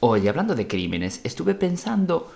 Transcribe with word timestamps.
Oye, 0.00 0.28
hablando 0.28 0.54
de 0.54 0.66
crímenes, 0.66 1.20
estuve 1.24 1.54
pensando 1.54 2.30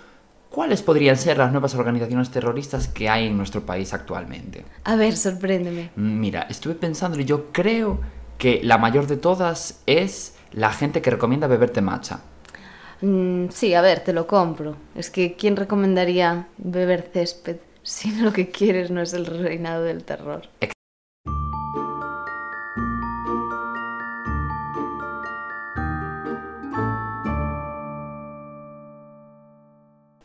cuáles 0.49 0.81
podrían 0.81 1.17
ser 1.17 1.37
las 1.37 1.51
nuevas 1.51 1.75
organizaciones 1.75 2.29
terroristas 2.29 2.87
que 2.87 3.09
hay 3.09 3.27
en 3.27 3.37
nuestro 3.37 3.65
país 3.65 3.93
actualmente. 3.93 4.65
A 4.83 4.95
ver, 4.95 5.15
sorpréndeme. 5.15 5.91
Mira, 5.95 6.47
estuve 6.49 6.75
pensando 6.75 7.19
y 7.19 7.25
yo 7.25 7.51
creo 7.51 7.99
que 8.37 8.61
la 8.63 8.77
mayor 8.77 9.07
de 9.07 9.17
todas 9.17 9.81
es 9.85 10.35
la 10.51 10.71
gente 10.71 11.01
que 11.01 11.11
recomienda 11.11 11.47
beberte 11.47 11.81
matcha. 11.81 12.21
Mm, 13.01 13.49
sí, 13.49 13.73
a 13.73 13.81
ver, 13.81 14.01
te 14.01 14.13
lo 14.13 14.27
compro. 14.27 14.75
Es 14.95 15.09
que 15.09 15.35
¿quién 15.35 15.55
recomendaría 15.55 16.47
beber 16.57 17.09
césped 17.13 17.57
si 17.83 18.11
lo 18.19 18.33
que 18.33 18.49
quieres 18.49 18.91
no 18.91 19.01
es 19.01 19.13
el 19.13 19.25
reinado 19.25 19.83
del 19.83 20.03
terror? 20.03 20.43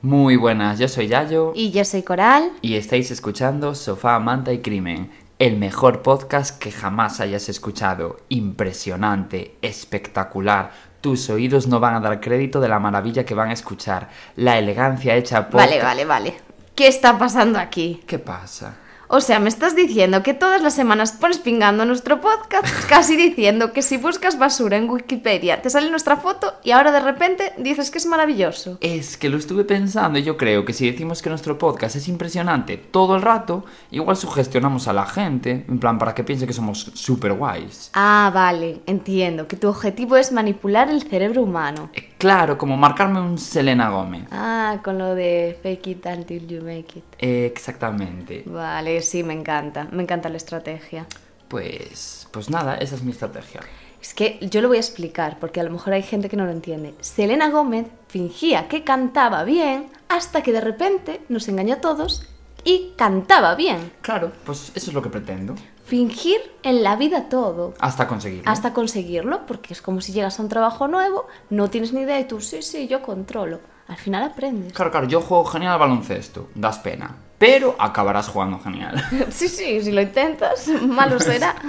Muy 0.03 0.37
buenas, 0.37 0.79
yo 0.79 0.89
soy 0.89 1.09
Yayo 1.09 1.53
Y 1.55 1.71
yo 1.71 1.85
soy 1.85 2.03
Coral. 2.03 2.53
y 2.61 2.75
estáis 2.77 3.11
escuchando 3.11 3.75
Sofá, 3.75 4.19
Manta 4.19 4.53
y 4.53 4.59
Crimen, 4.59 5.11
el 5.39 5.57
mejor 5.57 6.03
podcast 6.03 6.59
que 6.61 6.71
jamás 6.71 7.21
hayas 7.21 7.49
escuchado. 7.49 8.19
Impresionante, 8.29 9.57
espectacular. 9.63 10.71
Tus 11.01 11.29
oídos 11.31 11.67
no 11.67 11.81
van 11.81 11.95
a 11.95 12.01
dar 12.01 12.21
crédito 12.21 12.61
de 12.61 12.69
la 12.69 12.79
maravilla 12.79 13.25
que 13.25 13.35
van 13.35 13.51
a 13.51 13.53
escuchar. 13.55 14.11
La 14.37 14.59
elegancia 14.59 15.15
hecha 15.17 15.49
por... 15.49 15.61
Vale, 15.61 15.83
vale, 15.83 16.05
vale. 16.05 16.35
¿Qué 16.75 16.89
está 16.89 17.19
pasando 17.19 17.59
aquí? 17.59 18.03
¿Qué 18.07 18.19
pasa? 18.19 18.77
O 19.09 19.21
sea, 19.21 19.39
me 19.39 19.49
estás 19.49 19.77
diciendo 19.77 20.23
que 20.25 20.35
todas 20.35 20.61
las 20.63 20.75
semanas 20.75 21.13
pones 21.13 21.39
pingando 21.39 21.85
nuestro 21.85 22.21
podcast, 22.21 22.67
casi 22.89 23.17
diciendo 23.17 23.73
que 23.73 23.83
si 23.83 23.99
buscas 23.99 24.39
basura 24.39 24.77
en 24.77 24.91
Wikipedia 24.91 25.63
te 25.63 25.71
sale 25.71 25.91
nuestra 25.91 26.17
foto 26.17 26.55
y 26.65 26.73
ahora 26.73 26.91
de 26.91 27.01
repente 27.01 27.53
dices 27.57 27.91
que 27.91 27.99
es 27.99 28.07
maravilloso. 28.07 28.79
Es 28.81 29.17
que 29.17 29.29
lo 29.29 29.37
estuve 29.37 29.65
pensando 29.65 30.19
y 30.19 30.25
yo 30.25 30.37
creo 30.37 30.65
que 30.65 30.73
si 30.73 30.91
decimos 30.91 31.23
que 31.23 31.31
nuestro 31.31 31.57
podcast 31.57 31.95
es 31.95 32.09
impresionante 32.09 32.77
todo 32.79 33.15
el 33.15 33.23
rato, 33.23 33.65
igual 33.93 34.17
sugestionamos 34.17 34.89
a 34.89 34.93
la 34.93 35.07
gente, 35.07 35.65
en 35.69 35.79
plan 35.79 35.99
para 35.99 36.15
que 36.15 36.25
piense 36.25 36.47
que 36.47 36.53
somos 36.53 36.91
super 36.95 37.33
guays. 37.35 37.91
Ah, 37.95 38.31
vale, 38.35 38.81
entiendo, 38.87 39.47
que 39.47 39.57
tu 39.57 39.69
objetivo 39.69 40.17
es 40.17 40.33
manipular 40.33 40.91
el 40.91 41.03
cerebro 41.03 41.43
humano. 41.43 41.91
Eh, 41.95 42.11
Claro, 42.19 42.57
como 42.57 42.79
marcarme 42.79 43.21
un 43.21 43.37
Selena 43.37 43.91
Gómez. 43.91 44.25
Ah, 44.31 44.79
con 44.83 44.97
lo 44.97 45.15
de 45.15 45.59
fake 45.63 45.87
it 45.89 46.07
until 46.07 46.47
you 46.47 46.63
make 46.63 46.99
it. 46.99 47.05
Eh, 47.19 47.45
Exactamente. 47.45 48.43
Vale, 48.47 48.96
sí, 49.03 49.23
me 49.23 49.35
encanta, 49.35 49.89
me 49.91 50.03
encanta 50.03 50.29
la 50.29 50.37
estrategia. 50.37 51.07
Pues, 51.49 52.29
pues 52.31 52.51
nada, 52.51 52.77
esa 52.77 52.95
es 52.95 53.03
mi 53.03 53.13
estrategia. 53.13 53.61
Es 54.01 54.15
que 54.15 54.39
yo 54.41 54.61
lo 54.61 54.69
voy 54.69 54.77
a 54.77 54.81
explicar 54.81 55.39
porque 55.41 55.61
a 55.61 55.65
lo 55.65 55.71
mejor 55.71 55.93
hay 55.93 56.03
gente 56.03 56.29
que 56.29 56.37
no 56.37 56.45
lo 56.45 56.53
entiende. 56.53 56.95
Selena 57.01 57.51
Gómez 57.51 57.87
fingía 58.09 58.69
que 58.69 58.85
cantaba 58.85 59.45
bien 59.45 59.91
hasta 60.09 60.43
que 60.43 60.53
de 60.53 60.61
repente 60.61 61.21
nos 61.29 61.49
engañó 61.49 61.75
a 61.75 61.81
todos 61.81 62.27
y 62.65 62.93
cantaba 62.97 63.55
bien. 63.55 63.93
Claro, 64.03 64.33
pues 64.45 64.73
eso 64.75 64.91
es 64.91 64.95
lo 64.95 65.03
que 65.03 65.09
pretendo. 65.09 65.55
Fingir 65.85 66.41
en 66.65 66.83
la 66.83 66.97
vida 66.97 67.29
todo. 67.29 67.75
Hasta 67.79 68.09
conseguirlo. 68.09 68.51
Hasta 68.51 68.73
conseguirlo, 68.73 69.47
porque 69.47 69.73
es 69.73 69.81
como 69.81 70.01
si 70.01 70.13
llegas 70.13 70.39
a 70.39 70.43
un 70.43 70.49
trabajo 70.49 70.89
nuevo, 70.89 71.27
no 71.49 71.71
tienes 71.71 71.93
ni 71.93 72.01
idea 72.01 72.19
y 72.19 72.25
tú, 72.25 72.41
sí, 72.41 72.63
sí, 72.63 72.89
yo 72.89 73.03
controlo. 73.03 73.61
Al 73.87 73.97
final 73.97 74.25
aprendes. 74.25 74.73
Claro, 74.73 74.91
claro, 74.91 75.07
yo 75.07 75.21
juego 75.21 75.45
genial 75.45 75.75
al 75.75 75.79
baloncesto, 75.79 76.49
das 76.57 76.81
pena. 76.81 77.15
Pero 77.39 77.77
acabarás 77.79 78.29
jugando 78.29 78.59
genial. 78.59 79.03
Sí, 79.31 79.49
sí, 79.49 79.83
si 79.83 79.93
lo 79.93 80.01
intentas, 80.01 80.69
malo 80.69 81.21
será. 81.21 81.55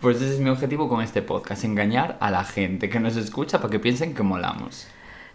Pues 0.00 0.18
ese 0.18 0.34
es 0.34 0.38
mi 0.38 0.48
objetivo 0.48 0.88
con 0.88 1.02
este 1.02 1.22
podcast, 1.22 1.64
engañar 1.64 2.18
a 2.20 2.30
la 2.30 2.44
gente 2.44 2.88
que 2.88 3.00
nos 3.00 3.16
escucha 3.16 3.58
para 3.58 3.72
que 3.72 3.80
piensen 3.80 4.14
que 4.14 4.22
molamos. 4.22 4.86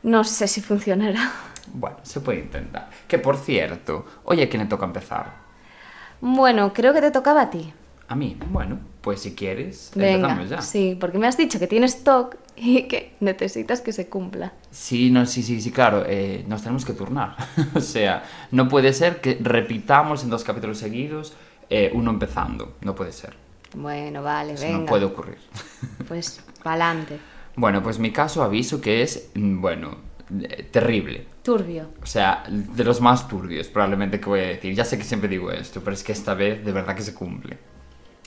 No 0.04 0.24
sé 0.24 0.48
si 0.48 0.62
funcionará. 0.62 1.34
Bueno, 1.74 1.98
se 2.04 2.22
puede 2.22 2.40
intentar. 2.40 2.90
Que 3.06 3.20
por 3.20 3.36
cierto, 3.36 4.06
oye, 4.24 4.44
¿a 4.44 4.50
quién 4.50 4.64
le 4.64 4.70
toca 4.70 4.86
empezar? 4.86 5.34
Bueno, 6.22 6.72
creo 6.72 6.94
que 6.94 7.02
te 7.02 7.12
tocaba 7.12 7.42
a 7.42 7.50
ti. 7.50 7.74
A 8.14 8.16
mí. 8.16 8.38
Bueno, 8.52 8.78
pues 9.02 9.22
si 9.22 9.34
quieres, 9.34 9.92
Venga, 9.96 10.34
empezamos 10.34 10.50
ya. 10.52 10.62
sí, 10.62 10.96
porque 11.00 11.18
me 11.18 11.26
has 11.26 11.36
dicho 11.36 11.58
que 11.58 11.66
tienes 11.66 12.04
TOC 12.04 12.36
y 12.56 12.84
que 12.84 13.16
necesitas 13.22 13.82
que 13.82 13.92
se 13.92 14.08
cumpla. 14.08 14.54
Sí, 14.70 15.10
no, 15.10 15.26
sí, 15.26 15.42
sí, 15.42 15.60
sí, 15.60 15.72
claro, 15.72 16.04
eh, 16.06 16.46
nos 16.48 16.62
tenemos 16.62 16.86
que 16.86 16.94
turnar. 16.94 17.36
o 17.74 17.80
sea, 17.80 18.22
no 18.52 18.68
puede 18.68 18.94
ser 18.94 19.20
que 19.20 19.40
repitamos 19.42 20.24
en 20.24 20.30
dos 20.30 20.44
capítulos 20.44 20.78
seguidos 20.78 21.34
eh, 21.72 21.90
uno 21.96 22.12
empezando. 22.12 22.76
No 22.82 22.94
puede 22.94 23.14
ser. 23.14 23.34
Bueno, 23.76 24.22
vale, 24.22 24.54
Eso 24.54 24.64
venga. 24.66 24.78
no 24.78 24.86
puede 24.86 25.06
ocurrir. 25.06 25.40
Pues, 26.08 26.44
pa'lante. 26.62 27.18
bueno, 27.56 27.82
pues 27.82 27.98
mi 27.98 28.12
caso 28.12 28.44
aviso 28.44 28.80
que 28.80 29.02
es, 29.02 29.32
mm, 29.34 29.60
bueno, 29.60 29.98
eh, 30.40 30.68
terrible. 30.70 31.26
Turbio. 31.42 31.88
O 32.04 32.06
sea, 32.06 32.44
de 32.48 32.84
los 32.84 33.02
más 33.02 33.28
turbios 33.28 33.70
probablemente 33.70 34.20
que 34.20 34.30
voy 34.30 34.40
a 34.42 34.48
decir. 34.50 34.76
Ya 34.76 34.86
sé 34.86 35.00
que 35.00 35.04
siempre 35.04 35.28
digo 35.28 35.50
esto, 35.52 35.82
pero 35.84 35.96
es 35.96 36.04
que 36.04 36.12
esta 36.12 36.36
vez 36.36 36.64
de 36.64 36.72
verdad 36.72 36.96
que 36.96 37.02
se 37.02 37.16
cumple. 37.16 37.58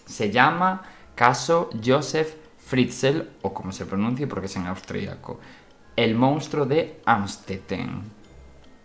Se 0.07 0.31
llama 0.31 0.83
caso 1.15 1.71
Joseph 1.85 2.37
Fritzl, 2.59 3.23
o 3.43 3.53
como 3.55 3.73
se 3.73 3.87
pronuncie 3.87 4.27
porque 4.27 4.47
es 4.47 4.57
en 4.57 4.67
austríaco. 4.67 5.41
El 5.97 6.15
monstruo 6.15 6.67
de 6.67 7.01
Amstetten. 7.05 8.13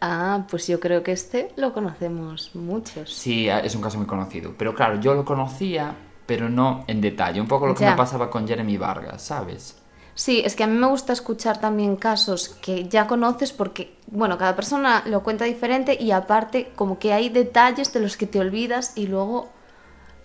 Ah, 0.02 0.46
pues 0.50 0.68
yo 0.68 0.80
creo 0.80 1.04
que 1.04 1.12
este 1.12 1.54
lo 1.58 1.74
conocemos 1.74 2.56
muchos. 2.56 3.14
Sí, 3.14 3.48
es 3.50 3.76
un 3.76 3.82
caso 3.82 3.98
muy 3.98 4.08
conocido. 4.08 4.56
Pero 4.58 4.74
claro, 4.74 5.00
yo 5.00 5.14
lo 5.14 5.26
conocía, 5.26 5.96
pero 6.26 6.50
no 6.50 6.84
en 6.88 7.02
detalle. 7.02 7.42
Un 7.42 7.48
poco 7.48 7.68
lo 7.68 7.76
que 7.76 7.84
Ya. 7.84 7.92
me 7.92 7.96
pasaba 7.96 8.30
con 8.30 8.48
Jeremy 8.48 8.78
Vargas, 8.78 9.22
¿sabes? 9.24 9.78
Sí, 10.14 10.42
es 10.46 10.56
que 10.56 10.64
a 10.64 10.68
mí 10.68 10.78
me 10.78 10.88
gusta 10.88 11.14
escuchar 11.14 11.60
también 11.60 11.96
casos 11.96 12.50
que 12.50 12.88
ya 12.88 13.08
conoces 13.08 13.54
porque, 13.54 13.98
bueno, 14.08 14.38
cada 14.38 14.56
persona 14.56 15.04
lo 15.06 15.24
cuenta 15.24 15.46
diferente 15.46 15.98
y 16.00 16.12
aparte 16.12 16.74
como 16.76 17.00
que 17.00 17.14
hay 17.14 17.30
detalles 17.30 17.94
de 17.94 18.02
los 18.02 18.18
que 18.18 18.28
te 18.28 18.40
olvidas 18.40 18.92
y 18.96 19.08
luego 19.08 19.50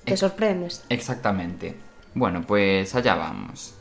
te 0.07 0.17
sorprendes. 0.17 0.85
Exactamente. 0.89 1.77
Bueno, 2.15 2.43
pues 2.47 2.95
allá 2.95 3.15
vamos. 3.15 3.75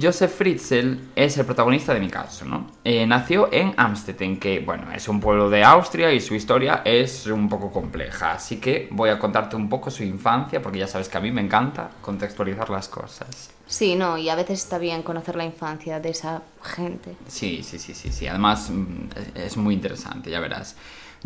Joseph 0.00 0.30
Fritzl 0.32 0.98
es 1.16 1.36
el 1.36 1.44
protagonista 1.44 1.92
de 1.92 1.98
mi 1.98 2.08
caso, 2.08 2.44
¿no? 2.44 2.70
Eh, 2.84 3.04
nació 3.08 3.48
en 3.52 3.74
Amstetten, 3.76 4.38
que, 4.38 4.60
bueno, 4.60 4.92
es 4.92 5.08
un 5.08 5.18
pueblo 5.18 5.50
de 5.50 5.64
Austria 5.64 6.12
y 6.12 6.20
su 6.20 6.36
historia 6.36 6.82
es 6.84 7.26
un 7.26 7.48
poco 7.48 7.72
compleja. 7.72 8.34
Así 8.34 8.58
que 8.60 8.86
voy 8.92 9.10
a 9.10 9.18
contarte 9.18 9.56
un 9.56 9.68
poco 9.68 9.90
su 9.90 10.04
infancia, 10.04 10.62
porque 10.62 10.78
ya 10.78 10.86
sabes 10.86 11.08
que 11.08 11.18
a 11.18 11.20
mí 11.20 11.32
me 11.32 11.40
encanta 11.40 11.90
contextualizar 12.02 12.70
las 12.70 12.86
cosas. 12.88 13.50
Sí, 13.66 13.96
no, 13.96 14.16
y 14.16 14.28
a 14.28 14.36
veces 14.36 14.60
está 14.62 14.78
bien 14.78 15.02
conocer 15.02 15.34
la 15.34 15.44
infancia 15.44 15.98
de 15.98 16.10
esa 16.10 16.42
gente. 16.62 17.16
Sí, 17.26 17.64
sí, 17.64 17.80
sí, 17.80 17.92
sí, 17.92 18.12
sí. 18.12 18.28
Además, 18.28 18.70
mm, 18.70 19.08
es- 19.36 19.44
es 19.52 19.56
muy 19.56 19.74
interesante, 19.74 20.30
ya 20.30 20.38
verás. 20.38 20.76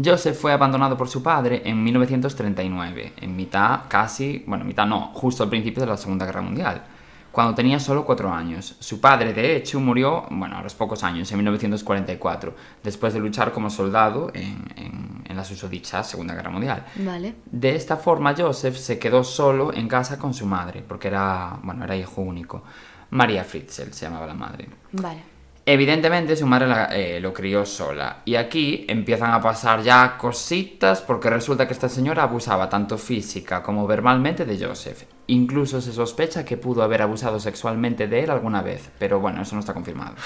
Joseph 0.02 0.36
fue 0.38 0.52
abandonado 0.52 0.96
por 0.96 1.08
su 1.08 1.22
padre 1.22 1.62
en 1.64 1.82
1939, 1.84 3.12
en 3.20 3.36
mitad, 3.36 3.80
casi, 3.88 4.42
bueno, 4.46 4.64
mitad 4.64 4.86
no, 4.86 5.12
justo 5.14 5.42
al 5.44 5.50
principio 5.50 5.82
de 5.82 5.86
la 5.88 5.96
Segunda 5.96 6.26
Guerra 6.26 6.42
Mundial, 6.42 6.82
cuando 7.30 7.54
tenía 7.54 7.78
solo 7.80 8.04
cuatro 8.04 8.32
años. 8.32 8.76
Su 8.80 9.00
padre, 9.00 9.32
de 9.32 9.56
hecho, 9.56 9.80
murió, 9.80 10.24
bueno, 10.30 10.56
a 10.58 10.62
los 10.62 10.74
pocos 10.74 11.02
años, 11.04 11.30
en 11.32 11.38
1944, 11.38 12.54
después 12.82 13.12
de 13.14 13.20
luchar 13.20 13.52
como 13.52 13.70
soldado 13.70 14.30
en, 14.34 14.64
en- 14.76 15.14
en 15.26 15.36
la 15.36 15.44
susodicha 15.44 16.02
Segunda 16.04 16.34
Guerra 16.34 16.50
Mundial. 16.50 16.84
Vale. 16.96 17.34
De 17.50 17.74
esta 17.74 17.96
forma, 17.96 18.34
Joseph 18.36 18.76
se 18.76 18.98
quedó 18.98 19.24
solo 19.24 19.72
en 19.72 19.88
casa 19.88 20.18
con 20.18 20.32
su 20.34 20.46
madre, 20.46 20.84
porque 20.86 21.08
era, 21.08 21.58
bueno, 21.62 21.84
era 21.84 21.96
hijo 21.96 22.20
único. 22.20 22.62
María 23.10 23.42
Fritzl 23.44 23.92
se 23.92 24.06
llamaba 24.06 24.26
la 24.26 24.34
madre. 24.34 24.68
Vale. 24.92 25.33
Evidentemente 25.66 26.36
su 26.36 26.46
madre 26.46 26.66
la- 26.66 26.94
eh, 26.94 27.20
lo 27.20 27.32
crió 27.32 27.64
sola 27.64 28.20
y 28.26 28.34
aquí 28.34 28.84
empiezan 28.86 29.32
a 29.32 29.40
pasar 29.40 29.82
ya 29.82 30.18
cositas 30.18 31.00
porque 31.00 31.30
resulta 31.30 31.66
que 31.66 31.72
esta 31.72 31.88
señora 31.88 32.24
abusaba 32.24 32.68
tanto 32.68 32.98
física 32.98 33.62
como 33.62 33.86
verbalmente 33.86 34.44
de 34.44 34.62
Joseph. 34.62 35.04
Incluso 35.28 35.80
se 35.80 35.92
sospecha 35.94 36.44
que 36.44 36.58
pudo 36.58 36.82
haber 36.82 37.00
abusado 37.00 37.40
sexualmente 37.40 38.06
de 38.08 38.24
él 38.24 38.30
alguna 38.30 38.60
vez, 38.60 38.90
pero 38.98 39.20
bueno, 39.20 39.40
eso 39.40 39.54
no 39.54 39.60
está 39.60 39.72
confirmado. 39.72 40.16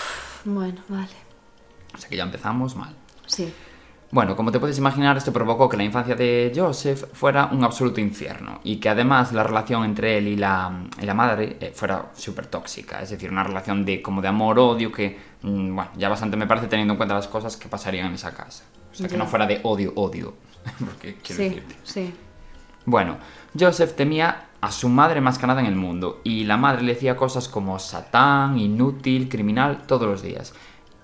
Bueno, 0.44 0.82
vale. 0.88 1.14
O 1.94 1.98
sea 1.98 2.08
que 2.10 2.16
ya 2.16 2.24
empezamos 2.24 2.74
mal. 2.74 2.94
Sí. 3.26 3.52
Bueno, 4.10 4.34
como 4.36 4.50
te 4.50 4.58
puedes 4.58 4.78
imaginar, 4.78 5.18
esto 5.18 5.34
provocó 5.34 5.68
que 5.68 5.76
la 5.76 5.84
infancia 5.84 6.14
de 6.14 6.50
Joseph 6.54 7.04
fuera 7.12 7.50
un 7.52 7.62
absoluto 7.62 8.00
infierno 8.00 8.58
y 8.64 8.76
que 8.76 8.88
además 8.88 9.32
la 9.34 9.42
relación 9.42 9.84
entre 9.84 10.16
él 10.16 10.28
y 10.28 10.36
la, 10.36 10.72
y 10.98 11.04
la 11.04 11.12
madre 11.12 11.58
eh, 11.60 11.72
fuera 11.74 12.06
súper 12.14 12.46
tóxica, 12.46 13.02
es 13.02 13.10
decir, 13.10 13.30
una 13.30 13.44
relación 13.44 13.84
de 13.84 14.00
como 14.00 14.22
de 14.22 14.28
amor-odio 14.28 14.90
que, 14.90 15.18
mm, 15.42 15.74
bueno, 15.74 15.90
ya 15.96 16.08
bastante 16.08 16.38
me 16.38 16.46
parece 16.46 16.68
teniendo 16.68 16.94
en 16.94 16.96
cuenta 16.96 17.14
las 17.14 17.28
cosas 17.28 17.58
que 17.58 17.68
pasarían 17.68 18.06
en 18.06 18.14
esa 18.14 18.32
casa. 18.32 18.64
O 18.90 18.94
sea, 18.94 19.08
que 19.08 19.18
no 19.18 19.26
fuera 19.26 19.46
de 19.46 19.60
odio-odio, 19.62 20.34
porque 20.78 21.16
quiero 21.22 21.42
Sí, 21.42 21.48
decirte. 21.50 21.76
sí. 21.82 22.14
Bueno, 22.86 23.18
Joseph 23.58 23.92
temía 23.94 24.44
a 24.62 24.72
su 24.72 24.88
madre 24.88 25.20
más 25.20 25.38
que 25.38 25.46
nada 25.46 25.60
en 25.60 25.66
el 25.66 25.76
mundo 25.76 26.20
y 26.24 26.44
la 26.44 26.56
madre 26.56 26.82
le 26.82 26.94
decía 26.94 27.14
cosas 27.16 27.46
como 27.46 27.78
satán, 27.78 28.58
inútil, 28.58 29.28
criminal, 29.28 29.82
todos 29.86 30.08
los 30.08 30.22
días. 30.22 30.54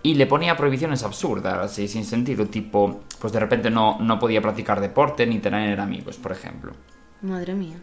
Y 0.05 0.15
le 0.17 0.27
ponía 0.27 0.55
prohibiciones 0.55 1.03
absurdas, 1.03 1.55
así 1.55 1.89
sin 1.89 2.05
sentido, 2.05 2.47
tipo, 2.47 3.01
pues 3.19 3.33
de 3.33 3.41
repente 3.41 3.71
no, 3.71 3.99
no 4.01 4.19
podía 4.19 4.43
practicar 4.43 4.79
deporte 4.79 5.27
ni 5.27 5.39
tener 5.39 5.81
amigos, 5.81 6.19
por 6.19 6.31
ejemplo. 6.31 6.73
Madre 7.23 7.55
mía. 7.55 7.79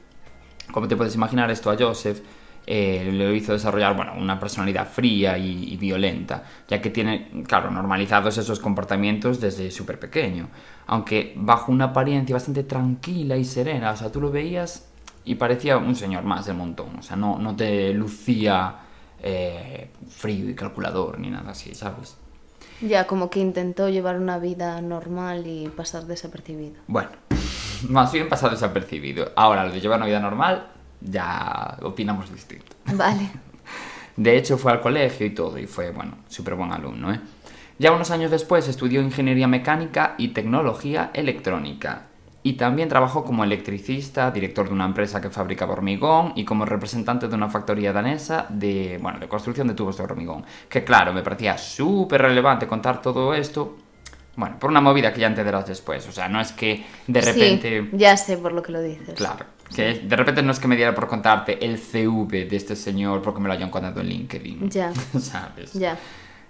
Como 0.71 0.87
te 0.87 0.95
puedes 0.95 1.15
imaginar, 1.15 1.49
esto 1.49 1.71
a 1.71 1.75
Joseph 1.75 2.19
eh, 2.67 3.09
le 3.11 3.35
hizo 3.35 3.53
desarrollar 3.53 3.95
bueno, 3.95 4.13
una 4.15 4.39
personalidad 4.39 4.87
fría 4.87 5.35
y, 5.35 5.73
y 5.73 5.77
violenta, 5.77 6.43
ya 6.67 6.79
que 6.79 6.91
tiene, 6.91 7.43
claro, 7.47 7.71
normalizados 7.71 8.37
esos 8.37 8.59
comportamientos 8.59 9.41
desde 9.41 9.71
súper 9.71 9.97
pequeño. 9.97 10.49
Aunque 10.85 11.33
bajo 11.37 11.71
una 11.71 11.85
apariencia 11.85 12.35
bastante 12.35 12.63
tranquila 12.65 13.35
y 13.35 13.45
serena, 13.45 13.89
o 13.89 13.97
sea, 13.97 14.11
tú 14.11 14.21
lo 14.21 14.29
veías 14.29 14.91
y 15.25 15.35
parecía 15.35 15.77
un 15.77 15.95
señor 15.95 16.23
más 16.23 16.45
del 16.45 16.55
montón, 16.55 16.99
o 16.99 17.01
sea, 17.01 17.15
no, 17.15 17.39
no 17.39 17.55
te 17.55 17.93
lucía 17.93 18.75
eh, 19.21 19.89
frío 20.09 20.49
y 20.49 20.55
calculador 20.55 21.19
ni 21.19 21.29
nada 21.29 21.51
así, 21.51 21.73
¿sabes? 21.75 22.17
Ya, 22.81 23.05
como 23.05 23.29
que 23.29 23.39
intentó 23.39 23.89
llevar 23.89 24.17
una 24.17 24.39
vida 24.39 24.81
normal 24.81 25.45
y 25.45 25.67
pasar 25.69 26.05
desapercibido. 26.05 26.75
Bueno, 26.87 27.09
más 27.89 28.11
bien 28.11 28.27
pasar 28.27 28.51
desapercibido. 28.51 29.31
Ahora, 29.35 29.65
lo 29.65 29.71
de 29.71 29.79
llevar 29.79 29.99
una 29.99 30.07
vida 30.07 30.19
normal, 30.19 30.67
ya 31.01 31.77
opinamos 31.83 32.31
distinto. 32.31 32.75
Vale. 32.93 33.29
De 34.17 34.37
hecho, 34.37 34.57
fue 34.57 34.71
al 34.71 34.81
colegio 34.81 35.25
y 35.25 35.29
todo, 35.29 35.57
y 35.57 35.67
fue, 35.67 35.91
bueno, 35.91 36.17
súper 36.27 36.55
buen 36.55 36.71
alumno, 36.71 37.13
¿eh? 37.13 37.19
Ya 37.79 37.91
unos 37.91 38.11
años 38.11 38.29
después 38.29 38.67
estudió 38.67 39.01
ingeniería 39.01 39.47
mecánica 39.47 40.13
y 40.17 40.29
tecnología 40.29 41.09
electrónica. 41.13 42.03
Y 42.43 42.53
también 42.53 42.89
trabajó 42.89 43.23
como 43.23 43.43
electricista, 43.43 44.31
director 44.31 44.67
de 44.67 44.73
una 44.73 44.85
empresa 44.85 45.21
que 45.21 45.29
fabricaba 45.29 45.73
hormigón 45.73 46.33
y 46.35 46.43
como 46.43 46.65
representante 46.65 47.27
de 47.27 47.35
una 47.35 47.49
factoría 47.49 47.93
danesa 47.93 48.47
de, 48.49 48.97
bueno, 49.01 49.19
de 49.19 49.27
construcción 49.27 49.67
de 49.67 49.75
tubos 49.75 49.97
de 49.97 50.03
hormigón. 50.03 50.43
Que 50.67 50.83
claro, 50.83 51.13
me 51.13 51.21
parecía 51.21 51.57
súper 51.57 52.21
relevante 52.23 52.65
contar 52.65 53.01
todo 53.01 53.33
esto, 53.35 53.77
bueno, 54.35 54.57
por 54.59 54.71
una 54.71 54.81
movida 54.81 55.13
que 55.13 55.21
ya 55.21 55.27
entenderás 55.27 55.67
después. 55.67 56.07
O 56.07 56.11
sea, 56.11 56.27
no 56.27 56.41
es 56.41 56.51
que 56.51 56.83
de 57.05 57.21
repente... 57.21 57.81
Sí, 57.91 57.97
ya 57.97 58.17
sé 58.17 58.37
por 58.37 58.53
lo 58.53 58.63
que 58.63 58.71
lo 58.71 58.81
dices. 58.81 59.13
Claro, 59.13 59.45
que 59.75 59.99
de 59.99 60.15
repente 60.15 60.41
no 60.41 60.51
es 60.51 60.59
que 60.59 60.67
me 60.67 60.75
diera 60.75 60.95
por 60.95 61.07
contarte 61.07 61.63
el 61.63 61.77
CV 61.77 62.45
de 62.45 62.55
este 62.55 62.75
señor 62.75 63.21
porque 63.21 63.39
me 63.39 63.47
lo 63.47 63.53
hayan 63.53 63.69
contado 63.69 64.01
en 64.01 64.07
LinkedIn. 64.07 64.69
Ya. 64.69 64.91
¿Sabes? 65.19 65.73
Ya. 65.73 65.97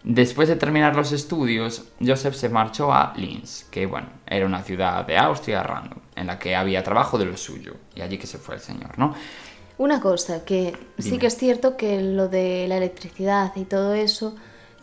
Después 0.04 0.50
de 0.50 0.56
terminar 0.56 0.96
los 0.96 1.12
estudios, 1.12 1.84
Joseph 2.04 2.34
se 2.34 2.50
marchó 2.50 2.92
a 2.92 3.14
Linz, 3.16 3.66
que 3.70 3.86
bueno, 3.86 4.08
era 4.26 4.46
una 4.46 4.64
ciudad 4.64 5.06
de 5.06 5.18
Austria 5.18 5.62
random, 5.62 6.00
en 6.16 6.28
la 6.28 6.40
que 6.40 6.56
había 6.56 6.84
trabajo 6.84 7.20
de 7.20 7.26
lo 7.26 7.38
suyo. 7.38 7.76
Y 7.96 8.02
allí 8.02 8.18
que 8.18 8.26
se 8.26 8.40
fue 8.40 8.56
el 8.56 8.62
señor, 8.62 8.98
¿no? 8.98 9.14
Una 9.78 10.00
cosa, 10.00 10.44
que 10.44 10.76
sí 10.98 11.18
que 11.18 11.28
es 11.28 11.38
cierto 11.38 11.78
que 11.78 12.02
lo 12.02 12.28
de 12.30 12.68
la 12.68 12.78
electricidad 12.78 13.52
y 13.56 13.64
todo 13.64 13.94
eso, 13.94 14.36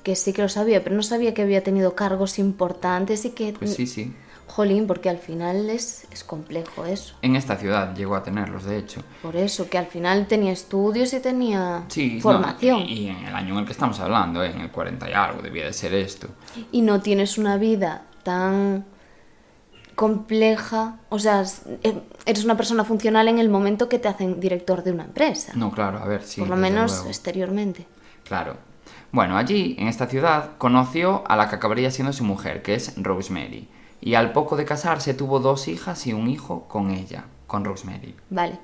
que 0.02 0.16
sí 0.16 0.32
que 0.32 0.42
lo 0.42 0.48
sabía, 0.48 0.82
pero 0.82 0.96
no 0.96 1.02
sabía 1.02 1.34
que 1.34 1.42
había 1.42 1.62
tenido 1.62 1.94
cargos 1.94 2.38
importantes 2.38 3.24
y 3.24 3.30
que... 3.30 3.52
Pues 3.52 3.74
sí, 3.74 3.86
sí. 3.86 4.14
Jolín, 4.48 4.86
porque 4.86 5.08
al 5.08 5.18
final 5.18 5.70
es, 5.70 6.06
es 6.10 6.24
complejo 6.24 6.84
eso. 6.84 7.14
En 7.22 7.36
esta 7.36 7.56
ciudad 7.56 7.94
llegó 7.94 8.16
a 8.16 8.22
tenerlos, 8.22 8.64
de 8.64 8.78
hecho. 8.78 9.02
Por 9.22 9.36
eso, 9.36 9.68
que 9.70 9.78
al 9.78 9.86
final 9.86 10.26
tenía 10.26 10.50
estudios 10.52 11.12
y 11.12 11.20
tenía 11.20 11.84
Sí, 11.88 12.14
no, 12.16 12.20
formación. 12.22 12.80
y, 12.80 12.92
y 12.92 13.08
en 13.08 13.24
el 13.26 13.34
año 13.34 13.54
en 13.54 13.60
el 13.60 13.66
que 13.66 13.72
estamos 13.72 14.00
hablando, 14.00 14.42
¿eh? 14.42 14.50
en 14.50 14.60
el 14.62 14.70
40 14.70 15.08
y 15.08 15.12
algo, 15.12 15.42
debía 15.42 15.66
de 15.66 15.72
ser 15.72 15.94
esto. 15.94 16.28
y 16.72 16.82
no 16.82 17.00
tienes 17.00 17.38
una 17.38 17.56
vida 17.56 18.02
tan 18.24 18.84
compleja, 19.94 20.98
o 21.08 21.18
sea, 21.18 21.44
eh, 21.82 22.00
eres 22.24 22.44
una 22.44 22.56
persona 22.56 22.84
funcional 22.84 23.26
en 23.28 23.38
el 23.38 23.48
momento 23.48 23.88
que 23.88 23.98
te 23.98 24.06
hacen 24.08 24.38
director 24.38 24.84
de 24.84 24.92
una 24.92 25.04
empresa, 25.04 25.52
No, 25.56 25.70
claro, 25.72 25.98
a 25.98 26.06
ver, 26.06 26.22
sí. 26.22 26.40
por 26.40 26.48
lo 26.50 26.56
menos 26.56 26.92
luego. 26.92 27.08
exteriormente. 27.08 27.86
Claro. 28.24 28.56
Bueno, 29.10 29.36
allí, 29.36 29.74
en 29.78 29.88
esta 29.88 30.06
ciudad, 30.06 30.50
conoció 30.58 31.24
a 31.26 31.34
la 31.36 31.48
que 31.48 31.56
acabaría 31.56 31.90
siendo 31.90 32.12
su 32.12 32.24
mujer, 32.24 32.62
que 32.62 32.74
es 32.74 32.94
Rosemary. 33.02 33.66
Y 34.00 34.14
al 34.14 34.32
poco 34.32 34.56
de 34.56 34.64
casarse 34.64 35.14
tuvo 35.14 35.40
dos 35.40 35.68
hijas 35.68 36.06
y 36.06 36.12
un 36.12 36.28
hijo 36.28 36.64
con 36.68 36.90
ella, 36.90 37.24
con 37.46 37.64
Rosemary. 37.64 38.14
Vale, 38.30 38.58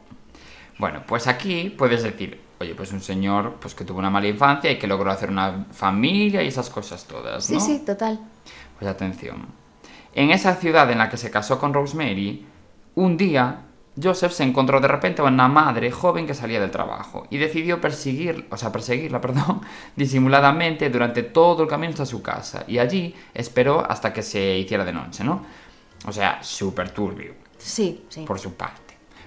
Bueno, 0.79 1.03
pues 1.07 1.27
aquí 1.27 1.75
puedes 1.77 2.03
decir, 2.03 2.41
oye, 2.61 2.75
pues 2.75 2.93
un 2.93 3.01
señor 3.01 3.55
pues 3.61 3.75
que 3.75 3.85
tuvo 3.85 3.99
una 3.99 4.11
mala 4.11 4.29
infancia 4.29 4.71
y 4.71 4.79
que 4.79 4.87
logró 4.87 5.11
hacer 5.11 5.31
una 5.31 5.67
familia 5.73 6.43
y 6.43 6.49
esas 6.49 6.71
cosas 6.71 7.05
todas, 7.05 7.45
sí, 7.45 7.55
¿no? 7.55 7.61
sí, 7.61 7.83
total. 7.85 8.21
Pues 8.79 8.91
atención. 8.91 9.47
En 10.15 10.31
esa 10.31 10.55
ciudad 10.55 10.91
en 10.91 10.99
la 10.99 11.09
que 11.11 11.17
se 11.17 11.31
casó 11.31 11.59
con 11.59 11.75
Rosemary, 11.75 12.47
un 12.95 13.17
día 13.17 13.63
Joseph 14.03 14.33
se 14.33 14.43
encontró 14.43 14.81
de 14.81 14.89
repente 14.89 15.23
a 15.23 15.25
una 15.25 15.49
madre 15.49 15.91
joven 15.91 16.27
que 16.27 16.35
salía 16.35 16.61
del 16.61 16.71
trabajo 16.71 17.27
y 17.31 17.39
decidió 17.39 17.81
perseguir, 17.81 18.47
o 18.51 18.57
sea, 18.57 18.73
perseguirla, 18.73 19.21
perdón, 19.23 19.61
disimuladamente 19.97 20.91
durante 20.91 21.23
todo 21.23 21.63
el 21.63 21.69
camino 21.69 21.91
hasta 21.93 22.07
su 22.07 22.23
casa 22.23 22.65
y 22.67 22.79
allí 22.79 23.15
esperó 23.35 23.85
hasta 23.89 24.13
que 24.13 24.23
se 24.23 24.59
hiciera 24.59 24.85
de 24.85 24.93
noche, 24.93 25.23
¿no? 25.25 25.45
O 26.07 26.13
sea, 26.13 26.43
súper 26.43 26.91
turbio 26.91 27.35
Sí, 27.59 28.05
sí. 28.09 28.25
por 28.27 28.39
su 28.39 28.55
parte. 28.55 28.83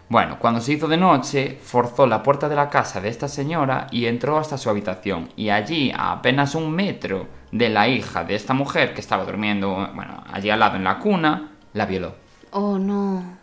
Bueno, 0.09 0.39
cuando 0.39 0.61
se 0.61 0.73
hizo 0.73 0.87
de 0.87 0.97
noche, 0.97 1.57
forzó 1.61 2.07
la 2.07 2.23
puerta 2.23 2.47
de 2.47 2.55
la 2.55 2.69
casa 2.69 3.01
de 3.01 3.09
esta 3.09 3.27
señora 3.27 3.87
y 3.91 4.05
entró 4.05 4.37
hasta 4.37 4.57
su 4.57 4.69
habitación. 4.69 5.29
Y 5.35 5.49
allí, 5.49 5.91
a 5.91 6.13
apenas 6.13 6.55
un 6.55 6.71
metro 6.73 7.27
de 7.51 7.69
la 7.69 7.87
hija 7.89 8.23
de 8.23 8.35
esta 8.35 8.53
mujer 8.53 8.93
que 8.93 9.01
estaba 9.01 9.25
durmiendo, 9.25 9.89
bueno, 9.93 10.23
allí 10.31 10.49
al 10.49 10.59
lado 10.59 10.77
en 10.77 10.85
la 10.85 10.99
cuna, 10.99 11.51
la 11.73 11.85
violó. 11.85 12.15
Oh, 12.51 12.77
no. 12.79 13.36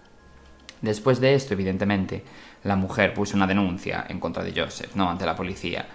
Después 0.84 1.18
de 1.18 1.34
esto, 1.34 1.54
evidentemente, 1.54 2.22
la 2.62 2.76
mujer 2.76 3.14
puso 3.14 3.36
una 3.36 3.46
denuncia 3.46 4.04
en 4.06 4.20
contra 4.20 4.44
de 4.44 4.52
Joseph, 4.54 4.94
¿no? 4.94 5.08
Ante 5.08 5.24
la 5.24 5.34
policía. 5.34 5.86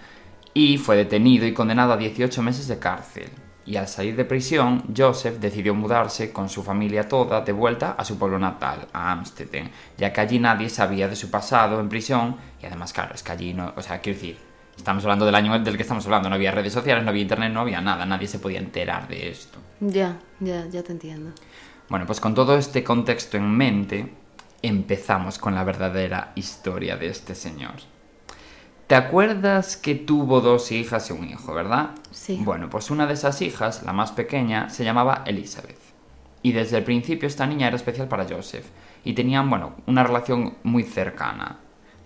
Y 0.52 0.78
fue 0.78 0.96
detenido 0.96 1.46
y 1.46 1.54
condenado 1.54 1.92
a 1.92 1.96
18 1.96 2.42
meses 2.42 2.66
de 2.66 2.80
cárcel. 2.80 3.28
Y 3.64 3.76
al 3.76 3.86
salir 3.86 4.16
de 4.16 4.24
prisión, 4.24 4.82
Joseph 4.96 5.38
decidió 5.38 5.76
mudarse 5.76 6.32
con 6.32 6.48
su 6.48 6.64
familia 6.64 7.08
toda 7.08 7.42
de 7.42 7.52
vuelta 7.52 7.92
a 7.92 8.04
su 8.04 8.18
pueblo 8.18 8.40
natal, 8.40 8.88
a 8.92 9.12
Amsterdam, 9.12 9.68
ya 9.96 10.12
que 10.12 10.20
allí 10.22 10.40
nadie 10.40 10.68
sabía 10.68 11.06
de 11.06 11.14
su 11.14 11.30
pasado 11.30 11.78
en 11.78 11.88
prisión. 11.88 12.34
Y 12.60 12.66
además, 12.66 12.92
claro, 12.92 13.14
es 13.14 13.22
que 13.22 13.30
allí 13.30 13.54
no. 13.54 13.72
O 13.76 13.82
sea, 13.82 14.00
quiero 14.00 14.18
decir, 14.18 14.38
estamos 14.76 15.04
hablando 15.04 15.24
del 15.24 15.36
año 15.36 15.56
del 15.60 15.76
que 15.76 15.82
estamos 15.82 16.04
hablando. 16.06 16.28
No 16.28 16.34
había 16.34 16.50
redes 16.50 16.72
sociales, 16.72 17.04
no 17.04 17.10
había 17.10 17.22
internet, 17.22 17.52
no 17.52 17.60
había 17.60 17.80
nada. 17.80 18.04
Nadie 18.06 18.26
se 18.26 18.40
podía 18.40 18.58
enterar 18.58 19.06
de 19.06 19.30
esto. 19.30 19.60
Ya, 19.78 20.18
ya, 20.40 20.66
ya 20.66 20.82
te 20.82 20.90
entiendo. 20.90 21.30
Bueno, 21.88 22.06
pues 22.06 22.18
con 22.18 22.34
todo 22.34 22.56
este 22.56 22.82
contexto 22.82 23.36
en 23.36 23.48
mente, 23.50 24.19
empezamos 24.62 25.38
con 25.38 25.54
la 25.54 25.64
verdadera 25.64 26.32
historia 26.34 26.96
de 26.96 27.08
este 27.08 27.34
señor. 27.34 27.74
¿Te 28.86 28.96
acuerdas 28.96 29.76
que 29.76 29.94
tuvo 29.94 30.40
dos 30.40 30.72
hijas 30.72 31.10
y 31.10 31.12
un 31.12 31.28
hijo, 31.28 31.54
verdad? 31.54 31.90
Sí. 32.10 32.40
Bueno, 32.42 32.68
pues 32.68 32.90
una 32.90 33.06
de 33.06 33.14
esas 33.14 33.40
hijas, 33.40 33.84
la 33.84 33.92
más 33.92 34.10
pequeña, 34.10 34.68
se 34.68 34.84
llamaba 34.84 35.22
Elizabeth. 35.26 35.78
Y 36.42 36.52
desde 36.52 36.78
el 36.78 36.84
principio 36.84 37.28
esta 37.28 37.46
niña 37.46 37.68
era 37.68 37.76
especial 37.76 38.08
para 38.08 38.26
Joseph. 38.28 38.66
Y 39.04 39.12
tenían, 39.12 39.48
bueno, 39.48 39.76
una 39.86 40.02
relación 40.02 40.56
muy 40.64 40.82
cercana. 40.82 41.58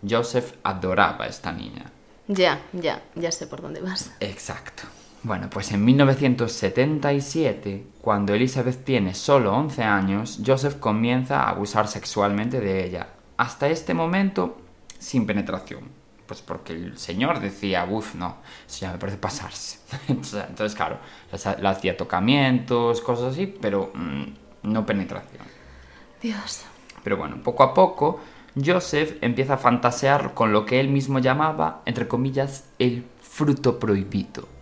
Joseph 0.07 0.57
adoraba 0.63 1.25
a 1.25 1.29
esta 1.29 1.53
niña. 1.53 1.91
Ya, 2.29 2.61
ya, 2.73 3.03
ya 3.15 3.33
sé 3.33 3.47
por 3.47 3.63
dónde 3.63 3.81
vas. 3.81 4.13
Exacto. 4.21 4.83
Bueno, 5.25 5.49
pues 5.49 5.73
en 5.73 5.83
1977, 5.83 7.87
cuando 8.03 8.35
Elizabeth 8.35 8.85
tiene 8.85 9.15
solo 9.15 9.55
11 9.55 9.83
años, 9.83 10.41
Joseph 10.45 10.77
comienza 10.79 11.41
a 11.41 11.49
abusar 11.49 11.89
sexualmente 11.89 12.61
de 12.61 12.85
ella. 12.85 13.09
Hasta 13.39 13.69
este 13.69 13.95
momento, 13.95 14.59
sin 14.99 15.27
penetración. 15.27 15.85
Pues 16.27 16.43
porque 16.43 16.75
el 16.75 16.99
señor 16.99 17.41
decía, 17.41 17.89
uff, 17.91 18.15
no, 18.17 18.37
eso 18.69 18.81
ya 18.83 18.93
me 18.93 18.99
parece 18.99 19.17
pasarse. 19.17 19.79
Entonces, 20.09 20.75
claro, 20.75 20.99
le 21.33 21.63
le 21.63 21.69
hacía 21.69 21.97
tocamientos, 21.97 23.01
cosas 23.01 23.33
así, 23.33 23.47
pero 23.47 23.93
mm, 23.95 24.25
no 24.65 24.85
penetración. 24.85 25.47
Dios. 26.21 26.67
Pero 27.03 27.17
bueno, 27.17 27.43
poco 27.43 27.63
a 27.63 27.73
poco, 27.73 28.21
Joseph 28.63 29.17
empieza 29.23 29.55
a 29.55 29.59
fantasear 29.59 30.35
con 30.35 30.53
lo 30.53 30.67
que 30.67 30.81
él 30.81 30.91
mismo 30.91 31.19
llamaba, 31.19 31.81
entre 31.87 32.09
comillas, 32.09 32.69
el 32.79 33.07
fruto 33.23 33.79
prohibido. 33.79 34.54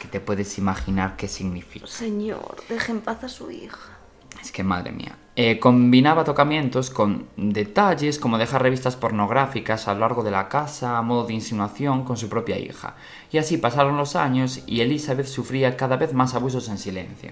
Que 0.00 0.08
te 0.08 0.20
puedes 0.20 0.58
imaginar 0.58 1.16
qué 1.16 1.28
significa. 1.28 1.86
Señor, 1.86 2.56
deje 2.68 2.92
en 2.92 3.00
paz 3.00 3.24
a 3.24 3.28
su 3.28 3.50
hija. 3.50 3.98
Es 4.40 4.50
que 4.50 4.64
madre 4.64 4.92
mía. 4.92 5.16
Eh, 5.34 5.58
combinaba 5.58 6.24
tocamientos 6.24 6.90
con 6.90 7.28
detalles 7.36 8.18
como 8.18 8.36
dejar 8.36 8.62
revistas 8.62 8.96
pornográficas 8.96 9.88
a 9.88 9.94
lo 9.94 10.00
largo 10.00 10.22
de 10.22 10.30
la 10.30 10.48
casa 10.48 10.98
a 10.98 11.02
modo 11.02 11.24
de 11.24 11.34
insinuación 11.34 12.04
con 12.04 12.16
su 12.16 12.28
propia 12.28 12.58
hija. 12.58 12.96
Y 13.30 13.38
así 13.38 13.56
pasaron 13.56 13.96
los 13.96 14.16
años 14.16 14.62
y 14.66 14.80
Elizabeth 14.80 15.26
sufría 15.26 15.76
cada 15.76 15.96
vez 15.96 16.12
más 16.12 16.34
abusos 16.34 16.68
en 16.68 16.78
silencio. 16.78 17.30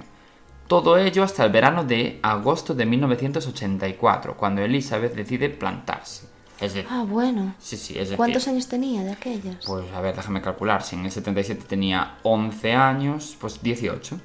Todo 0.67 0.97
ello 0.97 1.25
hasta 1.25 1.45
el 1.45 1.51
verano 1.51 1.85
de 1.85 2.21
agosto 2.23 2.75
de 2.75 2.87
1984, 2.87 4.37
cuando 4.37 4.63
Elizabeth 4.63 5.17
decide 5.17 5.51
plantarse. 5.51 6.30
Es 6.61 6.75
Ah, 6.91 7.05
bueno. 7.09 7.55
sí, 7.59 7.77
sí, 7.77 7.95
es 7.95 8.01
decir, 8.01 8.17
¿Cuántos 8.17 8.47
años 8.49 8.69
tenía 8.69 9.03
de 9.03 9.13
aquellas? 9.13 9.65
Pues 9.67 9.91
a 9.93 10.01
ver, 10.01 10.15
déjame 10.15 10.43
calcular. 10.43 10.83
Si 10.83 10.95
en 10.95 11.05
el 11.07 11.11
77 11.11 11.65
tenía 11.67 12.19
11 12.23 12.73
años, 12.75 13.37
pues 13.41 13.63
18. 13.63 14.21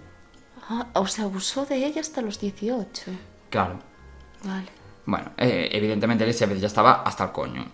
Ah, 0.70 0.88
o 0.94 1.08
sea, 1.08 1.26
abusó 1.26 1.66
de 1.66 1.86
ella 1.86 2.02
hasta 2.02 2.22
los 2.22 2.40
18. 2.40 3.12
Claro. 3.50 3.80
Vale. 4.44 4.68
Bueno, 5.06 5.32
eh, 5.38 5.70
evidentemente 5.72 6.24
Elizabeth 6.24 6.58
ya 6.60 6.68
estaba 6.68 7.04
hasta 7.04 7.26
el 7.26 7.32
coño. 7.32 7.66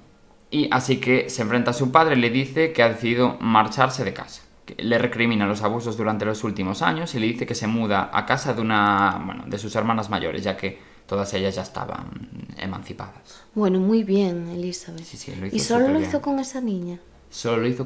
Y 0.52 0.68
así 0.72 0.98
que 0.98 1.30
se 1.30 1.42
enfrenta 1.42 1.72
a 1.72 1.74
su 1.74 1.92
padre 1.92 2.16
y 2.16 2.20
le 2.20 2.30
dice 2.30 2.74
que 2.74 2.84
ha 2.84 2.90
decidido 2.90 3.38
marcharse 3.40 4.04
de 4.04 4.14
casa. 4.14 4.44
Que 4.66 4.76
le 4.84 4.98
recrimina 4.98 5.48
los 5.48 5.64
abusos 5.64 5.98
durante 5.98 6.26
los 6.26 6.44
últimos 6.44 6.82
años 6.82 7.16
y 7.16 7.20
le 7.20 7.28
dice 7.28 7.46
que 7.46 7.56
se 7.56 7.68
muda 7.68 8.12
a 8.14 8.26
casa 8.26 8.54
de 8.54 8.62
una, 8.62 9.22
bueno, 9.26 9.46
de 9.48 9.58
sus 9.58 9.76
hermanas 9.76 10.10
mayores, 10.10 10.44
ya 10.44 10.56
que 10.58 10.91
todas 11.12 11.34
ellas 11.34 11.54
ya 11.56 11.62
estaban 11.64 12.10
emancipadas. 12.58 13.42
Bueno, 13.54 13.82
muy 13.82 14.06
bien, 14.06 14.48
Elizabeth. 14.48 15.04
Sí, 15.04 15.18
sí, 15.18 15.36
lo 15.36 15.46
hizo 15.48 15.56
¿Y 15.58 15.60
solo 15.60 15.90
lo 15.90 16.00
hizo 16.00 16.22
con 16.22 16.40
esa 16.40 16.62
niña? 16.62 17.00
Solo 17.30 17.64
lo 17.64 17.68
hizo 17.68 17.86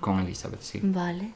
con 0.00 0.20
Elizabeth, 0.20 0.62
sí. 0.62 0.80
Vale. 0.82 1.32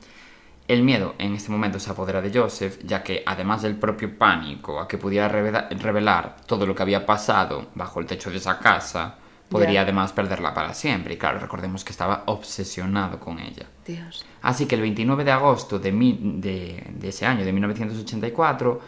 El 0.67 0.83
miedo 0.83 1.15
en 1.19 1.35
este 1.35 1.51
momento 1.53 1.79
se 1.79 1.91
apodera 1.91 2.23
de 2.23 2.33
Joseph, 2.37 2.79
ya 2.87 3.03
que 3.03 3.23
además 3.27 3.61
del 3.61 3.77
propio 3.77 4.17
pánico 4.17 4.81
a 4.81 4.89
que 4.89 4.97
pudiera 4.97 5.29
revela- 5.29 5.69
revelar 5.79 6.37
todo 6.47 6.65
lo 6.65 6.75
que 6.75 6.83
había 6.85 7.05
pasado 7.05 7.67
bajo 7.75 8.01
el 8.01 8.07
techo 8.07 8.31
de 8.31 8.39
esa 8.39 8.59
casa, 8.59 9.17
podría 9.51 9.75
Ya. 9.75 9.81
además 9.83 10.13
perderla 10.15 10.55
para 10.55 10.73
siempre. 10.73 11.13
Y 11.15 11.17
claro, 11.19 11.39
recordemos 11.39 11.85
que 11.85 11.93
estaba 11.93 12.23
obsesionado 12.29 13.21
con 13.21 13.39
ella. 13.41 13.67
Dios. 13.87 14.25
Así 14.41 14.65
que 14.65 14.75
el 14.77 14.81
29 14.81 15.23
de 15.23 15.33
agosto 15.33 15.79
de, 15.79 15.93
mi- 15.93 16.19
de- 16.41 16.87
de 16.99 17.09
ese 17.11 17.27
año, 17.27 17.45
de 17.45 17.53
1984, 17.53 18.81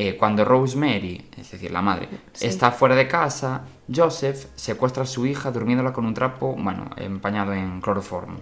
eh, 0.00 0.16
cuando 0.16 0.44
Rosemary, 0.44 1.28
es 1.36 1.50
decir, 1.50 1.72
la 1.72 1.82
madre, 1.82 2.08
Sí. 2.32 2.46
está 2.46 2.70
fuera 2.70 2.94
de 2.94 3.08
casa, 3.08 3.62
Joseph 3.92 4.46
secuestra 4.54 5.02
a 5.02 5.06
su 5.06 5.26
hija 5.26 5.50
durmiéndola 5.50 5.92
con 5.92 6.06
un 6.06 6.14
trapo, 6.14 6.54
bueno, 6.56 6.88
empañado 6.96 7.52
en 7.52 7.80
cloroformo. 7.80 8.38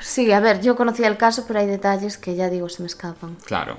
Sí, 0.00 0.30
a 0.30 0.38
ver, 0.38 0.60
yo 0.60 0.76
conocía 0.76 1.08
el 1.08 1.16
caso, 1.16 1.44
pero 1.48 1.58
hay 1.58 1.66
detalles 1.66 2.16
que 2.16 2.36
ya 2.36 2.48
digo 2.48 2.68
se 2.68 2.82
me 2.82 2.86
escapan. 2.86 3.36
Claro. 3.44 3.76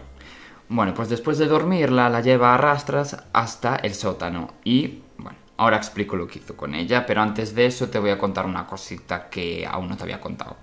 Bueno, 0.67 0.93
pues 0.93 1.07
después 1.07 1.37
de 1.37 1.45
dormirla, 1.47 2.09
la 2.09 2.19
lleva 2.19 2.53
a 2.53 2.57
rastras 2.57 3.15
hasta 3.31 3.77
el 3.77 3.93
sótano. 3.95 4.55
Y, 4.65 5.03
bueno, 5.17 5.37
ahora 5.55 5.77
explico 5.77 6.17
lo 6.17 6.27
que 6.27 6.39
hizo 6.39 6.57
con 6.57 6.75
ella, 6.75 7.05
pero 7.05 7.21
antes 7.21 7.55
de 7.55 7.65
eso 7.67 7.87
te 7.87 7.97
voy 7.99 8.09
a 8.09 8.17
contar 8.17 8.45
una 8.45 8.67
cosita 8.67 9.29
que 9.29 9.65
aún 9.65 9.87
no 9.87 9.95
te 9.95 10.03
había 10.03 10.19
contado. 10.19 10.57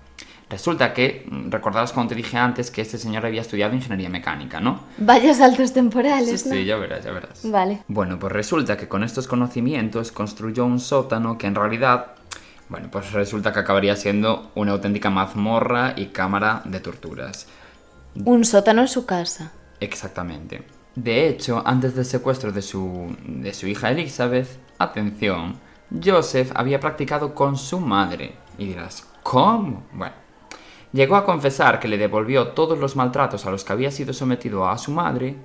Resulta 0.49 0.93
que, 0.93 1.25
mm, 1.29 1.49
recordarás 1.49 1.91
cuando 1.91 2.09
te 2.09 2.15
dije 2.15 2.37
antes 2.37 2.69
que 2.69 2.81
este 2.81 2.97
señor 2.97 3.25
había 3.25 3.41
estudiado 3.41 3.73
ingeniería 3.73 4.09
mecánica, 4.09 4.59
¿no? 4.59 4.81
Vaya 4.97 5.33
saltos 5.33 5.69
Sí, 5.69 5.73
temporales, 5.75 6.45
¿no? 6.45 6.51
sí, 6.53 6.65
ya 6.65 6.77
verás, 6.77 7.03
ya 7.03 7.11
verás. 7.11 7.41
Vale. 7.49 7.83
Bueno, 7.87 8.19
pues 8.19 8.31
resulta 8.31 8.77
que 8.77 8.87
con 8.87 9.03
estos 9.03 9.27
conocimientos 9.27 10.11
construyó 10.11 10.65
un 10.65 10.79
sótano 10.79 11.37
que 11.39 11.47
en 11.47 11.55
realidad, 11.55 12.13
bueno, 12.69 12.89
pues 12.91 13.11
resulta 13.11 13.51
que 13.53 13.59
acabaría 13.59 13.95
siendo 13.95 14.51
una 14.55 14.73
auténtica 14.73 15.09
mazmorra 15.09 15.93
y 15.95 16.07
cámara 16.07 16.61
de 16.65 16.79
torturas. 16.79 17.47
Un 18.23 18.45
sótano 18.45 18.81
en 18.81 18.87
su 18.87 19.05
casa. 19.05 19.51
Exactamente. 19.79 20.63
De 20.95 21.27
hecho, 21.27 21.61
antes 21.65 21.95
del 21.95 22.05
secuestro 22.05 22.51
de 22.51 22.61
su, 22.61 23.15
de 23.25 23.53
su 23.53 23.67
hija 23.67 23.89
Elizabeth, 23.91 24.47
atención, 24.77 25.55
Joseph 26.03 26.51
había 26.55 26.79
practicado 26.79 27.33
con 27.35 27.57
su 27.57 27.79
madre. 27.79 28.35
Y 28.57 28.67
dirás, 28.67 29.05
¿cómo? 29.23 29.83
Bueno, 29.91 30.13
llegó 30.95 31.17
a 31.17 31.25
confesar 31.25 31.79
que 31.79 31.89
le 31.89 31.97
devolvió 31.97 32.47
todos 32.49 32.79
los 32.79 32.95
maltratos 32.95 33.45
a 33.45 33.51
los 33.51 33.65
que 33.65 33.73
había 33.73 33.91
sido 33.91 34.13
sometido 34.13 34.67
a 34.67 34.77
su 34.77 34.91
madre, 34.91 35.35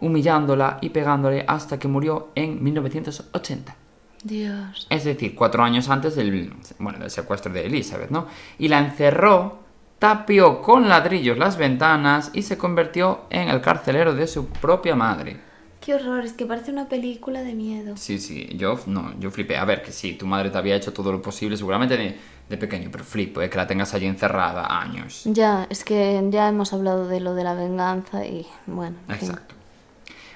humillándola 0.00 0.78
y 0.80 0.88
pegándole 0.88 1.44
hasta 1.46 1.78
que 1.78 1.88
murió 1.88 2.30
en 2.34 2.64
1980. 2.64 3.76
Dios. 4.24 4.86
Es 4.88 5.04
decir, 5.04 5.34
cuatro 5.34 5.62
años 5.62 5.90
antes 5.90 6.16
del, 6.16 6.54
bueno, 6.78 6.98
del 6.98 7.10
secuestro 7.10 7.52
de 7.52 7.66
Elizabeth, 7.66 8.10
¿no? 8.10 8.26
Y 8.58 8.68
la 8.68 8.78
encerró, 8.78 9.58
tapió 9.98 10.62
con 10.62 10.88
ladrillos 10.88 11.36
las 11.36 11.58
ventanas 11.58 12.30
y 12.32 12.40
se 12.40 12.56
convirtió 12.56 13.26
en 13.28 13.50
el 13.50 13.60
carcelero 13.60 14.14
de 14.14 14.26
su 14.26 14.46
propia 14.46 14.96
madre. 14.96 15.36
Qué 15.84 15.94
horror, 15.94 16.24
es 16.24 16.32
que 16.32 16.46
parece 16.46 16.70
una 16.70 16.88
película 16.88 17.42
de 17.42 17.52
miedo. 17.52 17.94
Sí, 17.98 18.18
sí, 18.18 18.48
yo 18.56 18.80
no, 18.86 19.12
yo 19.20 19.30
flipé. 19.30 19.58
A 19.58 19.66
ver, 19.66 19.82
que 19.82 19.92
sí, 19.92 20.14
tu 20.14 20.26
madre 20.26 20.48
te 20.48 20.56
había 20.56 20.76
hecho 20.76 20.94
todo 20.94 21.12
lo 21.12 21.20
posible, 21.20 21.58
seguramente 21.58 22.16
de, 22.48 22.56
pequeño, 22.56 22.88
pero 22.92 23.04
flipo, 23.04 23.42
eh, 23.42 23.50
que 23.50 23.56
la 23.56 23.66
tengas 23.66 23.94
allí 23.94 24.06
encerrada 24.06 24.80
años. 24.80 25.22
Ya, 25.24 25.66
es 25.70 25.84
que 25.84 26.22
ya 26.30 26.48
hemos 26.48 26.72
hablado 26.72 27.08
de 27.08 27.20
lo 27.20 27.34
de 27.34 27.44
la 27.44 27.54
venganza 27.54 28.24
y 28.24 28.46
bueno. 28.66 28.96
en 29.08 29.18
fin. 29.18 29.28
Exacto. 29.30 29.54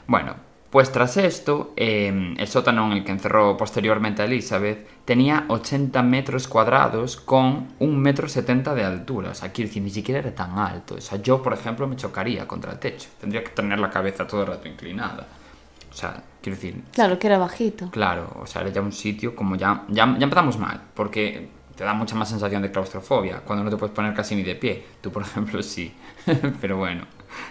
Bueno, 0.06 0.34
pues 0.70 0.92
tras 0.92 1.16
esto, 1.16 1.72
eh, 1.76 2.34
el 2.36 2.46
sótano 2.46 2.86
en 2.86 2.98
el 2.98 3.04
que 3.04 3.12
encerró 3.12 3.56
posteriormente 3.56 4.20
a 4.20 4.26
Elizabeth 4.26 4.86
tenía 5.06 5.46
80 5.48 6.02
metros 6.02 6.46
cuadrados 6.46 7.16
con 7.16 7.68
1,70 7.78 7.96
metro 7.96 8.28
70 8.28 8.74
de 8.74 8.84
altura. 8.84 9.30
O 9.30 9.34
sea, 9.34 9.50
quiero 9.50 9.68
decir, 9.68 9.82
ni 9.82 9.90
siquiera 9.90 10.20
era 10.20 10.34
tan 10.34 10.58
alto. 10.58 10.96
O 10.96 11.00
sea, 11.00 11.22
yo, 11.22 11.42
por 11.42 11.54
ejemplo, 11.54 11.86
me 11.86 11.96
chocaría 11.96 12.46
contra 12.46 12.72
el 12.72 12.78
techo. 12.78 13.08
Tendría 13.18 13.42
que 13.42 13.50
tener 13.50 13.78
la 13.78 13.88
cabeza 13.88 14.26
todo 14.26 14.42
el 14.42 14.48
rato 14.48 14.68
inclinada. 14.68 15.26
O 15.90 15.94
sea, 15.94 16.22
quiero 16.42 16.56
decir, 16.56 16.82
Claro, 16.92 17.18
que 17.18 17.26
era 17.28 17.38
bajito. 17.38 17.90
Claro, 17.90 18.36
o 18.38 18.46
sea, 18.46 18.60
era 18.60 18.70
ya 18.70 18.82
un 18.82 18.92
sitio 18.92 19.34
como 19.34 19.56
ya, 19.56 19.84
ya, 19.88 20.16
ya 20.18 20.24
empezamos 20.24 20.58
mal, 20.58 20.82
porque 20.94 21.48
te 21.78 21.84
da 21.84 21.94
mucha 21.94 22.16
más 22.16 22.28
sensación 22.28 22.60
de 22.60 22.72
claustrofobia, 22.72 23.42
cuando 23.44 23.62
no 23.62 23.70
te 23.70 23.76
puedes 23.76 23.94
poner 23.94 24.12
casi 24.12 24.34
ni 24.34 24.42
de 24.42 24.56
pie. 24.56 24.84
Tú, 25.00 25.12
por 25.12 25.22
ejemplo, 25.26 25.62
sí. 25.62 25.94
Pero 26.60 26.76
bueno, 26.76 27.04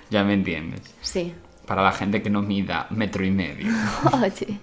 ya 0.09 0.25
me 0.25 0.33
entiendes. 0.33 0.81
Sí. 1.01 1.33
Para 1.65 1.81
la 1.81 1.93
gente 1.93 2.21
que 2.21 2.29
no 2.29 2.41
mida 2.41 2.87
metro 2.89 3.25
y 3.25 3.31
medio. 3.31 3.71
Oye. 4.21 4.59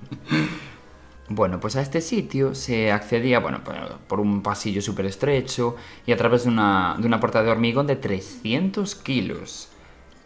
Bueno, 1.30 1.59
pues 1.61 1.76
a 1.76 1.80
este 1.80 2.02
sitio 2.02 2.54
se 2.54 2.92
accedía, 2.92 3.40
bueno, 3.40 3.62
por, 4.06 4.21
un 4.21 4.42
pasillo 4.42 4.83
súper 4.83 5.06
estrecho 5.06 5.76
y 6.04 6.12
a 6.12 6.18
través 6.18 6.44
de 6.44 6.50
una, 6.50 6.97
de 6.99 7.06
una 7.06 7.18
puerta 7.18 7.42
de 7.42 7.50
hormigón 7.50 7.87
de 7.87 7.97
300 7.97 8.94
kilos, 8.97 9.71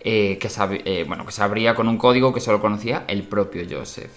eh, 0.00 0.38
que, 0.38 0.50
eh, 0.84 1.04
bueno, 1.06 1.24
que 1.24 1.30
se 1.30 1.44
abría 1.44 1.76
con 1.76 1.86
un 1.86 1.96
código 1.96 2.34
que 2.34 2.40
solo 2.40 2.60
conocía 2.60 3.04
el 3.06 3.22
propio 3.22 3.62
Joseph. 3.70 4.10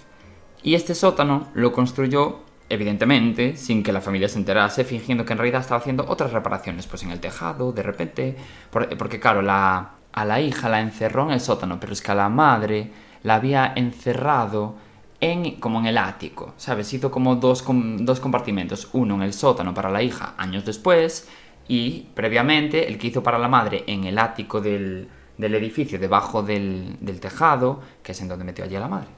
Y 0.64 0.74
este 0.74 0.96
sótano 0.96 1.48
lo 1.54 1.72
construyó, 1.72 2.40
evidentemente, 2.68 3.56
sin 3.56 3.82
que 3.82 3.92
la 3.92 4.00
familia 4.00 4.28
se 4.28 4.38
enterase, 4.38 4.84
fingiendo 4.84 5.24
que 5.24 5.32
en 5.32 5.38
realidad 5.38 5.60
estaba 5.60 5.80
haciendo 5.80 6.04
otras 6.08 6.32
reparaciones, 6.32 6.86
pues 6.86 7.02
en 7.02 7.10
el 7.10 7.20
tejado, 7.20 7.72
de 7.72 7.82
repente, 7.82 8.36
por- 8.70 8.96
porque 8.96 9.20
claro, 9.20 9.42
la, 9.42 9.92
a 10.12 10.24
la 10.24 10.40
hija 10.40 10.68
la 10.68 10.80
encerró 10.80 11.24
en 11.24 11.32
el 11.32 11.40
sótano, 11.40 11.78
pero 11.80 11.92
es 11.92 12.02
que 12.02 12.12
a 12.12 12.14
la 12.14 12.28
madre 12.28 12.90
la 13.22 13.36
había 13.36 13.72
encerrado 13.76 14.76
en, 15.20 15.60
como 15.60 15.78
en 15.80 15.86
el 15.86 15.98
ático, 15.98 16.54
¿sabes? 16.56 16.92
Hizo 16.92 17.10
como 17.10 17.36
dos, 17.36 17.64
dos 17.68 18.20
compartimentos, 18.20 18.88
uno 18.92 19.14
en 19.16 19.22
el 19.22 19.32
sótano 19.32 19.72
para 19.74 19.90
la 19.90 20.02
hija 20.02 20.34
años 20.36 20.64
después 20.64 21.28
y 21.68 22.08
previamente 22.14 22.88
el 22.88 22.98
que 22.98 23.06
hizo 23.08 23.22
para 23.22 23.38
la 23.38 23.48
madre 23.48 23.84
en 23.86 24.04
el 24.04 24.18
ático 24.18 24.60
del, 24.60 25.08
del 25.38 25.54
edificio, 25.54 25.98
debajo 25.98 26.42
del, 26.42 26.96
del 27.00 27.20
tejado, 27.20 27.80
que 28.02 28.12
es 28.12 28.20
en 28.20 28.28
donde 28.28 28.44
metió 28.44 28.64
allí 28.64 28.74
a 28.76 28.80
la 28.80 28.88
madre. 28.88 29.08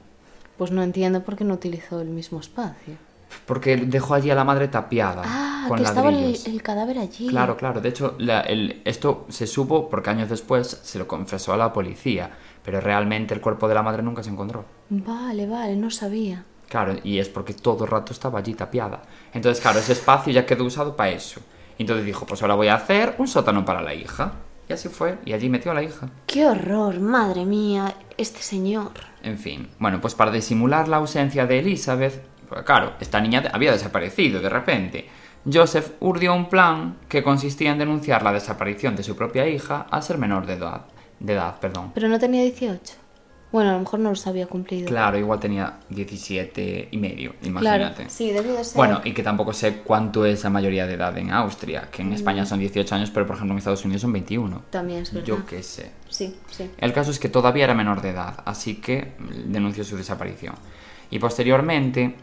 Pues 0.57 0.71
no 0.71 0.83
entiendo 0.83 1.23
por 1.23 1.35
qué 1.35 1.43
no 1.43 1.53
utilizó 1.53 2.01
el 2.01 2.09
mismo 2.09 2.39
espacio. 2.39 2.97
Porque 3.45 3.77
dejó 3.77 4.13
allí 4.15 4.29
a 4.31 4.35
la 4.35 4.43
madre 4.43 4.67
tapiada 4.67 5.21
Ah, 5.25 5.65
con 5.67 5.77
que 5.77 5.83
estaba 5.83 6.09
el, 6.09 6.35
el 6.45 6.61
cadáver 6.63 6.97
allí. 6.99 7.27
Claro, 7.27 7.57
claro. 7.57 7.81
De 7.81 7.89
hecho, 7.89 8.15
la- 8.17 8.41
el- 8.41 8.81
esto 8.85 9.25
se 9.29 9.45
supo 9.47 9.89
porque 9.89 10.09
años 10.09 10.29
después 10.29 10.79
se 10.83 10.97
lo 10.99 11.07
confesó 11.07 11.53
a 11.53 11.57
la 11.57 11.71
policía, 11.73 12.31
pero 12.63 12.81
realmente 12.81 13.33
el 13.33 13.41
cuerpo 13.41 13.67
de 13.67 13.75
la 13.75 13.83
madre 13.83 14.01
nunca 14.03 14.23
se 14.23 14.29
encontró. 14.29 14.65
Vale, 14.89 15.47
vale, 15.47 15.75
no 15.75 15.91
sabía. 15.91 16.43
Claro, 16.69 16.95
y 17.03 17.19
es 17.19 17.29
porque 17.29 17.53
todo 17.53 17.83
el 17.85 17.91
rato 17.91 18.11
estaba 18.13 18.39
allí 18.39 18.53
tapiada. 18.55 19.01
Entonces, 19.33 19.61
claro, 19.61 19.79
ese 19.79 19.91
espacio 19.93 20.33
ya 20.33 20.45
quedó 20.45 20.63
usado 20.65 20.95
para 20.95 21.11
eso. 21.11 21.39
Y 21.77 21.83
entonces 21.83 22.05
dijo, 22.05 22.25
pues 22.25 22.41
ahora 22.41 22.55
voy 22.55 22.67
a 22.69 22.75
hacer 22.75 23.15
un 23.19 23.27
sótano 23.27 23.63
para 23.65 23.81
la 23.81 23.93
hija. 23.93 24.33
Y 24.67 24.73
así 24.73 24.89
fue, 24.89 25.19
y 25.25 25.33
allí 25.33 25.47
metió 25.47 25.69
a 25.71 25.75
la 25.75 25.83
hija. 25.83 26.09
Qué 26.25 26.47
horror, 26.47 26.99
madre 26.99 27.45
mía, 27.45 27.93
este 28.17 28.41
señor. 28.41 28.91
En 29.21 29.37
fin, 29.37 29.69
bueno, 29.77 30.01
pues 30.01 30.15
para 30.15 30.31
disimular 30.31 30.87
la 30.87 30.97
ausencia 30.97 31.45
de 31.45 31.59
Elizabeth, 31.59 32.23
claro, 32.63 32.93
esta 32.99 33.19
niña 33.19 33.43
había 33.51 33.71
desaparecido 33.71 34.39
de 34.41 34.49
repente. 34.49 35.07
Joseph 35.51 35.91
urdió 35.99 36.33
un 36.33 36.49
plan 36.49 36.95
que 37.07 37.21
consistía 37.21 37.71
en 37.71 37.77
denunciar 37.79 38.23
la 38.23 38.33
desaparición 38.33 38.95
de 38.95 39.03
su 39.03 39.15
propia 39.15 39.47
hija 39.47 39.85
al 39.91 40.01
ser 40.03 40.17
menor 40.17 40.45
de 40.45 40.53
edad. 40.53 40.81
De 41.19 41.33
edad, 41.33 41.59
perdón. 41.59 41.91
Pero 41.93 42.07
no 42.07 42.17
tenía 42.19 42.41
18. 42.41 42.95
Bueno, 43.51 43.69
a 43.69 43.73
lo 43.73 43.79
mejor 43.79 43.99
no 43.99 44.09
los 44.09 44.25
había 44.27 44.47
cumplido. 44.47 44.87
Claro, 44.87 45.17
igual 45.17 45.39
tenía 45.39 45.75
17 45.89 46.89
y 46.91 46.97
medio, 46.97 47.35
Claro, 47.39 47.47
imagínate. 47.49 48.09
sí, 48.09 48.31
debió 48.31 48.53
de 48.53 48.63
ser. 48.65 48.75
Bueno, 48.75 48.99
y 49.05 49.13
que 49.13 49.23
tampoco 49.23 49.53
sé 49.53 49.77
cuánto 49.77 50.25
es 50.25 50.43
la 50.43 50.49
mayoría 50.49 50.85
de 50.87 50.95
edad 50.95 51.17
en 51.17 51.31
Austria, 51.31 51.87
que 51.91 52.01
en 52.01 52.11
España 52.11 52.45
son 52.45 52.59
18 52.59 52.95
años, 52.95 53.11
pero 53.11 53.25
por 53.25 53.35
ejemplo 53.35 53.53
en 53.53 53.59
Estados 53.59 53.85
Unidos 53.85 54.01
son 54.01 54.11
21. 54.11 54.63
También 54.71 55.03
es 55.03 55.13
verdad. 55.13 55.27
Yo 55.27 55.45
qué 55.45 55.63
sé. 55.63 55.91
Sí, 56.09 56.35
sí. 56.51 56.69
El 56.79 56.91
caso 56.91 57.11
es 57.11 57.19
que 57.19 57.29
todavía 57.29 57.63
era 57.63 57.73
menor 57.73 58.01
de 58.01 58.09
edad, 58.09 58.35
así 58.45 58.75
que 58.81 59.13
denunció 59.45 59.85
su 59.85 59.95
desaparición. 59.95 60.55
Y 61.09 61.19
posteriormente 61.19 62.15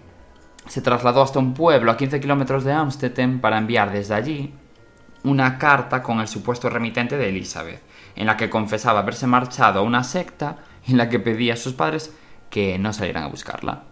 se 0.69 0.81
trasladó 0.81 1.23
hasta 1.23 1.38
un 1.38 1.54
pueblo 1.54 1.90
a 1.90 1.97
15 1.97 2.21
kilómetros 2.21 2.64
de 2.64 2.73
Amstetten 2.73 3.40
para 3.40 3.59
enviar 3.59 3.92
desde 3.92 4.14
allí 4.14 4.54
una 5.25 5.59
carta 5.59 6.02
con 6.02 6.21
el 6.21 6.28
supuesto 6.28 6.69
remitente 6.69 7.16
de 7.16 7.28
Elizabeth, 7.28 7.81
en 8.16 8.26
la 8.26 8.37
que 8.37 8.50
confesaba 8.50 9.00
haberse 9.00 9.26
marchado 9.26 9.81
a 9.81 9.83
una 9.83 10.04
secta 10.04 10.59
en 10.87 10.97
la 10.97 11.09
que 11.09 11.21
pedía 11.21 11.54
a 11.54 11.57
sus 11.57 11.75
padres 11.75 12.12
que 12.50 12.78
no 12.78 12.92
salieran 12.92 13.25
a 13.25 13.28
buscarla. 13.28 13.85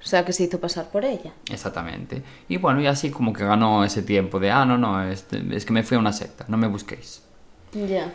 O 0.00 0.08
sea, 0.08 0.24
que 0.24 0.32
se 0.32 0.44
hizo 0.44 0.60
pasar 0.60 0.90
por 0.90 1.04
ella. 1.04 1.32
Exactamente. 1.50 2.22
Y 2.48 2.58
bueno, 2.58 2.80
y 2.80 2.86
así 2.86 3.10
como 3.10 3.32
que 3.32 3.44
ganó 3.44 3.82
ese 3.84 4.02
tiempo 4.02 4.38
de, 4.38 4.50
ah, 4.50 4.64
no, 4.64 4.78
no, 4.78 5.02
es, 5.02 5.26
es 5.50 5.64
que 5.64 5.72
me 5.72 5.82
fui 5.82 5.96
a 5.96 6.00
una 6.00 6.12
secta, 6.12 6.44
no 6.48 6.56
me 6.56 6.68
busquéis. 6.68 7.22
Ya. 7.72 8.12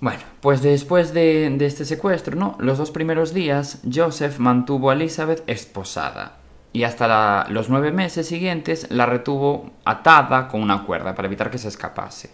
Bueno, 0.00 0.20
pues 0.40 0.62
después 0.62 1.14
de, 1.14 1.48
de 1.56 1.66
este 1.66 1.84
secuestro, 1.84 2.34
¿no? 2.34 2.56
Los 2.58 2.78
dos 2.78 2.90
primeros 2.90 3.32
días, 3.32 3.80
Joseph 3.92 4.38
mantuvo 4.38 4.90
a 4.90 4.94
Elizabeth 4.94 5.44
esposada. 5.46 6.38
Y 6.72 6.84
hasta 6.84 7.06
la- 7.06 7.46
los 7.50 7.68
nueve 7.68 7.92
meses 7.92 8.26
siguientes 8.26 8.86
la 8.90 9.06
retuvo 9.06 9.72
atada 9.84 10.48
con 10.48 10.62
una 10.62 10.84
cuerda 10.84 11.14
para 11.14 11.26
evitar 11.26 11.50
que 11.50 11.58
se 11.58 11.68
escapase. 11.68 12.30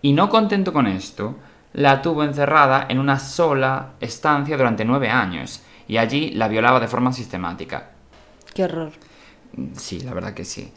Y 0.00 0.12
no 0.12 0.28
contento 0.28 0.72
con 0.72 0.86
esto, 0.86 1.36
la 1.74 2.00
tuvo 2.00 2.24
encerrada 2.24 2.86
en 2.88 2.98
una 2.98 3.18
sola 3.18 3.90
estancia 4.00 4.56
durante 4.56 4.84
nueve 4.84 5.10
años. 5.10 5.62
Y 5.86 5.98
allí 5.98 6.30
la 6.30 6.48
violaba 6.48 6.80
de 6.80 6.88
forma 6.88 7.12
sistemática. 7.12 7.90
Qué 8.54 8.64
horror. 8.64 8.92
Sí, 9.76 10.00
la 10.00 10.14
verdad 10.14 10.34
que 10.34 10.44
sí. 10.44 10.72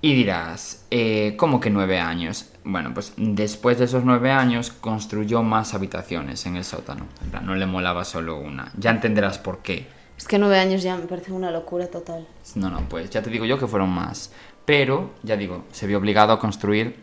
Y 0.00 0.14
dirás, 0.14 0.84
eh, 0.90 1.34
¿cómo 1.36 1.60
que 1.60 1.70
nueve 1.70 2.00
años? 2.00 2.50
Bueno, 2.64 2.92
pues 2.92 3.12
después 3.16 3.78
de 3.78 3.84
esos 3.84 4.04
nueve 4.04 4.32
años 4.32 4.72
construyó 4.72 5.42
más 5.44 5.74
habitaciones 5.74 6.44
en 6.46 6.56
el 6.56 6.64
sótano. 6.64 7.06
No 7.42 7.54
le 7.54 7.66
molaba 7.66 8.04
solo 8.04 8.36
una. 8.38 8.72
Ya 8.76 8.90
entenderás 8.90 9.38
por 9.38 9.58
qué. 9.62 9.86
Es 10.22 10.28
que 10.28 10.38
nueve 10.38 10.56
años 10.56 10.84
ya 10.84 10.96
me 10.96 11.06
parece 11.06 11.32
una 11.32 11.50
locura 11.50 11.88
total. 11.88 12.24
No, 12.54 12.70
no, 12.70 12.88
pues 12.88 13.10
ya 13.10 13.22
te 13.22 13.28
digo 13.28 13.44
yo 13.44 13.58
que 13.58 13.66
fueron 13.66 13.90
más. 13.90 14.30
Pero, 14.64 15.10
ya 15.24 15.36
digo, 15.36 15.64
se 15.72 15.88
vio 15.88 15.98
obligado 15.98 16.32
a 16.32 16.38
construir 16.38 16.94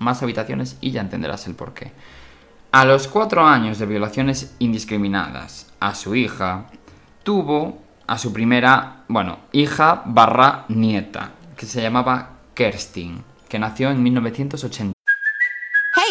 más 0.00 0.24
habitaciones 0.24 0.76
y 0.80 0.90
ya 0.90 1.02
entenderás 1.02 1.46
el 1.46 1.54
por 1.54 1.72
qué. 1.72 1.92
A 2.72 2.84
los 2.84 3.06
cuatro 3.06 3.44
años 3.44 3.78
de 3.78 3.86
violaciones 3.86 4.56
indiscriminadas 4.58 5.72
a 5.78 5.94
su 5.94 6.16
hija, 6.16 6.66
tuvo 7.22 7.80
a 8.08 8.18
su 8.18 8.32
primera, 8.32 9.04
bueno, 9.06 9.38
hija 9.52 10.02
barra 10.04 10.64
nieta, 10.66 11.30
que 11.56 11.66
se 11.66 11.80
llamaba 11.80 12.38
Kerstin, 12.54 13.22
que 13.48 13.60
nació 13.60 13.88
en 13.92 14.02
1980. 14.02 15.01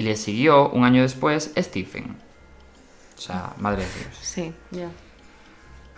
Y 0.00 0.02
le 0.02 0.16
siguió 0.16 0.70
un 0.70 0.84
año 0.84 1.02
después 1.02 1.52
Stephen. 1.58 2.16
O 3.18 3.20
sea, 3.20 3.52
madre 3.58 3.84
de 3.84 3.92
Dios. 3.98 4.18
Sí, 4.18 4.50
ya. 4.70 4.88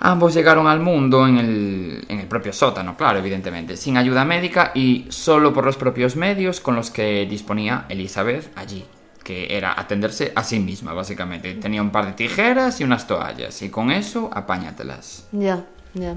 Ambos 0.00 0.34
llegaron 0.34 0.66
al 0.66 0.80
mundo 0.80 1.24
en 1.28 1.38
el, 1.38 2.04
en 2.08 2.18
el 2.18 2.26
propio 2.26 2.52
sótano, 2.52 2.96
claro, 2.96 3.20
evidentemente, 3.20 3.76
sin 3.76 3.96
ayuda 3.96 4.24
médica 4.24 4.72
y 4.74 5.06
solo 5.10 5.52
por 5.52 5.64
los 5.64 5.76
propios 5.76 6.16
medios 6.16 6.58
con 6.58 6.74
los 6.74 6.90
que 6.90 7.24
disponía 7.26 7.86
Elizabeth 7.88 8.50
allí, 8.58 8.84
que 9.22 9.56
era 9.56 9.78
atenderse 9.80 10.32
a 10.34 10.42
sí 10.42 10.58
misma, 10.58 10.94
básicamente. 10.94 11.54
Tenía 11.54 11.80
un 11.80 11.90
par 11.90 12.06
de 12.06 12.14
tijeras 12.14 12.80
y 12.80 12.82
unas 12.82 13.06
toallas, 13.06 13.62
y 13.62 13.70
con 13.70 13.92
eso 13.92 14.30
apáñatelas. 14.32 15.28
Ya, 15.30 15.64
ya. 15.94 16.16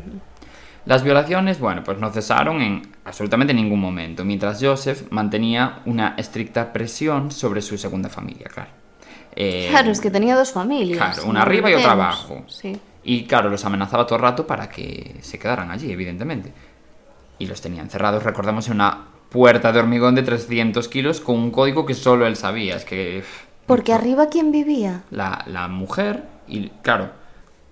Las 0.86 1.04
violaciones, 1.04 1.60
bueno, 1.60 1.84
pues 1.84 1.98
no 1.98 2.12
cesaron 2.12 2.62
en 2.62 2.82
absolutamente 3.06 3.54
ningún 3.54 3.80
momento, 3.80 4.24
mientras 4.24 4.62
Joseph 4.62 5.04
mantenía 5.10 5.80
una 5.86 6.14
estricta 6.18 6.72
presión 6.72 7.32
sobre 7.32 7.62
su 7.62 7.78
segunda 7.78 8.08
familia, 8.10 8.48
claro. 8.54 8.70
Eh, 9.36 9.68
Claro, 9.72 9.92
es 9.92 10.00
que 10.00 10.12
tenía 10.12 10.36
dos 10.36 10.52
familias. 10.52 10.98
Claro, 10.98 11.30
una 11.30 11.40
no 11.40 11.46
arriba 11.46 11.72
y 11.72 11.74
otra 11.74 11.92
abajo. 11.94 12.44
Sí. 12.48 12.80
Y 13.04 13.26
claro, 13.26 13.50
los 13.50 13.66
amenazaba 13.66 14.06
todo 14.06 14.18
el 14.18 14.22
rato 14.22 14.48
para 14.48 14.70
que 14.70 15.16
se 15.22 15.40
quedaran 15.40 15.72
allí, 15.72 15.92
evidentemente. 15.92 16.54
Y 17.40 17.48
los 17.48 17.62
tenía 17.62 17.82
encerrados, 17.82 18.24
recordemos, 18.24 18.68
en 18.68 18.76
una 18.76 19.06
puerta 19.30 19.72
de 19.72 19.80
hormigón 19.80 20.16
de 20.16 20.24
300 20.24 20.88
kilos 20.88 21.20
con 21.20 21.36
un 21.36 21.52
código 21.52 21.86
que 21.86 21.94
solo 21.96 22.26
él 22.28 22.36
sabía. 22.36 22.76
Es 22.76 22.86
que... 22.86 23.24
Porque 23.66 23.92
arriba, 23.92 24.30
¿quién 24.30 24.52
vivía? 24.52 25.04
La, 25.10 25.44
la 25.48 25.68
mujer 25.68 26.24
y, 26.48 26.70
claro, 26.82 27.10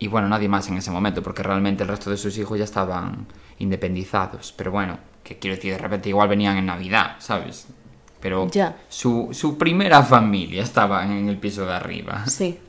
y 0.03 0.07
bueno, 0.07 0.27
nadie 0.27 0.49
más 0.49 0.67
en 0.67 0.77
ese 0.77 0.91
momento, 0.91 1.23
porque 1.23 1.43
realmente 1.43 1.83
el 1.83 1.89
resto 1.89 2.09
de 2.09 2.17
sus 2.17 2.37
hijos 2.37 2.57
ya 2.57 2.65
estaban 2.65 3.25
independizados. 3.59 4.53
Pero 4.57 4.71
bueno, 4.71 4.97
que 5.23 5.39
quiero 5.39 5.55
decir, 5.55 5.71
de 5.71 5.77
repente 5.77 6.09
igual 6.09 6.27
venían 6.27 6.57
en 6.57 6.65
Navidad, 6.65 7.15
¿sabes? 7.19 7.67
Pero 8.19 8.47
Ya. 8.51 8.75
su, 8.89 9.29
su 9.31 9.57
primera 9.57 10.03
familia 10.03 10.61
estaba 10.63 11.05
en 11.05 11.29
el 11.29 11.37
piso 11.37 11.65
de 11.65 11.73
arriba. 11.73 12.25
Sí. 12.27 12.59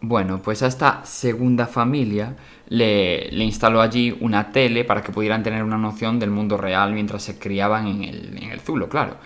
Bueno, 0.00 0.40
pues 0.42 0.62
a 0.62 0.66
esta 0.66 1.00
segunda 1.04 1.66
familia 1.66 2.34
le, 2.68 3.30
le 3.30 3.44
instaló 3.44 3.80
allí 3.80 4.16
una 4.20 4.50
tele 4.50 4.84
para 4.84 5.02
que 5.02 5.12
pudieran 5.12 5.42
tener 5.44 5.62
una 5.62 5.78
noción 5.78 6.18
del 6.18 6.30
mundo 6.30 6.56
real 6.56 6.92
mientras 6.92 7.22
se 7.22 7.38
criaban 7.38 7.86
en 7.86 8.02
el, 8.04 8.38
en 8.38 8.50
el 8.50 8.60
Zulo, 8.60 8.88
claro. 8.88 9.16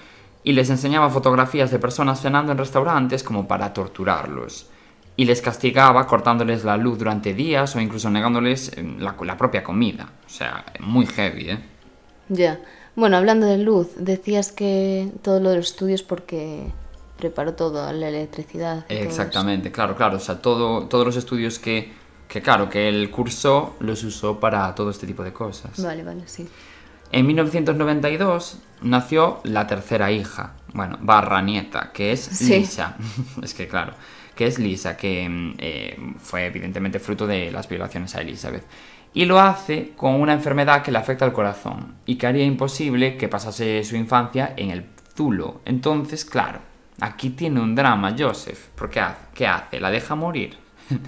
Y 0.45 0.53
les 0.53 0.69
enseñaba 0.71 1.09
fotografías 1.11 1.71
de 1.71 1.79
personas 1.79 2.21
cenando 2.21 2.53
en 2.53 2.59
restaurantes 2.59 3.23
como 3.23 3.49
para 3.49 3.73
torturarlos. 3.73 4.71
Y 5.17 5.25
les 5.25 5.41
castigaba 5.41 6.07
cortándoles 6.07 6.65
la 6.65 6.77
luz 6.77 6.99
durante 6.99 7.33
días 7.33 7.75
o 7.75 7.81
incluso 7.81 8.11
negándoles 8.11 8.73
eh, 8.77 8.97
la, 8.99 9.17
la 9.21 9.37
propia 9.37 9.65
comida. 9.65 10.11
O 10.27 10.29
sea, 10.29 10.65
muy 10.81 11.07
heavy, 11.07 11.51
¿eh? 11.51 11.59
Ya. 12.29 12.61
Bueno, 12.97 13.17
hablando 13.17 13.47
de 13.47 13.59
luz, 13.59 13.89
decías 13.97 14.53
que 14.53 15.11
todo 15.23 15.41
lo 15.41 15.51
de 15.51 15.57
los 15.57 15.67
estudios 15.71 16.03
porque 16.03 16.67
preparó 17.19 17.55
todo, 17.55 17.91
la 17.93 18.09
electricidad. 18.09 18.85
Exactamente, 18.89 19.71
claro, 19.73 19.97
claro. 19.97 20.17
O 20.17 20.21
sea, 20.21 20.41
todo, 20.41 20.87
todos 20.87 21.07
los 21.07 21.17
estudios 21.17 21.59
que, 21.59 21.93
que, 22.29 22.43
claro, 22.43 22.69
que 22.69 22.89
él 22.89 23.11
cursó 23.11 23.75
los 23.81 24.03
usó 24.05 24.39
para 24.41 24.75
todo 24.75 24.91
este 24.91 25.07
tipo 25.07 25.23
de 25.23 25.33
cosas. 25.33 25.83
Vale, 25.83 26.05
vale, 26.05 26.23
sí. 26.27 26.47
En 27.13 27.27
1992 27.27 28.59
nació 28.83 29.41
la 29.45 29.67
tercera 29.67 30.11
hija, 30.11 30.55
bueno, 30.75 30.99
barra 31.01 31.41
nieta, 31.41 31.91
que 31.93 32.13
es 32.13 32.21
Sí. 32.21 32.61
Lisa. 32.61 32.97
es 33.43 33.55
que 33.55 33.69
claro, 33.69 33.95
que 34.37 34.47
es 34.47 34.59
Lisa, 34.61 34.97
que 34.97 35.29
mm, 35.29 35.55
eh, 35.59 35.99
fue 36.19 36.47
evidentemente 36.47 37.01
fruto 37.01 37.27
de 37.27 37.51
las 37.51 37.69
violaciones 37.69 38.15
a 38.15 38.21
Elizabeth. 38.21 38.63
Y 39.15 39.25
lo 39.25 39.41
hace 39.41 39.93
con 39.97 40.21
una 40.21 40.35
enfermedad 40.35 40.83
que 40.83 40.93
le 40.93 40.99
afecta 40.99 41.25
al 41.25 41.33
corazón 41.33 41.95
y 42.07 42.17
que 42.17 42.27
haría 42.27 42.45
imposible 42.45 43.17
que 43.17 43.29
pasase 43.29 43.83
su 43.83 43.97
infancia 43.97 44.53
en 44.57 44.71
el 44.71 44.85
Zulo. 45.17 45.63
Entonces, 45.65 46.25
claro, 46.27 46.61
aquí 47.01 47.31
tiene 47.31 47.61
un 47.61 47.75
drama 47.75 48.15
Joseph, 48.17 48.67
porque? 48.77 49.03
¿qué 49.35 49.47
hace? 49.47 49.81
¿La 49.81 49.91
deja 49.91 50.15
morir? 50.15 50.57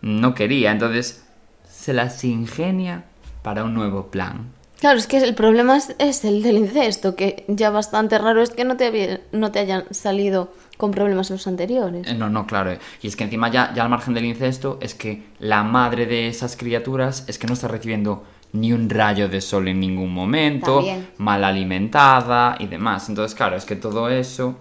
no 0.00 0.34
quería, 0.34 0.70
entonces 0.70 1.24
se 1.68 1.92
las 1.92 2.22
ingenia 2.24 3.04
para 3.42 3.64
un 3.64 3.74
nuevo 3.74 4.06
plan. 4.10 4.52
Claro, 4.78 4.98
es 4.98 5.08
que 5.08 5.16
el 5.18 5.34
problema 5.34 5.76
es, 5.76 5.96
es 5.98 6.24
el 6.24 6.42
del 6.44 6.56
incesto, 6.58 7.16
que 7.16 7.44
ya 7.48 7.70
bastante 7.70 8.16
raro 8.18 8.42
es 8.42 8.50
que 8.50 8.64
no 8.64 8.76
te, 8.76 8.86
había- 8.86 9.20
no 9.32 9.50
te 9.50 9.58
hayan 9.58 9.92
salido 9.92 10.52
con 10.78 10.92
problemas 10.92 11.28
los 11.28 11.46
anteriores. 11.46 12.06
Eh, 12.08 12.14
No, 12.14 12.30
no, 12.30 12.46
claro. 12.46 12.70
eh. 12.72 12.78
Y 13.02 13.08
es 13.08 13.16
que 13.16 13.24
encima 13.24 13.50
ya, 13.50 13.74
ya 13.74 13.82
al 13.82 13.90
margen 13.90 14.14
del 14.14 14.24
incesto 14.24 14.78
es 14.80 14.94
que 14.94 15.24
la 15.40 15.62
madre 15.62 16.06
de 16.06 16.28
esas 16.28 16.56
criaturas 16.56 17.24
es 17.28 17.38
que 17.38 17.46
no 17.46 17.52
está 17.52 17.68
recibiendo 17.68 18.24
ni 18.52 18.72
un 18.72 18.88
rayo 18.88 19.28
de 19.28 19.42
sol 19.42 19.68
en 19.68 19.78
ningún 19.80 20.14
momento, 20.14 20.76
También. 20.76 21.08
mal 21.18 21.44
alimentada 21.44 22.56
y 22.58 22.66
demás. 22.66 23.10
Entonces, 23.10 23.34
claro, 23.36 23.56
es 23.56 23.66
que 23.66 23.76
todo 23.76 24.08
eso 24.08 24.56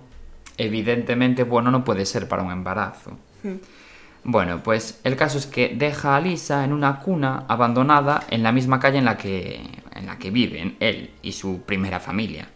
evidentemente 0.57 1.43
bueno 1.43 1.71
no 1.71 1.83
puede 1.85 2.05
ser 2.05 2.27
para 2.27 2.43
un 2.43 2.51
embarazo. 2.51 3.11
Bueno, 4.23 4.61
pues 4.61 4.99
el 5.05 5.15
caso 5.15 5.37
es 5.37 5.45
que 5.45 5.73
deja 5.77 6.15
a 6.17 6.19
Lisa 6.19 6.65
en 6.65 6.73
una 6.73 6.99
cuna 6.99 7.45
abandonada 7.47 8.23
en 8.29 8.43
la 8.43 8.51
misma 8.51 8.79
calle 8.79 8.97
en 8.97 9.05
la 9.05 9.15
que, 9.17 9.61
en 9.95 10.05
la 10.05 10.17
que 10.17 10.31
viven 10.31 10.75
él 10.81 11.11
y 11.21 11.31
su 11.31 11.61
primera 11.61 11.99
familia. 12.01 12.49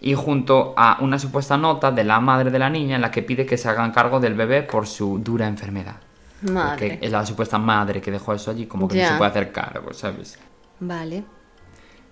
Y 0.00 0.14
junto 0.14 0.74
a 0.76 0.98
una 1.00 1.18
supuesta 1.18 1.56
nota 1.56 1.90
de 1.90 2.04
la 2.04 2.20
madre 2.20 2.50
de 2.50 2.58
la 2.58 2.70
niña 2.70 2.96
en 2.96 3.02
la 3.02 3.10
que 3.10 3.22
pide 3.22 3.46
que 3.46 3.56
se 3.56 3.68
hagan 3.68 3.92
cargo 3.92 4.20
del 4.20 4.34
bebé 4.34 4.62
por 4.62 4.86
su 4.86 5.18
dura 5.18 5.46
enfermedad. 5.46 5.96
Madre. 6.42 6.68
Porque 6.68 7.06
es 7.06 7.10
la 7.10 7.24
supuesta 7.24 7.58
madre 7.58 8.00
que 8.00 8.10
dejó 8.10 8.34
eso 8.34 8.50
allí, 8.50 8.66
como 8.66 8.88
que 8.88 9.00
no 9.00 9.08
se 9.08 9.14
puede 9.14 9.30
hacer 9.30 9.52
cargo, 9.52 9.92
¿sabes? 9.92 10.38
Vale. 10.80 11.24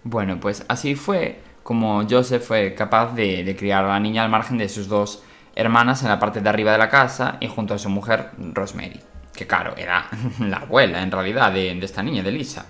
Bueno, 0.03 0.41
pues 0.41 0.65
así 0.69 0.95
fue 0.95 1.41
como 1.63 2.07
Joseph 2.09 2.43
fue 2.43 2.75
capaz 2.75 3.15
de, 3.15 3.43
de 3.43 3.57
criar 3.57 3.85
a 3.85 3.89
la 3.89 4.01
niña 4.01 4.23
al 4.23 4.31
margen 4.31 4.59
de 4.59 4.69
sus 4.69 4.87
dos 4.87 5.23
hermanas 5.57 6.03
en 6.03 6.09
la 6.09 6.19
parte 6.19 6.41
de 6.41 6.49
arriba 6.49 6.73
de 6.73 6.79
la 6.79 6.89
casa 6.89 7.37
y 7.41 7.49
junto 7.49 7.75
a 7.75 7.79
su 7.79 7.89
mujer 7.89 8.31
Rosemary, 8.39 9.01
que 9.35 9.47
claro, 9.47 9.75
era 9.77 10.07
la 10.41 10.59
abuela 10.59 11.03
en 11.03 11.11
realidad 11.11 11.53
de, 11.53 11.75
de 11.75 11.85
esta 11.85 12.03
niña, 12.03 12.23
de 12.23 12.33
Lisa, 12.33 12.67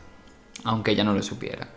aunque 0.65 0.93
ella 0.93 1.05
no 1.05 1.13
lo 1.13 1.23
supiera. 1.23 1.69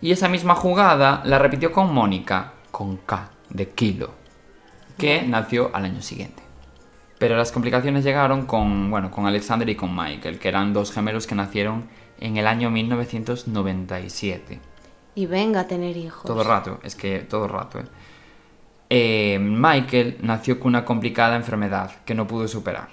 Y 0.00 0.12
esa 0.12 0.28
misma 0.28 0.54
jugada 0.54 1.22
la 1.24 1.38
repitió 1.38 1.72
con 1.72 1.92
Mónica, 1.92 2.52
con 2.76 2.98
K, 2.98 3.30
de 3.48 3.70
kilo, 3.70 4.10
que 4.98 5.22
nació 5.22 5.70
al 5.74 5.86
año 5.86 6.02
siguiente. 6.02 6.42
Pero 7.18 7.34
las 7.34 7.50
complicaciones 7.50 8.04
llegaron 8.04 8.44
con, 8.44 8.90
bueno, 8.90 9.10
con 9.10 9.24
Alexander 9.24 9.66
y 9.66 9.76
con 9.76 9.96
Michael, 9.96 10.38
que 10.38 10.48
eran 10.48 10.74
dos 10.74 10.92
gemelos 10.92 11.26
que 11.26 11.34
nacieron 11.34 11.86
en 12.20 12.36
el 12.36 12.46
año 12.46 12.68
1997. 12.70 14.60
Y 15.14 15.24
venga 15.24 15.60
a 15.60 15.66
tener 15.66 15.96
hijos. 15.96 16.24
Todo 16.24 16.42
el 16.42 16.48
rato, 16.48 16.78
es 16.82 16.94
que 16.94 17.20
todo 17.20 17.46
el 17.46 17.50
rato, 17.50 17.78
¿eh? 17.80 17.84
Eh, 18.90 19.38
Michael 19.40 20.18
nació 20.20 20.60
con 20.60 20.68
una 20.68 20.84
complicada 20.84 21.34
enfermedad 21.34 21.90
que 22.04 22.14
no 22.14 22.26
pudo 22.26 22.46
superar 22.46 22.88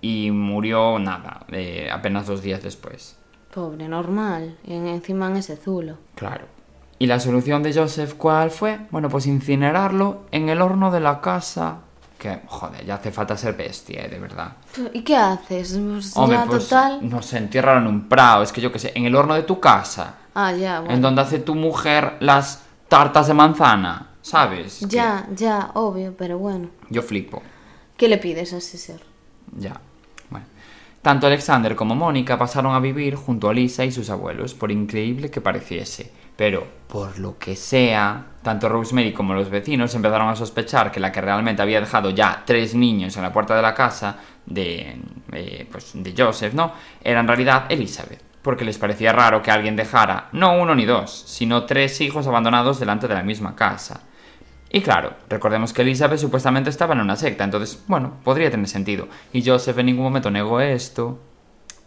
y 0.00 0.30
murió 0.30 0.98
nada, 1.00 1.44
eh, 1.50 1.90
apenas 1.92 2.28
dos 2.28 2.40
días 2.40 2.62
después. 2.62 3.18
Pobre, 3.52 3.88
normal. 3.88 4.56
Y 4.64 4.74
en- 4.74 4.86
encima 4.86 5.26
en 5.28 5.36
ese 5.36 5.56
zulo. 5.56 5.98
Claro. 6.14 6.46
¿Y 6.98 7.06
la 7.06 7.18
solución 7.20 7.62
de 7.62 7.74
Joseph 7.74 8.14
cuál 8.16 8.50
fue? 8.50 8.78
Bueno, 8.90 9.08
pues 9.08 9.26
incinerarlo 9.26 10.22
en 10.30 10.48
el 10.48 10.62
horno 10.62 10.90
de 10.90 11.00
la 11.00 11.20
casa. 11.20 11.78
Que, 12.18 12.40
joder, 12.46 12.84
ya 12.86 12.94
hace 12.94 13.10
falta 13.10 13.36
ser 13.36 13.54
bestia, 13.56 14.04
¿eh? 14.04 14.08
de 14.08 14.18
verdad. 14.18 14.52
¿Y 14.92 15.02
qué 15.02 15.16
haces? 15.16 15.78
Pues 15.78 16.16
Hombre, 16.16 16.38
ya 16.38 16.44
pues, 16.46 16.68
total. 16.68 16.98
no 17.08 17.20
sé, 17.20 17.38
entiérralo 17.38 17.80
en 17.80 17.86
un 17.88 18.08
prado, 18.08 18.42
es 18.42 18.52
que 18.52 18.60
yo 18.60 18.72
qué 18.72 18.78
sé, 18.78 18.92
en 18.94 19.04
el 19.04 19.14
horno 19.14 19.34
de 19.34 19.42
tu 19.42 19.60
casa, 19.60 20.14
Ah, 20.34 20.52
ya, 20.52 20.80
bueno. 20.80 20.94
en 20.94 21.02
donde 21.02 21.20
hace 21.20 21.38
tu 21.40 21.54
mujer 21.54 22.14
las 22.20 22.62
tartas 22.88 23.26
de 23.26 23.34
manzana, 23.34 24.06
¿sabes? 24.22 24.78
Que 24.80 24.86
Ya, 24.86 25.26
ya, 25.34 25.70
obvio, 25.74 26.14
pero 26.16 26.38
bueno. 26.38 26.68
yo 26.88 27.02
flipo. 27.02 27.42
¿Qué 27.96 28.08
le 28.08 28.16
pides 28.18 28.52
a 28.52 28.56
ese 28.58 28.78
ser? 28.78 29.02
Ya. 29.58 29.78
Bueno. 30.30 30.46
Tanto 31.02 31.26
Alexander 31.26 31.76
como 31.76 31.94
Mónica 31.94 32.38
pasaron 32.38 32.74
a 32.74 32.80
vivir 32.80 33.16
junto 33.16 33.50
a 33.50 33.54
Lisa 33.54 33.84
y 33.84 33.92
sus 33.92 34.08
abuelos, 34.08 34.54
por 34.54 34.72
increíble 34.72 35.30
que 35.30 35.40
pareciese. 35.42 36.10
Pero, 36.36 36.66
por 36.88 37.18
lo 37.18 37.38
que 37.38 37.54
sea, 37.56 38.24
tanto 38.42 38.68
Rosemary 38.68 39.12
como 39.12 39.34
los 39.34 39.50
vecinos 39.50 39.94
empezaron 39.94 40.28
a 40.28 40.36
sospechar 40.36 40.90
que 40.90 41.00
la 41.00 41.12
que 41.12 41.20
realmente 41.20 41.62
había 41.62 41.80
dejado 41.80 42.10
ya 42.10 42.42
tres 42.44 42.74
niños 42.74 43.16
en 43.16 43.22
la 43.22 43.32
puerta 43.32 43.54
de 43.54 43.62
la 43.62 43.74
casa 43.74 44.18
de, 44.46 44.96
eh, 45.32 45.68
pues, 45.70 45.92
de 45.94 46.14
Joseph, 46.16 46.54
¿no? 46.54 46.72
Era 47.02 47.20
en 47.20 47.28
realidad 47.28 47.66
Elizabeth. 47.68 48.22
Porque 48.42 48.64
les 48.64 48.76
parecía 48.76 49.12
raro 49.12 49.42
que 49.42 49.50
alguien 49.50 49.74
dejara 49.74 50.28
no 50.32 50.58
uno 50.60 50.74
ni 50.74 50.84
dos, 50.84 51.24
sino 51.26 51.64
tres 51.64 52.00
hijos 52.02 52.26
abandonados 52.26 52.78
delante 52.78 53.08
de 53.08 53.14
la 53.14 53.22
misma 53.22 53.56
casa. 53.56 54.02
Y 54.68 54.82
claro, 54.82 55.14
recordemos 55.28 55.72
que 55.72 55.82
Elizabeth 55.82 56.18
supuestamente 56.18 56.68
estaba 56.68 56.94
en 56.94 57.00
una 57.00 57.16
secta, 57.16 57.44
entonces, 57.44 57.82
bueno, 57.86 58.14
podría 58.24 58.50
tener 58.50 58.66
sentido. 58.68 59.08
Y 59.32 59.48
Joseph 59.48 59.78
en 59.78 59.86
ningún 59.86 60.04
momento 60.04 60.30
negó 60.30 60.60
esto, 60.60 61.20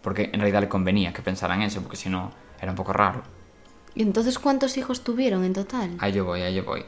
porque 0.02 0.30
en 0.34 0.40
realidad 0.40 0.62
le 0.62 0.70
convenía 0.70 1.14
que 1.14 1.22
pensaran 1.22 1.62
eso, 1.62 1.82
porque 1.82 1.98
si 1.98 2.10
no, 2.10 2.32
era 2.62 2.72
un 2.72 2.78
poco 2.78 2.94
raro. 2.94 3.37
¿Y 3.98 4.04
entonces 4.04 4.38
cuántos 4.38 4.78
hijos 4.78 5.04
tuvieron 5.04 5.44
en 5.44 5.54
total? 5.54 5.90
Ahí 5.98 6.14
yo 6.14 6.24
voy, 6.24 6.42
ahí 6.42 6.54
yo 6.54 6.64
voy. 6.64 6.86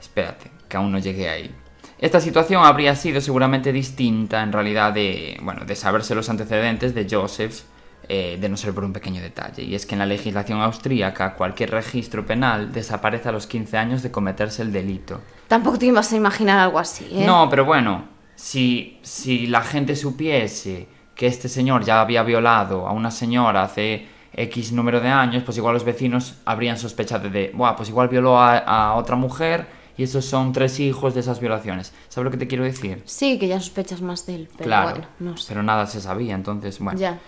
Espérate, 0.00 0.48
que 0.68 0.76
aún 0.76 0.92
no 0.92 1.00
llegué 1.00 1.28
ahí. 1.28 1.52
Esta 1.98 2.20
situación 2.20 2.64
habría 2.64 2.94
sido 2.94 3.20
seguramente 3.20 3.72
distinta 3.72 4.44
en 4.44 4.52
realidad 4.52 4.92
de, 4.92 5.40
bueno, 5.42 5.64
de 5.64 5.74
saberse 5.74 6.14
los 6.14 6.28
antecedentes 6.28 6.94
de 6.94 7.08
Joseph, 7.10 7.62
eh, 8.08 8.38
de 8.40 8.48
no 8.48 8.56
ser 8.56 8.72
por 8.72 8.84
un 8.84 8.92
pequeño 8.92 9.20
detalle. 9.20 9.64
Y 9.64 9.74
es 9.74 9.86
que 9.86 9.96
en 9.96 9.98
la 9.98 10.06
legislación 10.06 10.60
austríaca 10.60 11.34
cualquier 11.34 11.72
registro 11.72 12.24
penal 12.24 12.70
desaparece 12.70 13.28
a 13.28 13.32
los 13.32 13.48
15 13.48 13.76
años 13.76 14.04
de 14.04 14.12
cometerse 14.12 14.62
el 14.62 14.72
delito. 14.72 15.20
Tampoco 15.48 15.80
te 15.80 15.86
ibas 15.86 16.12
a 16.12 16.16
imaginar 16.16 16.60
algo 16.60 16.78
así, 16.78 17.08
¿eh? 17.10 17.26
No, 17.26 17.50
pero 17.50 17.64
bueno, 17.64 18.04
si, 18.36 19.00
si 19.02 19.48
la 19.48 19.62
gente 19.62 19.96
supiese 19.96 20.86
que 21.16 21.26
este 21.26 21.48
señor 21.48 21.84
ya 21.84 22.00
había 22.00 22.22
violado 22.22 22.86
a 22.86 22.92
una 22.92 23.10
señora 23.10 23.64
hace 23.64 24.14
X 24.36 24.72
número 24.72 25.00
de 25.00 25.08
años, 25.08 25.42
pues 25.44 25.56
igual 25.56 25.74
los 25.74 25.84
vecinos 25.84 26.34
habrían 26.44 26.76
sospechado 26.78 27.30
de, 27.30 27.50
Buah, 27.54 27.74
pues 27.74 27.88
igual 27.88 28.08
violó 28.08 28.38
a, 28.38 28.58
a 28.58 28.94
otra 28.94 29.16
mujer 29.16 29.66
y 29.96 30.02
esos 30.02 30.24
son 30.24 30.52
tres 30.52 30.78
hijos 30.78 31.14
de 31.14 31.20
esas 31.20 31.40
violaciones. 31.40 31.92
¿Sabes 32.08 32.26
lo 32.26 32.30
que 32.30 32.36
te 32.36 32.46
quiero 32.46 32.64
decir? 32.64 33.02
Sí, 33.06 33.38
que 33.38 33.48
ya 33.48 33.58
sospechas 33.58 34.02
más 34.02 34.26
de 34.26 34.34
él, 34.34 34.48
pero 34.56 34.64
claro, 34.64 34.90
bueno, 34.90 35.06
no 35.20 35.36
sé. 35.36 35.46
pero 35.48 35.62
nada 35.62 35.86
se 35.86 36.00
sabía, 36.00 36.34
entonces, 36.34 36.78
bueno. 36.78 36.98
Ya. 36.98 37.18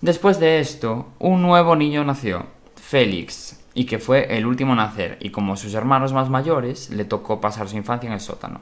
Después 0.00 0.40
de 0.40 0.60
esto, 0.60 1.12
un 1.18 1.40
nuevo 1.42 1.76
niño 1.76 2.04
nació, 2.04 2.46
Félix, 2.74 3.60
y 3.74 3.84
que 3.84 3.98
fue 3.98 4.36
el 4.36 4.46
último 4.46 4.72
en 4.72 4.78
nacer, 4.78 5.18
y 5.20 5.30
como 5.30 5.56
sus 5.56 5.74
hermanos 5.74 6.12
más 6.12 6.28
mayores, 6.28 6.90
le 6.90 7.04
tocó 7.04 7.40
pasar 7.40 7.68
su 7.68 7.76
infancia 7.76 8.08
en 8.08 8.14
el 8.14 8.20
sótano. 8.20 8.60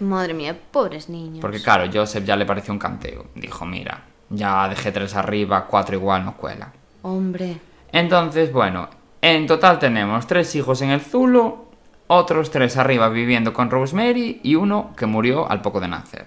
Madre 0.00 0.34
mía, 0.34 0.56
pobres 0.70 1.08
niños. 1.08 1.40
Porque 1.40 1.62
claro, 1.62 1.90
Joseph 1.92 2.24
ya 2.24 2.36
le 2.36 2.46
pareció 2.46 2.72
un 2.72 2.78
canteo. 2.78 3.26
Dijo, 3.34 3.64
mira, 3.64 4.04
ya 4.30 4.68
dejé 4.68 4.92
tres 4.92 5.14
arriba, 5.14 5.66
cuatro 5.66 5.94
igual 5.96 6.24
no 6.24 6.36
cuela. 6.36 6.72
Hombre, 7.08 7.60
Entonces, 7.92 8.50
bueno, 8.50 8.88
en 9.20 9.46
total 9.46 9.78
tenemos 9.78 10.26
tres 10.26 10.54
hijos 10.54 10.80
en 10.80 10.88
el 10.88 11.02
Zulo, 11.02 11.66
otros 12.06 12.50
tres 12.50 12.78
arriba 12.78 13.10
viviendo 13.10 13.52
con 13.52 13.70
Rosemary 13.70 14.40
y 14.42 14.54
uno 14.54 14.94
que 14.96 15.04
murió 15.04 15.50
al 15.50 15.60
poco 15.60 15.80
de 15.80 15.88
nacer. 15.88 16.26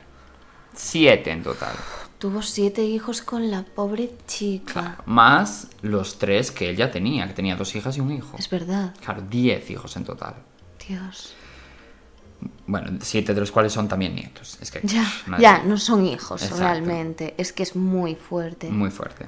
Siete 0.75 1.31
en 1.31 1.41
total. 1.41 1.73
tuvo 2.19 2.43
siete 2.43 2.83
hijos 2.83 3.23
con 3.23 3.49
la 3.49 3.63
pobre 3.63 4.11
chica. 4.27 4.97
Más 5.07 5.67
los 5.81 6.19
tres 6.19 6.51
que 6.51 6.69
él 6.69 6.75
ya 6.75 6.91
tenía, 6.91 7.27
que 7.27 7.33
tenía 7.33 7.55
dos 7.55 7.75
hijas 7.75 7.97
y 7.97 7.99
un 8.01 8.11
hijo. 8.11 8.37
Es 8.37 8.47
verdad, 8.49 8.93
Claro, 9.03 9.23
diez 9.27 9.67
hijos 9.71 9.95
en 9.97 10.03
total. 10.05 10.35
Dios. 10.87 11.33
Bueno, 12.67 12.99
siete 13.01 13.33
de 13.33 13.39
los 13.39 13.51
cuales 13.51 13.73
son 13.73 13.87
también 13.87 14.13
nietos. 14.13 14.59
Es 14.61 14.69
que, 14.69 14.81
Ya, 14.83 15.03
ya, 15.39 15.63
no 15.63 15.77
son 15.77 16.05
hijos 16.05 16.43
Exacto. 16.43 16.63
realmente. 16.63 17.33
Es 17.39 17.51
que 17.51 17.63
es 17.63 17.75
muy 17.75 18.13
fuerte. 18.13 18.69
Muy 18.69 18.91
fuerte. 18.91 19.25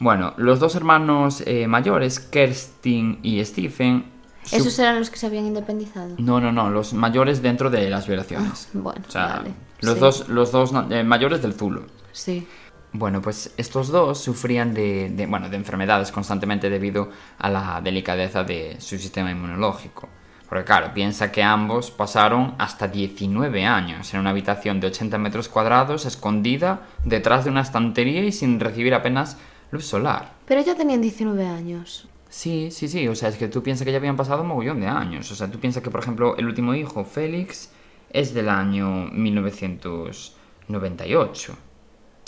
Bueno, 0.00 0.32
los 0.38 0.58
dos 0.60 0.74
hermanos 0.76 1.42
eh, 1.46 1.66
mayores, 1.66 2.20
Kerstin 2.20 3.18
y 3.22 3.44
Stephen. 3.44 4.06
¿Esos 4.50 4.78
eran 4.78 4.98
los 4.98 5.10
que 5.10 5.18
se 5.18 5.26
habían 5.26 5.44
independizado? 5.44 6.14
No, 6.16 6.40
no, 6.40 6.50
no, 6.50 6.70
los 6.70 6.94
mayores 6.94 7.42
dentro 7.42 7.68
de 7.68 7.90
las 7.90 8.08
violaciones. 8.08 8.68
Ah, 8.68 8.78
bueno, 8.78 9.04
o 9.06 9.10
sea, 9.10 9.26
vale, 9.26 9.50
los 9.82 9.94
sí. 9.94 10.00
dos, 10.00 10.28
los 10.30 10.52
dos 10.52 10.72
eh, 10.88 11.04
mayores 11.04 11.42
del 11.42 11.52
Zulo. 11.52 11.82
Sí. 12.12 12.48
Bueno, 12.92 13.20
pues 13.20 13.52
estos 13.58 13.88
dos 13.88 14.18
sufrían 14.18 14.72
de, 14.72 15.10
de, 15.10 15.26
bueno, 15.26 15.50
de 15.50 15.56
enfermedades 15.56 16.10
constantemente 16.10 16.70
debido 16.70 17.10
a 17.38 17.50
la 17.50 17.80
delicadeza 17.82 18.42
de 18.42 18.80
su 18.80 18.96
sistema 18.96 19.30
inmunológico. 19.30 20.08
Porque 20.48 20.64
claro, 20.64 20.92
piensa 20.94 21.30
que 21.30 21.42
ambos 21.42 21.90
pasaron 21.90 22.54
hasta 22.58 22.88
19 22.88 23.66
años 23.66 24.12
en 24.14 24.20
una 24.20 24.30
habitación 24.30 24.80
de 24.80 24.88
80 24.88 25.18
metros 25.18 25.48
cuadrados, 25.48 26.06
escondida 26.06 26.88
detrás 27.04 27.44
de 27.44 27.50
una 27.50 27.60
estantería 27.60 28.24
y 28.24 28.32
sin 28.32 28.58
recibir 28.58 28.94
apenas 28.94 29.36
luz 29.70 29.84
solar. 29.84 30.32
Pero 30.46 30.62
ya 30.62 30.74
tenían 30.74 31.00
19 31.00 31.46
años. 31.46 32.08
Sí, 32.28 32.70
sí, 32.70 32.88
sí, 32.88 33.08
o 33.08 33.16
sea, 33.16 33.28
es 33.28 33.36
que 33.36 33.48
tú 33.48 33.62
piensas 33.62 33.84
que 33.84 33.90
ya 33.90 33.98
habían 33.98 34.16
pasado 34.16 34.42
un 34.42 34.48
mogollón 34.48 34.80
de 34.80 34.86
años. 34.86 35.30
O 35.32 35.34
sea, 35.34 35.50
tú 35.50 35.58
piensas 35.58 35.82
que, 35.82 35.90
por 35.90 36.00
ejemplo, 36.00 36.36
el 36.36 36.46
último 36.46 36.74
hijo, 36.74 37.04
Félix, 37.04 37.70
es 38.10 38.32
del 38.34 38.48
año 38.48 39.08
1998. 39.12 41.56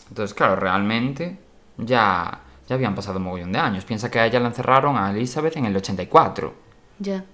Entonces, 0.08 0.34
claro, 0.34 0.56
realmente 0.56 1.38
ya, 1.78 2.40
ya 2.68 2.74
habían 2.74 2.96
pasado 2.96 3.18
un 3.18 3.24
mogollón 3.24 3.52
de 3.52 3.60
años. 3.60 3.84
Piensa 3.84 4.10
que 4.10 4.18
a 4.18 4.26
ella 4.26 4.40
la 4.40 4.48
encerraron 4.48 4.96
a 4.96 5.10
Elizabeth 5.10 5.56
en 5.56 5.66
el 5.66 5.76
84. 5.76 6.52
Ya. 6.98 7.24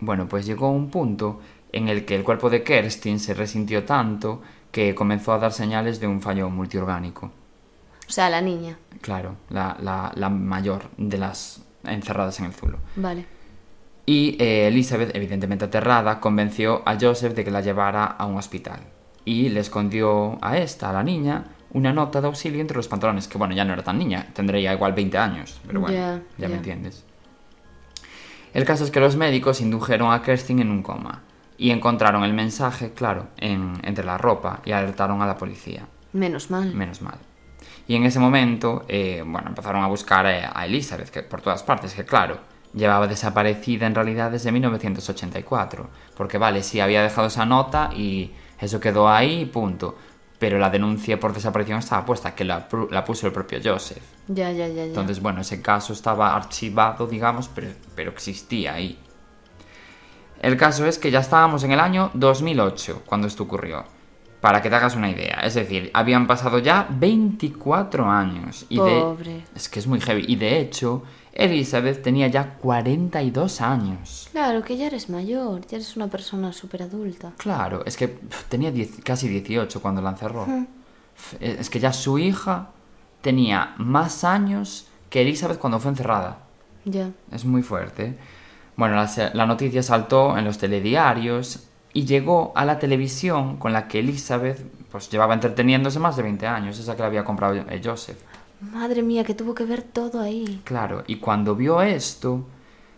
Bueno, 0.00 0.28
pues 0.28 0.44
llegó 0.44 0.70
un 0.70 0.90
punto 0.90 1.40
en 1.72 1.88
el 1.88 2.04
que 2.04 2.16
el 2.16 2.24
cuerpo 2.24 2.50
de 2.50 2.62
Kerstin 2.62 3.18
se 3.18 3.32
resintió 3.34 3.84
tanto 3.84 4.42
que 4.70 4.94
comenzó 4.94 5.32
a 5.32 5.38
dar 5.38 5.52
señales 5.52 6.00
de 6.00 6.06
un 6.06 6.20
fallo 6.20 6.50
multiorgánico. 6.50 7.30
O 8.10 8.12
sea, 8.12 8.28
la 8.28 8.40
niña. 8.40 8.76
Claro, 9.00 9.36
la, 9.50 9.76
la- 9.80 10.10
la 10.16 10.28
mayor 10.28 10.90
de 10.96 11.16
las 11.16 11.62
encerradas 11.84 12.40
en 12.40 12.46
el 12.46 12.52
zulo. 12.52 12.78
Vale. 12.96 13.24
Y 14.04 14.36
eh, 14.42 14.66
Elizabeth, 14.66 15.14
evidentemente 15.14 15.66
aterrada, 15.66 16.18
convenció 16.18 16.82
a 16.84 16.98
Joseph 17.00 17.34
de 17.34 17.44
que 17.44 17.52
la 17.52 17.60
llevara 17.60 18.04
a 18.04 18.26
un 18.26 18.36
hospital. 18.36 18.80
Y 19.24 19.48
le 19.50 19.60
escondió 19.60 20.38
a 20.42 20.58
esta, 20.58 20.90
a 20.90 20.92
la 20.92 21.04
niña, 21.04 21.44
una 21.72 21.92
nota 21.92 22.20
de 22.20 22.26
auxilio 22.26 22.60
entre 22.60 22.76
los 22.76 22.88
pantalones, 22.88 23.28
que 23.28 23.38
bueno, 23.38 23.54
ya 23.54 23.64
no 23.64 23.72
era 23.74 23.84
tan 23.84 23.96
niña, 23.98 24.26
tendría 24.34 24.72
igual 24.74 24.92
20 24.92 25.16
años, 25.16 25.60
pero 25.64 25.80
bueno, 25.80 25.96
Ya, 26.36 26.48
me 26.48 26.54
entiendes. 26.56 27.04
El 28.52 28.64
caso 28.64 28.82
es 28.82 28.90
que 28.90 28.98
los 28.98 29.14
médicos 29.16 29.60
indujeron 29.60 30.12
a 30.12 30.20
Kerstin 30.22 30.58
en 30.58 30.70
un 30.72 30.82
coma 30.82 31.22
y 31.56 31.70
encontraron 31.70 32.24
el 32.24 32.32
mensaje, 32.34 32.92
claro, 32.92 33.28
en- 33.36 33.78
entre 33.84 34.04
la 34.04 34.18
ropa 34.18 34.60
y 34.64 34.72
alertaron 34.72 35.22
a 35.22 35.26
la 35.26 35.36
policía. 35.36 35.86
Menos 36.12 36.50
mal. 36.50 36.74
Menos 36.74 37.00
mal. 37.02 37.18
Y 37.90 37.96
en 37.96 38.04
ese 38.04 38.20
momento, 38.20 38.84
eh, 38.86 39.20
bueno, 39.26 39.48
empezaron 39.48 39.82
a 39.82 39.88
buscar 39.88 40.24
eh, 40.24 40.44
a 40.44 40.64
Elizabeth, 40.64 41.10
que 41.10 41.24
por 41.24 41.40
todas 41.40 41.64
partes, 41.64 41.92
que 41.92 42.04
claro, 42.04 42.38
llevaba 42.72 43.08
desaparecida 43.08 43.84
en 43.84 43.96
realidad 43.96 44.30
desde 44.30 44.52
1984. 44.52 45.90
Porque 46.16 46.38
vale, 46.38 46.62
sí 46.62 46.78
había 46.78 47.02
dejado 47.02 47.26
esa 47.26 47.44
nota 47.44 47.90
y 47.92 48.30
eso 48.60 48.78
quedó 48.78 49.08
ahí 49.08 49.40
y 49.40 49.46
punto. 49.46 49.96
Pero 50.38 50.56
la 50.60 50.70
denuncia 50.70 51.18
por 51.18 51.32
desaparición 51.32 51.80
estaba 51.80 52.06
puesta, 52.06 52.32
que 52.32 52.44
la, 52.44 52.68
la 52.92 53.04
puso 53.04 53.26
el 53.26 53.32
propio 53.32 53.58
Joseph. 53.60 54.04
Ya, 54.28 54.52
ya, 54.52 54.68
ya, 54.68 54.74
ya. 54.74 54.84
Entonces, 54.84 55.20
bueno, 55.20 55.40
ese 55.40 55.60
caso 55.60 55.92
estaba 55.92 56.36
archivado, 56.36 57.08
digamos, 57.08 57.48
pero, 57.48 57.72
pero 57.96 58.12
existía 58.12 58.74
ahí. 58.74 59.00
El 60.40 60.56
caso 60.56 60.86
es 60.86 60.96
que 60.96 61.10
ya 61.10 61.18
estábamos 61.18 61.64
en 61.64 61.72
el 61.72 61.80
año 61.80 62.12
2008 62.14 63.02
cuando 63.04 63.26
esto 63.26 63.42
ocurrió. 63.42 63.84
Para 64.40 64.62
que 64.62 64.70
te 64.70 64.76
hagas 64.76 64.96
una 64.96 65.10
idea. 65.10 65.40
Es 65.44 65.54
decir, 65.54 65.90
habían 65.92 66.26
pasado 66.26 66.58
ya 66.58 66.86
24 66.90 68.08
años. 68.10 68.64
Y 68.68 68.76
de- 68.76 69.00
Pobre. 69.00 69.44
Es 69.54 69.68
que 69.68 69.78
es 69.80 69.86
muy 69.86 70.00
heavy. 70.00 70.24
Y 70.28 70.36
de 70.36 70.60
hecho, 70.60 71.02
Elizabeth 71.32 72.02
tenía 72.02 72.26
ya 72.28 72.54
42 72.54 73.60
años. 73.60 74.28
Claro, 74.32 74.62
que 74.62 74.76
ya 74.76 74.86
eres 74.86 75.10
mayor, 75.10 75.66
ya 75.66 75.76
eres 75.76 75.94
una 75.96 76.08
persona 76.08 76.52
súper 76.52 76.82
adulta. 76.82 77.32
Claro, 77.36 77.82
es 77.84 77.96
que 77.96 78.08
pf, 78.08 78.44
tenía 78.48 78.70
10 78.72 79.00
casi 79.04 79.28
18 79.28 79.80
cuando 79.82 80.00
la 80.00 80.10
encerró. 80.10 80.46
Es 81.38 81.68
que 81.68 81.78
ya 81.80 81.92
su 81.92 82.18
hija 82.18 82.70
tenía 83.20 83.74
más 83.76 84.24
años 84.24 84.86
que 85.10 85.20
Elizabeth 85.22 85.58
cuando 85.58 85.78
fue 85.80 85.90
encerrada. 85.90 86.38
Ya. 86.86 87.10
Es 87.30 87.44
muy 87.44 87.62
fuerte. 87.62 88.16
Bueno, 88.76 88.96
la 89.34 89.46
noticia 89.46 89.82
saltó 89.82 90.38
en 90.38 90.46
los 90.46 90.56
telediarios 90.56 91.66
y 91.92 92.04
llegó 92.04 92.52
a 92.54 92.64
la 92.64 92.78
televisión 92.78 93.56
con 93.56 93.72
la 93.72 93.88
que 93.88 93.98
Elizabeth 94.00 94.60
pues 94.90 95.08
llevaba 95.10 95.34
entreteniéndose 95.34 95.98
más 95.98 96.16
de 96.16 96.22
20 96.22 96.46
años, 96.46 96.78
esa 96.78 96.94
que 96.96 97.02
le 97.02 97.06
había 97.06 97.24
comprado 97.24 97.54
eh, 97.54 97.80
Joseph. 97.84 98.18
Madre 98.60 99.02
mía, 99.02 99.24
que 99.24 99.34
tuvo 99.34 99.54
que 99.54 99.64
ver 99.64 99.82
todo 99.82 100.20
ahí. 100.20 100.60
Claro, 100.64 101.04
y 101.06 101.16
cuando 101.16 101.54
vio 101.54 101.80
esto, 101.80 102.44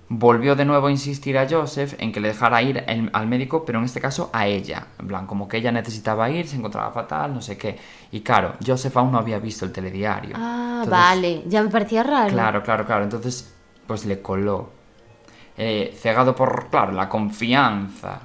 volvió 0.08 0.56
de 0.56 0.64
nuevo 0.64 0.88
a 0.88 0.90
insistir 0.90 1.38
a 1.38 1.48
Joseph 1.48 1.94
en 1.98 2.12
que 2.12 2.20
le 2.20 2.28
dejara 2.28 2.60
ir 2.62 2.82
el- 2.86 3.10
al 3.12 3.26
médico, 3.28 3.64
pero 3.64 3.78
en 3.78 3.84
este 3.84 4.00
caso 4.00 4.28
a 4.32 4.46
ella. 4.46 4.88
En 4.98 5.06
plan, 5.08 5.26
como 5.26 5.46
que 5.48 5.58
ella 5.58 5.70
necesitaba 5.72 6.28
ir, 6.30 6.46
se 6.48 6.56
encontraba 6.56 6.90
fatal, 6.90 7.32
no 7.32 7.40
sé 7.40 7.56
qué. 7.56 7.78
Y 8.10 8.20
claro, 8.20 8.54
Joseph 8.66 8.96
aún 8.96 9.12
no 9.12 9.18
había 9.18 9.38
visto 9.38 9.64
el 9.64 9.72
telediario. 9.72 10.34
Ah, 10.38 10.82
Entonces, 10.84 10.90
vale. 10.90 11.42
Ya 11.46 11.62
me 11.62 11.70
parecía 11.70 12.02
raro. 12.02 12.30
Claro, 12.30 12.62
claro, 12.62 12.84
claro. 12.84 13.04
Entonces, 13.04 13.54
pues 13.86 14.04
le 14.04 14.20
coló. 14.20 14.70
Eh, 15.56 15.96
cegado 16.00 16.34
por, 16.34 16.68
claro, 16.70 16.92
la 16.92 17.08
confianza 17.08 18.20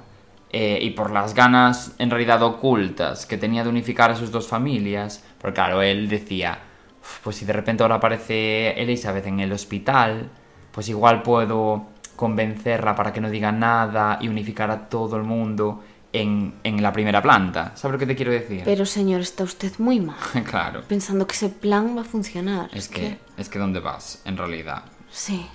eh, 0.50 0.78
y 0.80 0.90
por 0.90 1.10
las 1.10 1.34
ganas 1.34 1.94
en 1.98 2.10
realidad 2.10 2.42
ocultas 2.42 3.26
que 3.26 3.36
tenía 3.36 3.62
de 3.62 3.68
unificar 3.68 4.10
a 4.10 4.16
sus 4.16 4.30
dos 4.30 4.48
familias, 4.48 5.24
porque 5.40 5.54
claro, 5.54 5.82
él 5.82 6.08
decía, 6.08 6.58
"Uf, 7.00 7.18
pues 7.22 7.36
si 7.36 7.44
de 7.44 7.52
repente 7.52 7.82
ahora 7.82 7.96
aparece 7.96 8.80
Elizabeth 8.80 9.26
en 9.26 9.40
el 9.40 9.52
hospital, 9.52 10.30
pues 10.72 10.88
igual 10.88 11.22
puedo 11.22 11.86
convencerla 12.16 12.94
para 12.94 13.12
que 13.12 13.20
no 13.20 13.30
diga 13.30 13.52
nada 13.52 14.18
y 14.20 14.28
unificar 14.28 14.70
a 14.70 14.88
todo 14.88 15.16
el 15.16 15.22
mundo 15.22 15.82
en, 16.12 16.54
en 16.64 16.82
la 16.82 16.92
primera 16.92 17.22
planta. 17.22 17.72
¿Sabes 17.76 17.92
lo 17.92 17.98
que 17.98 18.06
te 18.06 18.16
quiero 18.16 18.32
decir? 18.32 18.62
Pero 18.64 18.86
señor, 18.86 19.20
está 19.20 19.44
usted 19.44 19.72
muy 19.78 20.00
mal. 20.00 20.16
claro. 20.50 20.82
Pensando 20.88 21.26
que 21.26 21.34
ese 21.34 21.48
plan 21.50 21.96
va 21.96 22.02
a 22.02 22.04
funcionar. 22.04 22.70
Es 22.72 22.88
que, 22.88 23.18
es 23.36 23.48
que 23.48 23.58
¿dónde 23.58 23.80
vas, 23.80 24.22
en 24.24 24.36
realidad? 24.36 24.82
Sí. 25.10 25.46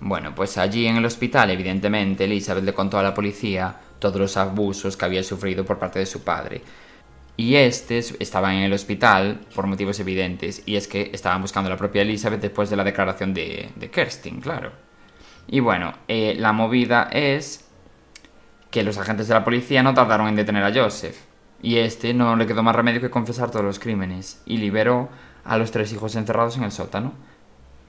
Bueno, 0.00 0.34
pues 0.34 0.58
allí 0.58 0.86
en 0.86 0.96
el 0.96 1.04
hospital, 1.04 1.50
evidentemente, 1.50 2.24
Elizabeth 2.24 2.64
le 2.64 2.74
contó 2.74 2.98
a 2.98 3.02
la 3.02 3.14
policía 3.14 3.74
todos 4.02 4.20
los 4.20 4.36
abusos 4.36 4.96
que 4.96 5.04
había 5.06 5.22
sufrido 5.22 5.64
por 5.64 5.78
parte 5.78 6.00
de 6.00 6.06
su 6.06 6.22
padre. 6.22 6.60
Y 7.36 7.54
este 7.54 7.98
estaba 7.98 8.52
en 8.52 8.62
el 8.62 8.72
hospital 8.72 9.40
por 9.54 9.66
motivos 9.66 9.98
evidentes, 10.00 10.62
y 10.66 10.76
es 10.76 10.86
que 10.88 11.10
estaban 11.14 11.40
buscando 11.40 11.68
a 11.68 11.70
la 11.70 11.78
propia 11.78 12.02
Elizabeth 12.02 12.40
después 12.40 12.68
de 12.68 12.76
la 12.76 12.84
declaración 12.84 13.32
de, 13.32 13.70
Kerstin, 13.90 14.40
claro. 14.40 14.72
Y 15.46 15.60
bueno, 15.60 15.94
eh, 16.08 16.34
la 16.38 16.52
movida 16.52 17.08
es 17.10 17.64
que 18.70 18.82
los 18.82 18.98
agentes 18.98 19.28
de 19.28 19.34
la 19.34 19.44
policía 19.44 19.82
no 19.82 19.94
tardaron 19.94 20.28
en 20.28 20.36
detener 20.36 20.64
a 20.64 20.74
Joseph, 20.74 21.16
y 21.62 21.78
este 21.78 22.12
no 22.12 22.36
le 22.36 22.46
quedó 22.46 22.62
más 22.62 22.76
remedio 22.76 23.00
que 23.00 23.10
confesar 23.10 23.50
todos 23.50 23.64
los 23.64 23.78
crímenes, 23.78 24.42
y 24.44 24.58
liberó 24.58 25.08
a 25.44 25.56
los 25.56 25.70
tres 25.70 25.92
hijos 25.92 26.16
encerrados 26.16 26.56
en 26.56 26.64
el 26.64 26.72
sótano. 26.72 27.14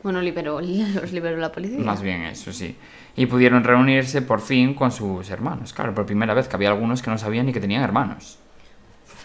Bueno, 0.03 0.21
liberó, 0.21 0.59
los 1.01 1.11
liberó 1.11 1.37
la 1.37 1.51
policía. 1.51 1.79
Más 1.79 2.01
bien 2.01 2.21
eso, 2.23 2.51
sí. 2.53 2.75
Y 3.15 3.25
pudieron 3.27 3.63
reunirse 3.63 4.21
por 4.21 4.41
fin 4.41 4.73
con 4.73 4.91
sus 4.91 5.29
hermanos. 5.29 5.73
Claro, 5.73 5.93
por 5.95 6.05
primera 6.05 6.33
vez 6.33 6.47
que 6.47 6.55
había 6.55 6.69
algunos 6.69 7.01
que 7.01 7.09
no 7.09 7.17
sabían 7.17 7.45
ni 7.45 7.53
que 7.53 7.59
tenían 7.59 7.83
hermanos. 7.83 8.37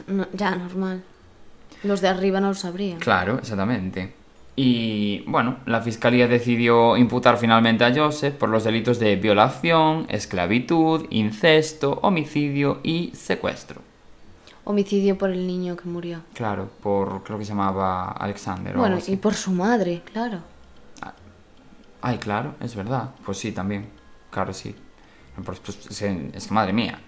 No, 0.06 0.26
ya, 0.32 0.54
normal. 0.54 1.02
Los 1.82 2.00
de 2.00 2.08
arriba 2.08 2.40
no 2.40 2.48
lo 2.48 2.54
sabrían. 2.54 2.98
Claro, 2.98 3.38
exactamente. 3.38 4.14
Y 4.56 5.22
bueno, 5.28 5.58
la 5.66 5.80
fiscalía 5.80 6.26
decidió 6.26 6.96
imputar 6.96 7.36
finalmente 7.38 7.84
a 7.84 7.94
Joseph 7.94 8.34
por 8.34 8.48
los 8.48 8.64
delitos 8.64 8.98
de 8.98 9.14
violación, 9.16 10.06
esclavitud, 10.08 11.06
incesto, 11.10 12.00
homicidio 12.02 12.80
y 12.82 13.12
secuestro. 13.14 13.82
Homicidio 14.64 15.16
por 15.16 15.30
el 15.30 15.46
niño 15.46 15.76
que 15.76 15.88
murió. 15.88 16.20
Claro, 16.34 16.68
por 16.82 17.22
creo 17.22 17.38
que 17.38 17.44
se 17.44 17.50
llamaba 17.52 18.10
Alexander. 18.10 18.74
o 18.76 18.80
Bueno, 18.80 18.96
algo 18.96 19.04
así. 19.04 19.12
y 19.12 19.16
por 19.16 19.34
su 19.34 19.52
madre, 19.52 20.02
claro. 20.12 20.40
Ay, 22.00 22.18
claro, 22.18 22.54
es 22.60 22.74
verdad. 22.74 23.10
Pues 23.24 23.38
sí, 23.38 23.52
también. 23.52 23.88
Claro, 24.30 24.52
sí. 24.52 24.74
Pues, 25.44 25.60
pues, 25.60 25.86
es 25.90 25.98
que- 25.98 26.54
madre 26.54 26.72
mía. 26.72 27.00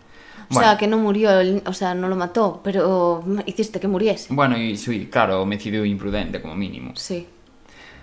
O 0.50 0.55
sea, 0.55 0.76
que 0.76 0.88
no 0.88 0.98
murió, 0.98 1.31
o 1.66 1.72
sea, 1.72 1.94
no 1.94 2.09
lo 2.09 2.16
mató, 2.16 2.61
pero 2.64 3.24
hiciste 3.46 3.79
que 3.79 3.87
muriese. 3.87 4.35
Bueno, 4.35 4.59
y 4.59 4.76
sí, 4.76 5.07
claro, 5.07 5.42
homicidio 5.42 5.85
imprudente 5.85 6.42
como 6.42 6.57
mínimo. 6.57 6.92
Sí. 6.96 7.29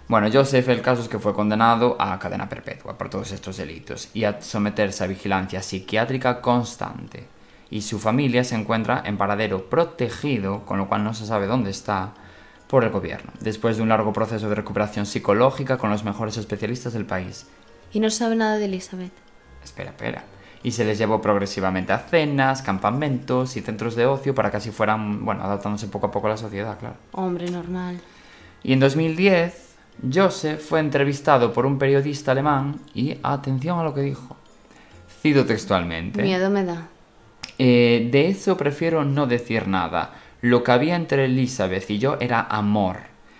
Bueno, 0.07 0.29
Joseph, 0.31 0.69
el 0.69 0.81
caso 0.81 1.01
es 1.01 1.09
que 1.09 1.19
fue 1.19 1.33
condenado 1.33 1.97
a 1.99 2.17
cadena 2.19 2.47
perpetua 2.47 2.97
por 2.97 3.09
todos 3.09 3.33
estos 3.33 3.57
delitos 3.57 4.09
y 4.13 4.23
a 4.23 4.41
someterse 4.41 5.03
a 5.03 5.07
vigilancia 5.07 5.61
psiquiátrica 5.61 6.39
constante. 6.39 7.25
Y 7.69 7.81
su 7.81 7.99
familia 7.99 8.45
se 8.45 8.55
encuentra 8.55 9.03
en 9.05 9.17
paradero 9.17 9.69
protegido, 9.69 10.63
con 10.65 10.77
lo 10.77 10.87
cual 10.87 11.03
no 11.03 11.13
se 11.13 11.25
sabe 11.25 11.47
dónde 11.47 11.71
está, 11.71 12.13
por 12.67 12.83
el 12.83 12.89
gobierno, 12.89 13.31
después 13.39 13.77
de 13.77 13.83
un 13.83 13.89
largo 13.89 14.11
proceso 14.13 14.49
de 14.49 14.55
recuperación 14.55 15.05
psicológica 15.05 15.77
con 15.77 15.89
los 15.89 16.03
mejores 16.03 16.37
especialistas 16.37 16.93
del 16.93 17.05
país. 17.05 17.47
Y 17.93 17.99
no 17.99 18.09
sabe 18.09 18.35
nada 18.35 18.57
de 18.57 18.65
Elizabeth. 18.65 19.13
Espera, 19.63 19.91
espera. 19.91 20.23
Y 20.63 20.71
se 20.71 20.83
les 20.83 20.97
llevó 20.97 21.21
progresivamente 21.21 21.93
a 21.93 21.99
cenas, 21.99 22.61
campamentos 22.61 23.55
y 23.55 23.61
centros 23.61 23.95
de 23.95 24.05
ocio 24.05 24.35
para 24.35 24.51
que 24.51 24.57
así 24.57 24.71
fueran, 24.71 25.23
bueno, 25.23 25.43
adaptándose 25.43 25.87
poco 25.87 26.07
a 26.07 26.11
poco 26.11 26.27
a 26.27 26.31
la 26.31 26.37
sociedad, 26.37 26.77
claro. 26.77 26.95
Hombre, 27.13 27.49
normal. 27.49 28.01
Y 28.63 28.73
en 28.73 28.79
2010, 28.79 29.75
Joseph 30.13 30.59
fue 30.61 30.79
entrevistado 30.79 31.53
por 31.53 31.65
un 31.65 31.79
periodista 31.79 32.31
alemán 32.31 32.81
y 32.93 33.17
atención 33.23 33.79
a 33.79 33.83
lo 33.83 33.93
que 33.93 34.01
dijo. 34.01 34.35
Cito 35.21 35.45
textualmente. 35.45 36.21
Miedo 36.21 36.49
me 36.49 36.63
da. 36.65 36.87
"Eh, 37.57 38.09
de 38.11 38.27
eso 38.27 38.57
prefiero 38.57 39.05
no 39.05 39.25
decir 39.25 39.67
nada. 39.67 40.13
Lo 40.41 40.63
que 40.63 40.71
había 40.71 40.95
entre 40.95 41.25
Elizabeth 41.25 41.89
y 41.89 41.99
yo 41.99 42.17
era 42.19 42.41
amor. 42.41 42.97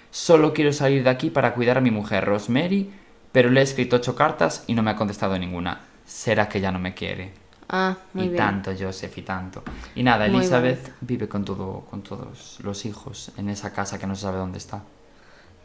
Solo 0.10 0.54
quiero 0.54 0.74
salir 0.74 1.04
de 1.04 1.10
aquí 1.10 1.30
para 1.30 1.54
cuidar 1.54 1.78
a 1.78 1.82
mi 1.82 1.92
mujer 1.92 2.26
Rosemary, 2.26 2.92
pero 3.32 3.50
le 3.50 3.60
he 3.60 3.64
escrito 3.64 3.98
ocho 3.98 4.16
cartas 4.16 4.64
y 4.68 4.74
no 4.74 4.82
me 4.84 4.92
ha 4.92 4.96
contestado 4.96 5.38
ninguna. 5.38 5.82
¿Será 6.06 6.50
que 6.50 6.62
ya 6.62 6.72
no 6.72 6.80
me 6.80 6.94
quiere? 6.94 7.34
Ah, 7.70 7.98
muy 8.14 8.26
y 8.26 8.30
bien. 8.30 8.38
tanto, 8.38 8.72
Joseph, 8.78 9.18
y 9.18 9.22
tanto. 9.24 9.64
Y 9.94 10.04
nada, 10.04 10.26
Elizabeth 10.26 10.94
vive 11.02 11.28
con, 11.28 11.44
todo, 11.44 11.86
con 11.90 12.02
todos 12.02 12.60
los 12.64 12.86
hijos 12.86 13.32
en 13.38 13.50
esa 13.50 13.74
casa 13.74 14.00
que 14.00 14.08
no 14.08 14.16
se 14.16 14.22
sabe 14.22 14.38
dónde 14.38 14.58
está. 14.58 14.84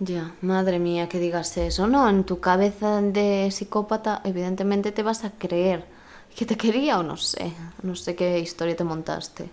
Ya, 0.00 0.32
madre 0.40 0.78
mía, 0.80 1.08
que 1.08 1.20
digas 1.20 1.56
eso. 1.56 1.86
No, 1.86 2.08
en 2.08 2.24
tu 2.24 2.40
cabeza 2.40 3.00
de 3.00 3.48
psicópata, 3.52 4.20
evidentemente 4.24 4.90
te 4.90 5.02
vas 5.04 5.24
a 5.24 5.30
creer 5.30 5.86
que 6.34 6.44
te 6.44 6.56
quería 6.56 6.98
o 6.98 7.02
no 7.04 7.16
sé. 7.16 7.52
No 7.82 7.94
sé 7.94 8.16
qué 8.16 8.38
historia 8.40 8.76
te 8.76 8.84
montaste. 8.84 9.48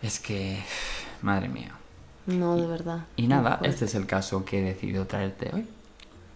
Es 0.00 0.18
que, 0.18 0.58
madre 1.22 1.48
mía. 1.48 1.72
No, 2.26 2.56
de 2.56 2.66
verdad. 2.66 3.06
Y 3.16 3.26
nada, 3.26 3.58
este 3.62 3.86
es 3.86 3.94
el 3.94 4.06
caso 4.06 4.44
que 4.44 4.60
he 4.60 4.62
decidido 4.62 5.06
traerte 5.06 5.50
hoy. 5.52 5.66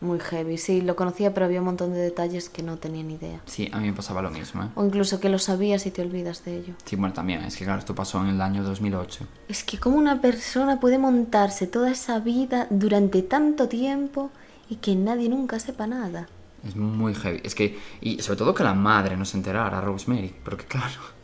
Muy 0.01 0.21
heavy. 0.21 0.59
Sí, 0.59 0.83
lo 0.83 0.95
conocía, 0.95 1.33
pero 1.33 1.47
había 1.47 1.61
un 1.61 1.67
montón 1.67 1.93
de 1.93 2.01
detalles 2.01 2.51
que 2.51 2.63
no 2.63 2.77
tenía 2.77 3.03
ni 3.03 3.15
idea. 3.15 3.41
Sí, 3.47 3.71
a 3.73 3.79
mí 3.79 3.87
me 3.87 3.93
pasaba 3.95 4.21
lo 4.21 4.31
mismo, 4.31 4.65
¿eh? 4.65 4.69
O 4.75 4.85
incluso 4.85 5.21
que 5.21 5.31
lo 5.31 5.39
sabías 5.39 5.87
y 5.87 5.91
te 5.91 6.03
olvidas 6.03 6.45
de 6.45 6.59
ello. 6.59 6.75
Sí, 6.85 6.97
bueno, 6.97 7.15
también, 7.15 7.43
es 7.45 7.57
que 7.57 7.65
claro, 7.65 7.79
esto 7.79 7.95
pasó 7.95 8.21
en 8.21 8.29
el 8.29 8.41
año 8.43 8.63
2008. 8.63 9.27
Es 9.49 9.65
que 9.65 9.79
cómo 9.79 9.97
una 9.97 10.21
persona 10.21 10.81
puede 10.81 10.99
montarse 10.99 11.67
toda 11.67 11.91
esa 11.91 12.19
vida 12.19 12.67
durante 12.69 13.23
tanto 13.23 13.69
tiempo 13.69 14.31
y 14.69 14.77
que 14.77 14.95
nadie 14.95 15.31
nunca 15.31 15.59
sepa 15.61 15.87
nada. 15.87 16.29
Es 16.67 16.77
muy 16.77 17.15
heavy. 17.15 17.41
Es 17.43 17.55
que, 17.55 17.79
y 18.01 18.21
sobre 18.21 18.39
todo 18.39 18.55
que 18.55 18.65
la 18.65 18.75
madre 18.75 19.17
no 19.17 19.25
se 19.25 19.39
enterara, 19.39 19.81
Rosemary, 19.81 20.35
porque 20.45 20.65
claro... 20.67 21.16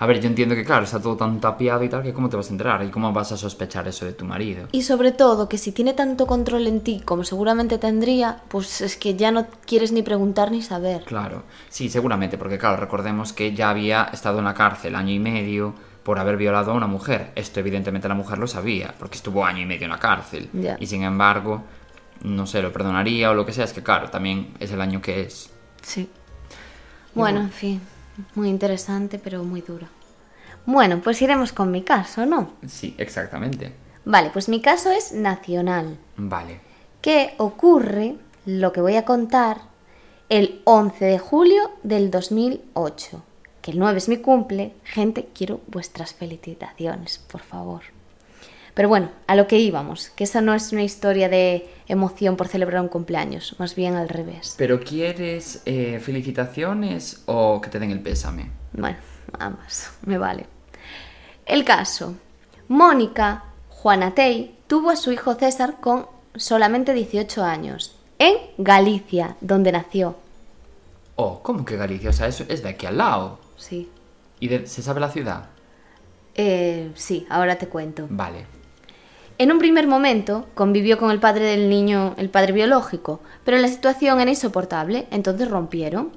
A 0.00 0.06
ver, 0.06 0.20
yo 0.20 0.28
entiendo 0.28 0.54
que 0.54 0.64
claro, 0.64 0.84
está 0.84 1.00
todo 1.00 1.16
tan 1.16 1.40
tapiado 1.40 1.82
y 1.82 1.88
tal, 1.88 2.04
que 2.04 2.12
cómo 2.12 2.28
te 2.28 2.36
vas 2.36 2.48
a 2.48 2.52
enterar 2.52 2.84
y 2.84 2.90
cómo 2.90 3.12
vas 3.12 3.32
a 3.32 3.36
sospechar 3.36 3.88
eso 3.88 4.04
de 4.04 4.12
tu 4.12 4.24
marido. 4.24 4.68
Y 4.70 4.82
sobre 4.82 5.10
todo 5.10 5.48
que 5.48 5.58
si 5.58 5.72
tiene 5.72 5.92
tanto 5.92 6.26
control 6.26 6.68
en 6.68 6.82
ti 6.82 7.02
como 7.04 7.24
seguramente 7.24 7.78
tendría, 7.78 8.42
pues 8.48 8.80
es 8.80 8.96
que 8.96 9.16
ya 9.16 9.32
no 9.32 9.46
quieres 9.66 9.90
ni 9.90 10.02
preguntar 10.02 10.52
ni 10.52 10.62
saber. 10.62 11.02
Claro, 11.04 11.42
sí, 11.68 11.88
seguramente, 11.88 12.38
porque 12.38 12.58
claro, 12.58 12.76
recordemos 12.76 13.32
que 13.32 13.54
ya 13.54 13.70
había 13.70 14.04
estado 14.12 14.38
en 14.38 14.44
la 14.44 14.54
cárcel 14.54 14.94
año 14.94 15.12
y 15.12 15.18
medio 15.18 15.74
por 16.04 16.20
haber 16.20 16.36
violado 16.36 16.70
a 16.70 16.74
una 16.74 16.86
mujer. 16.86 17.32
Esto 17.34 17.58
evidentemente 17.58 18.08
la 18.08 18.14
mujer 18.14 18.38
lo 18.38 18.46
sabía, 18.46 18.94
porque 18.98 19.16
estuvo 19.16 19.44
año 19.44 19.62
y 19.62 19.66
medio 19.66 19.84
en 19.84 19.90
la 19.90 19.98
cárcel. 19.98 20.48
Ya. 20.52 20.76
Y 20.78 20.86
sin 20.86 21.02
embargo, 21.02 21.64
no 22.22 22.46
sé, 22.46 22.62
lo 22.62 22.72
perdonaría 22.72 23.30
o 23.30 23.34
lo 23.34 23.44
que 23.44 23.52
sea, 23.52 23.64
es 23.64 23.72
que 23.72 23.82
claro, 23.82 24.10
también 24.10 24.54
es 24.60 24.70
el 24.70 24.80
año 24.80 25.02
que 25.02 25.22
es. 25.22 25.50
Sí. 25.82 26.08
Bueno, 27.14 27.40
en 27.40 27.50
fin, 27.50 27.80
muy 28.34 28.48
interesante 28.48 29.18
pero 29.18 29.44
muy 29.44 29.60
duro. 29.62 29.86
Bueno, 30.66 31.00
pues 31.02 31.22
iremos 31.22 31.52
con 31.52 31.70
mi 31.70 31.82
caso, 31.82 32.26
¿no? 32.26 32.52
Sí, 32.66 32.94
exactamente. 32.98 33.72
Vale, 34.04 34.30
pues 34.30 34.48
mi 34.48 34.60
caso 34.60 34.90
es 34.90 35.12
nacional. 35.12 35.98
Vale. 36.16 36.60
que 37.00 37.34
ocurre, 37.38 38.16
lo 38.44 38.72
que 38.72 38.80
voy 38.80 38.96
a 38.96 39.04
contar, 39.04 39.58
el 40.28 40.60
11 40.64 41.04
de 41.04 41.18
julio 41.18 41.70
del 41.82 42.10
2008. 42.10 43.22
Que 43.62 43.70
el 43.70 43.78
9 43.78 43.98
es 43.98 44.08
mi 44.08 44.18
cumple. 44.18 44.74
Gente, 44.84 45.28
quiero 45.34 45.60
vuestras 45.68 46.12
felicitaciones, 46.14 47.18
por 47.18 47.40
favor. 47.42 47.82
Pero 48.78 48.88
bueno, 48.88 49.10
a 49.26 49.34
lo 49.34 49.48
que 49.48 49.58
íbamos, 49.58 50.10
que 50.10 50.22
esa 50.22 50.40
no 50.40 50.54
es 50.54 50.70
una 50.72 50.84
historia 50.84 51.28
de 51.28 51.68
emoción 51.88 52.36
por 52.36 52.46
celebrar 52.46 52.80
un 52.80 52.86
cumpleaños, 52.86 53.56
más 53.58 53.74
bien 53.74 53.96
al 53.96 54.08
revés. 54.08 54.54
¿Pero 54.56 54.78
quieres 54.78 55.62
eh, 55.66 55.98
felicitaciones 56.00 57.24
o 57.26 57.60
que 57.60 57.70
te 57.70 57.80
den 57.80 57.90
el 57.90 57.98
pésame? 58.00 58.52
Bueno, 58.72 58.96
ambas, 59.36 59.90
me 60.06 60.16
vale. 60.16 60.46
El 61.44 61.64
caso. 61.64 62.14
Mónica, 62.68 63.46
Juana 63.68 64.14
Tey 64.14 64.54
tuvo 64.68 64.90
a 64.90 64.96
su 64.96 65.10
hijo 65.10 65.34
César 65.34 65.78
con 65.80 66.06
solamente 66.36 66.94
18 66.94 67.42
años, 67.42 67.96
en 68.20 68.36
Galicia, 68.58 69.34
donde 69.40 69.72
nació. 69.72 70.14
Oh, 71.16 71.42
¿cómo 71.42 71.64
que 71.64 71.76
Galicia? 71.76 72.10
O 72.10 72.12
sea, 72.12 72.28
eso 72.28 72.44
es 72.48 72.62
de 72.62 72.68
aquí 72.68 72.86
al 72.86 72.98
lado. 72.98 73.40
Sí. 73.56 73.88
¿Y 74.38 74.46
de- 74.46 74.68
se 74.68 74.82
sabe 74.82 75.00
la 75.00 75.10
ciudad? 75.10 75.46
Eh, 76.36 76.92
sí, 76.94 77.26
ahora 77.28 77.58
te 77.58 77.66
cuento. 77.66 78.06
Vale. 78.08 78.46
En 79.38 79.52
un 79.52 79.60
primer 79.60 79.86
momento 79.86 80.46
convivió 80.54 80.98
con 80.98 81.12
el 81.12 81.20
padre 81.20 81.44
del 81.44 81.70
niño, 81.70 82.14
el 82.18 82.28
padre 82.28 82.52
biológico, 82.52 83.20
pero 83.44 83.56
la 83.58 83.68
situación 83.68 84.20
era 84.20 84.30
insoportable, 84.30 85.06
entonces 85.12 85.48
rompieron. 85.48 86.10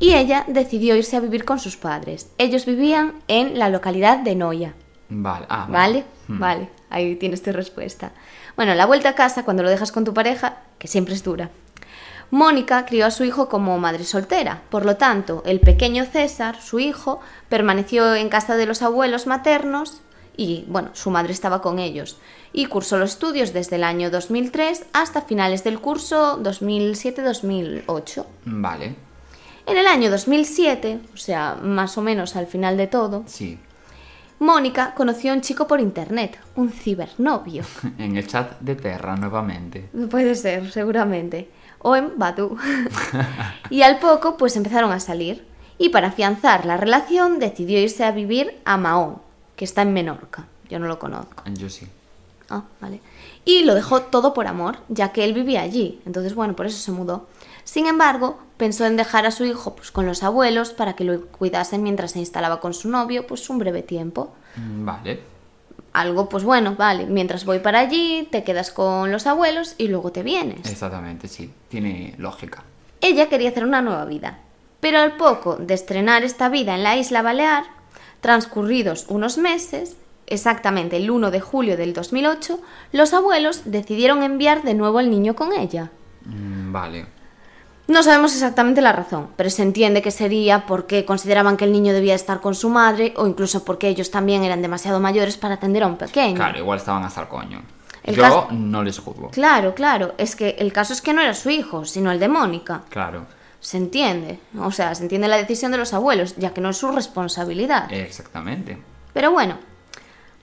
Y 0.00 0.14
ella 0.14 0.44
decidió 0.48 0.96
irse 0.96 1.16
a 1.16 1.20
vivir 1.20 1.44
con 1.44 1.60
sus 1.60 1.76
padres. 1.76 2.30
Ellos 2.36 2.66
vivían 2.66 3.14
en 3.28 3.60
la 3.60 3.68
localidad 3.68 4.18
de 4.18 4.34
Noia. 4.34 4.74
Vale. 5.08 5.46
Ah, 5.48 5.68
¿Vale? 5.70 6.04
Hmm. 6.26 6.40
Vale, 6.40 6.68
ahí 6.90 7.14
tienes 7.14 7.42
tu 7.44 7.52
respuesta. 7.52 8.10
Bueno, 8.56 8.74
la 8.74 8.86
vuelta 8.86 9.10
a 9.10 9.14
casa, 9.14 9.44
cuando 9.44 9.62
lo 9.62 9.70
dejas 9.70 9.92
con 9.92 10.04
tu 10.04 10.12
pareja, 10.12 10.56
que 10.80 10.88
siempre 10.88 11.14
es 11.14 11.22
dura. 11.22 11.50
Mónica 12.32 12.86
crió 12.86 13.06
a 13.06 13.12
su 13.12 13.22
hijo 13.22 13.48
como 13.48 13.78
madre 13.78 14.02
soltera, 14.02 14.62
por 14.68 14.84
lo 14.84 14.96
tanto, 14.96 15.44
el 15.46 15.60
pequeño 15.60 16.04
César, 16.04 16.60
su 16.60 16.80
hijo, 16.80 17.20
permaneció 17.48 18.16
en 18.16 18.28
casa 18.28 18.56
de 18.56 18.66
los 18.66 18.82
abuelos 18.82 19.28
maternos 19.28 20.02
y, 20.38 20.64
bueno, 20.68 20.90
su 20.94 21.10
madre 21.10 21.32
estaba 21.32 21.60
con 21.60 21.78
ellos, 21.78 22.16
y 22.52 22.66
cursó 22.66 22.96
los 22.96 23.10
estudios 23.10 23.52
desde 23.52 23.76
el 23.76 23.84
año 23.84 24.08
2003 24.08 24.86
hasta 24.94 25.22
finales 25.22 25.64
del 25.64 25.80
curso 25.80 26.40
2007-2008. 26.42 28.24
Vale. 28.46 28.94
En 29.66 29.76
el 29.76 29.86
año 29.86 30.10
2007, 30.10 31.00
o 31.12 31.16
sea, 31.16 31.58
más 31.60 31.98
o 31.98 32.02
menos 32.02 32.36
al 32.36 32.46
final 32.46 32.76
de 32.78 32.86
todo, 32.86 33.24
Sí. 33.26 33.58
Mónica 34.38 34.94
conoció 34.94 35.32
a 35.32 35.34
un 35.34 35.40
chico 35.40 35.66
por 35.66 35.80
internet, 35.80 36.38
un 36.54 36.70
cibernovio. 36.70 37.64
En 37.98 38.16
el 38.16 38.26
chat 38.26 38.60
de 38.60 38.76
Terra 38.76 39.16
nuevamente. 39.16 39.88
Puede 40.08 40.36
ser, 40.36 40.70
seguramente. 40.70 41.50
O 41.80 41.96
en 41.96 42.16
Badu. 42.16 42.56
y 43.70 43.82
al 43.82 43.98
poco, 43.98 44.36
pues 44.36 44.56
empezaron 44.56 44.92
a 44.92 45.00
salir. 45.00 45.44
Y 45.76 45.88
para 45.88 46.08
afianzar 46.08 46.64
la 46.64 46.76
relación, 46.76 47.40
decidió 47.40 47.80
irse 47.80 48.04
a 48.04 48.12
vivir 48.12 48.60
a 48.64 48.76
Mahón, 48.76 49.20
que 49.58 49.64
está 49.64 49.82
en 49.82 49.92
Menorca. 49.92 50.46
Yo 50.70 50.78
no 50.78 50.86
lo 50.86 50.98
conozco. 51.00 51.42
Yo 51.54 51.68
sí. 51.68 51.86
Ah, 52.48 52.62
vale. 52.80 53.00
Y 53.44 53.64
lo 53.64 53.74
dejó 53.74 54.02
todo 54.02 54.32
por 54.32 54.46
amor, 54.46 54.78
ya 54.88 55.10
que 55.12 55.24
él 55.24 55.34
vivía 55.34 55.62
allí. 55.62 56.00
Entonces, 56.06 56.34
bueno, 56.34 56.54
por 56.54 56.66
eso 56.66 56.78
se 56.78 56.92
mudó. 56.92 57.26
Sin 57.64 57.86
embargo, 57.86 58.38
pensó 58.56 58.86
en 58.86 58.96
dejar 58.96 59.26
a 59.26 59.32
su 59.32 59.44
hijo 59.44 59.74
pues, 59.74 59.90
con 59.90 60.06
los 60.06 60.22
abuelos 60.22 60.72
para 60.72 60.94
que 60.94 61.02
lo 61.02 61.26
cuidasen 61.26 61.82
mientras 61.82 62.12
se 62.12 62.20
instalaba 62.20 62.60
con 62.60 62.72
su 62.72 62.88
novio, 62.88 63.26
pues 63.26 63.50
un 63.50 63.58
breve 63.58 63.82
tiempo. 63.82 64.32
Mm, 64.56 64.84
Vale. 64.84 65.20
Algo, 65.92 66.28
pues 66.28 66.44
bueno, 66.44 66.76
vale, 66.76 67.06
mientras 67.06 67.44
voy 67.44 67.58
para 67.58 67.80
allí, 67.80 68.28
te 68.30 68.44
quedas 68.44 68.70
con 68.70 69.10
los 69.10 69.26
abuelos 69.26 69.74
y 69.76 69.88
luego 69.88 70.12
te 70.12 70.22
vienes. 70.22 70.70
Exactamente, 70.70 71.26
sí. 71.26 71.52
Tiene 71.68 72.14
lógica. 72.18 72.62
Ella 73.00 73.28
quería 73.28 73.48
hacer 73.50 73.64
una 73.64 73.82
nueva 73.82 74.04
vida, 74.04 74.38
pero 74.78 75.00
al 75.00 75.16
poco 75.16 75.56
de 75.56 75.74
estrenar 75.74 76.22
esta 76.22 76.48
vida 76.48 76.76
en 76.76 76.84
la 76.84 76.96
isla 76.96 77.22
Balear, 77.22 77.77
transcurridos 78.20 79.06
unos 79.08 79.38
meses, 79.38 79.96
exactamente 80.26 80.96
el 80.96 81.10
1 81.10 81.30
de 81.30 81.40
julio 81.40 81.76
del 81.76 81.92
2008, 81.94 82.60
los 82.92 83.14
abuelos 83.14 83.62
decidieron 83.64 84.22
enviar 84.22 84.62
de 84.62 84.74
nuevo 84.74 84.98
al 84.98 85.10
niño 85.10 85.34
con 85.36 85.52
ella. 85.52 85.90
Mm, 86.24 86.72
Vale. 86.72 87.06
No 87.86 88.02
sabemos 88.02 88.34
exactamente 88.34 88.82
la 88.82 88.92
razón, 88.92 89.28
pero 89.36 89.48
se 89.48 89.62
entiende 89.62 90.02
que 90.02 90.10
sería 90.10 90.66
porque 90.66 91.06
consideraban 91.06 91.56
que 91.56 91.64
el 91.64 91.72
niño 91.72 91.94
debía 91.94 92.14
estar 92.14 92.42
con 92.42 92.54
su 92.54 92.68
madre 92.68 93.14
o 93.16 93.26
incluso 93.26 93.64
porque 93.64 93.88
ellos 93.88 94.10
también 94.10 94.42
eran 94.42 94.60
demasiado 94.60 95.00
mayores 95.00 95.38
para 95.38 95.54
atender 95.54 95.82
a 95.82 95.86
un 95.86 95.96
pequeño. 95.96 96.34
Claro, 96.34 96.58
igual 96.58 96.78
estaban 96.78 97.02
hasta 97.04 97.22
el 97.22 97.28
coño. 97.28 97.62
El 98.04 98.14
Yo 98.16 98.22
caso- 98.22 98.48
no 98.50 98.82
les 98.84 98.98
juzgo. 98.98 99.30
Claro, 99.30 99.74
claro, 99.74 100.12
es 100.18 100.36
que 100.36 100.56
el 100.58 100.70
caso 100.70 100.92
es 100.92 101.00
que 101.00 101.14
no 101.14 101.22
era 101.22 101.32
su 101.32 101.48
hijo, 101.48 101.86
sino 101.86 102.10
el 102.12 102.20
de 102.20 102.28
Mónica. 102.28 102.82
Claro. 102.90 103.24
Se 103.60 103.76
entiende, 103.76 104.38
o 104.58 104.70
sea, 104.70 104.94
se 104.94 105.02
entiende 105.02 105.28
la 105.28 105.36
decisión 105.36 105.72
de 105.72 105.78
los 105.78 105.92
abuelos, 105.92 106.36
ya 106.36 106.54
que 106.54 106.60
no 106.60 106.70
es 106.70 106.76
su 106.76 106.92
responsabilidad. 106.92 107.92
Exactamente. 107.92 108.78
Pero 109.12 109.32
bueno, 109.32 109.58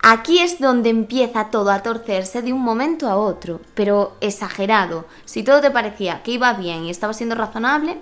aquí 0.01 0.39
es 0.39 0.59
donde 0.59 0.89
empieza 0.89 1.49
todo 1.49 1.71
a 1.71 1.81
torcerse 1.81 2.41
de 2.41 2.51
un 2.51 2.61
momento 2.61 3.07
a 3.07 3.15
otro, 3.15 3.61
pero 3.73 4.17
exagerado. 4.19 5.05
Si 5.23 5.43
todo 5.43 5.61
te 5.61 5.71
parecía 5.71 6.23
que 6.23 6.31
iba 6.31 6.53
bien 6.53 6.83
y 6.83 6.89
estaba 6.89 7.13
siendo 7.13 7.35
razonable, 7.35 7.97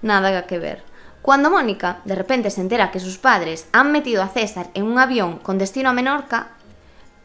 nada 0.00 0.46
que 0.46 0.58
ver. 0.58 0.82
Cuando 1.22 1.50
Mónica 1.50 2.00
de 2.06 2.14
repente 2.14 2.50
se 2.50 2.62
entera 2.62 2.90
que 2.90 3.00
sus 3.00 3.18
padres 3.18 3.68
han 3.72 3.92
metido 3.92 4.22
a 4.22 4.28
César 4.28 4.70
en 4.72 4.84
un 4.84 4.98
avión 4.98 5.38
con 5.38 5.58
destino 5.58 5.90
a 5.90 5.92
Menorca, 5.92 6.52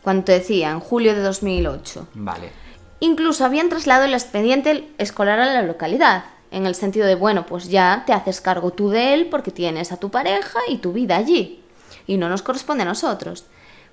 cuando 0.01 0.25
te 0.25 0.33
decía, 0.33 0.69
en 0.69 0.81
julio 0.81 1.15
de 1.15 1.21
2008, 1.21 2.09
Vale. 2.13 2.51
Incluso 2.99 3.43
habían 3.43 3.69
trasladado 3.69 4.05
el 4.05 4.13
expediente 4.13 4.87
escolar 4.97 5.39
a 5.39 5.45
la 5.45 5.61
localidad, 5.61 6.25
en 6.55 6.65
el 6.65 6.73
sentido 6.73 7.05
de, 7.05 7.15
bueno, 7.15 7.45
pues 7.45 7.67
ya 7.67 8.03
te 8.07 8.13
haces 8.13 8.39
cargo 8.39 8.71
tú 8.71 8.89
de 8.89 9.13
él 9.13 9.27
porque 9.29 9.51
tienes 9.51 9.91
a 9.91 9.97
tu 9.97 10.09
pareja 10.09 10.59
y 10.69 10.77
tu 10.77 10.93
vida 10.93 11.17
allí, 11.17 11.61
y 12.07 12.15
no 12.15 12.29
nos 12.29 12.41
corresponde 12.41 12.83
a 12.83 12.85
nosotros. 12.85 13.43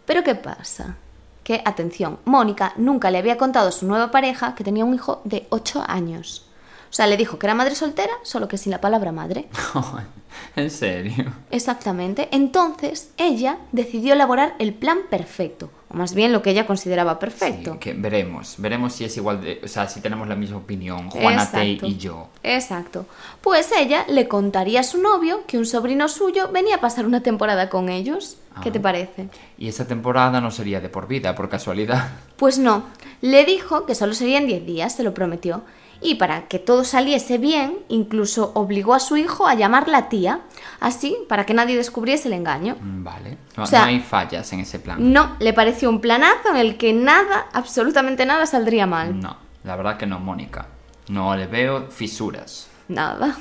Pero 0.06 0.22
¿qué 0.22 0.36
pasa? 0.36 0.96
Que, 1.42 1.60
atención, 1.64 2.20
Mónica 2.24 2.72
nunca 2.76 3.10
le 3.10 3.18
había 3.18 3.36
contado 3.36 3.68
a 3.68 3.72
su 3.72 3.84
nueva 3.84 4.12
pareja 4.12 4.54
que 4.54 4.62
tenía 4.62 4.84
un 4.84 4.94
hijo 4.94 5.22
de 5.24 5.48
8 5.50 5.84
años. 5.88 6.46
O 6.88 6.94
sea, 6.94 7.08
le 7.08 7.16
dijo 7.16 7.36
que 7.36 7.46
era 7.46 7.54
madre 7.54 7.74
soltera, 7.74 8.12
solo 8.22 8.46
que 8.46 8.58
sin 8.58 8.70
la 8.70 8.80
palabra 8.80 9.10
madre. 9.10 9.48
en 10.56 10.70
serio. 10.70 11.32
Exactamente. 11.50 12.28
Entonces, 12.30 13.10
ella 13.16 13.58
decidió 13.72 14.12
elaborar 14.12 14.54
el 14.60 14.72
plan 14.72 14.98
perfecto, 15.10 15.68
o 15.92 15.96
más 15.96 16.14
bien 16.14 16.32
lo 16.32 16.40
que 16.42 16.50
ella 16.50 16.66
consideraba 16.66 17.18
perfecto. 17.18 17.74
Sí, 17.74 17.78
que 17.78 17.92
veremos. 17.92 18.54
Veremos 18.58 18.92
si 18.94 19.04
es 19.04 19.16
igual 19.16 19.42
de. 19.42 19.60
O 19.64 19.68
sea, 19.68 19.88
si 19.88 20.00
tenemos 20.00 20.26
la 20.28 20.34
misma 20.36 20.56
opinión, 20.58 21.10
Juana 21.10 21.50
Tey 21.50 21.78
y 21.82 21.96
yo. 21.96 22.28
Exacto. 22.42 23.06
Pues 23.40 23.70
ella 23.76 24.04
le 24.08 24.28
contaría 24.28 24.80
a 24.80 24.84
su 24.84 25.00
novio 25.00 25.42
que 25.46 25.58
un 25.58 25.66
sobrino 25.66 26.08
suyo 26.08 26.48
venía 26.52 26.76
a 26.76 26.80
pasar 26.80 27.06
una 27.06 27.22
temporada 27.22 27.68
con 27.68 27.88
ellos. 27.88 28.36
¿Qué 28.62 28.68
Ah. 28.68 28.72
te 28.72 28.80
parece? 28.80 29.28
Y 29.58 29.68
esa 29.68 29.86
temporada 29.86 30.40
no 30.40 30.50
sería 30.50 30.80
de 30.80 30.88
por 30.88 31.06
vida, 31.08 31.34
por 31.34 31.48
casualidad. 31.48 32.10
Pues 32.36 32.58
no, 32.58 32.84
le 33.20 33.44
dijo 33.44 33.86
que 33.86 33.94
solo 33.94 34.14
serían 34.14 34.46
10 34.46 34.66
días, 34.66 34.94
se 34.94 35.02
lo 35.02 35.14
prometió. 35.14 35.62
Y 36.02 36.16
para 36.16 36.48
que 36.48 36.58
todo 36.58 36.82
saliese 36.84 37.38
bien, 37.38 37.78
incluso 37.88 38.50
obligó 38.54 38.92
a 38.94 39.00
su 39.00 39.16
hijo 39.16 39.46
a 39.46 39.54
llamarla 39.54 40.08
tía, 40.08 40.40
así 40.80 41.16
para 41.28 41.46
que 41.46 41.54
nadie 41.54 41.76
descubriese 41.76 42.26
el 42.28 42.34
engaño. 42.34 42.76
Vale. 42.80 43.38
No, 43.56 43.62
O 43.62 43.66
sea- 43.66 43.82
no 43.82 43.86
hay 43.86 44.00
fallas 44.00 44.52
en 44.52 44.60
ese 44.60 44.80
plan. 44.80 45.12
No, 45.12 45.36
le 45.38 45.52
pareció 45.52 45.88
un 45.88 46.00
planazo 46.00 46.48
en 46.50 46.56
el 46.56 46.76
que 46.76 46.92
nada, 46.92 47.46
absolutamente 47.52 48.26
nada 48.26 48.46
saldría 48.46 48.86
mal. 48.86 49.20
No, 49.20 49.36
la 49.62 49.76
verdad 49.76 49.96
que 49.96 50.06
no, 50.06 50.18
Mónica. 50.18 50.66
No 51.08 51.36
le 51.36 51.46
veo 51.46 51.88
fisuras. 51.90 52.68
Nada. 52.88 53.36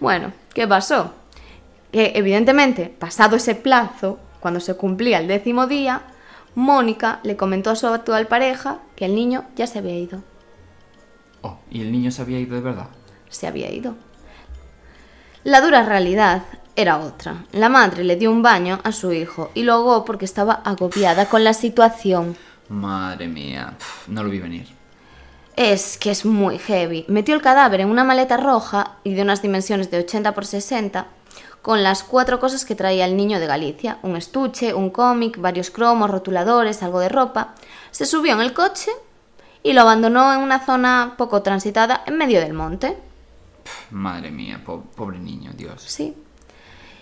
Bueno, 0.00 0.32
¿qué 0.52 0.66
pasó? 0.66 1.12
Que 1.92 2.12
evidentemente, 2.16 2.86
pasado 2.98 3.36
ese 3.36 3.54
plazo, 3.54 4.18
cuando 4.40 4.58
se 4.60 4.74
cumplía 4.74 5.18
el 5.18 5.28
décimo 5.28 5.66
día, 5.68 6.02
Mónica 6.54 7.20
le 7.22 7.36
comentó 7.36 7.70
a 7.70 7.76
su 7.76 7.86
actual 7.86 8.26
pareja 8.26 8.78
que 8.96 9.04
el 9.04 9.14
niño 9.14 9.44
ya 9.56 9.66
se 9.66 9.78
había 9.78 9.94
ido. 9.96 10.22
Oh, 11.42 11.58
¿y 11.70 11.80
el 11.80 11.92
niño 11.92 12.10
se 12.10 12.22
había 12.22 12.38
ido 12.38 12.54
de 12.54 12.60
verdad? 12.60 12.88
Se 13.28 13.46
había 13.46 13.70
ido. 13.70 13.94
La 15.44 15.60
dura 15.60 15.84
realidad 15.84 16.42
era 16.76 16.98
otra. 16.98 17.44
La 17.52 17.68
madre 17.68 18.04
le 18.04 18.16
dio 18.16 18.30
un 18.30 18.42
baño 18.42 18.80
a 18.84 18.92
su 18.92 19.12
hijo 19.12 19.50
y 19.54 19.62
lo 19.62 19.74
ahogó 19.74 20.04
porque 20.04 20.24
estaba 20.24 20.54
agobiada 20.64 21.26
con 21.28 21.44
la 21.44 21.54
situación. 21.54 22.36
Madre 22.68 23.26
mía, 23.26 23.74
no 24.06 24.22
lo 24.22 24.30
vi 24.30 24.38
venir. 24.38 24.66
Es 25.56 25.98
que 25.98 26.10
es 26.10 26.24
muy 26.24 26.58
heavy. 26.58 27.04
Metió 27.08 27.34
el 27.34 27.42
cadáver 27.42 27.80
en 27.80 27.88
una 27.88 28.04
maleta 28.04 28.36
roja 28.36 28.96
y 29.02 29.14
de 29.14 29.22
unas 29.22 29.42
dimensiones 29.42 29.90
de 29.90 29.98
80 29.98 30.34
por 30.34 30.46
60 30.46 31.06
con 31.62 31.82
las 31.82 32.02
cuatro 32.02 32.40
cosas 32.40 32.64
que 32.64 32.74
traía 32.74 33.04
el 33.04 33.16
niño 33.16 33.40
de 33.40 33.46
Galicia. 33.46 33.98
Un 34.02 34.16
estuche, 34.16 34.72
un 34.72 34.90
cómic, 34.90 35.38
varios 35.38 35.70
cromos, 35.70 36.10
rotuladores, 36.10 36.82
algo 36.82 37.00
de 37.00 37.08
ropa. 37.08 37.54
Se 37.90 38.06
subió 38.06 38.34
en 38.34 38.40
el 38.40 38.52
coche 38.52 38.90
y 39.62 39.72
lo 39.72 39.82
abandonó 39.82 40.32
en 40.32 40.40
una 40.40 40.60
zona 40.64 41.14
poco 41.16 41.42
transitada 41.42 42.02
en 42.06 42.16
medio 42.16 42.40
del 42.40 42.52
monte. 42.54 42.96
Madre 43.90 44.30
mía, 44.30 44.60
po- 44.64 44.82
pobre 44.96 45.18
niño, 45.18 45.52
Dios. 45.54 45.82
Sí. 45.86 46.16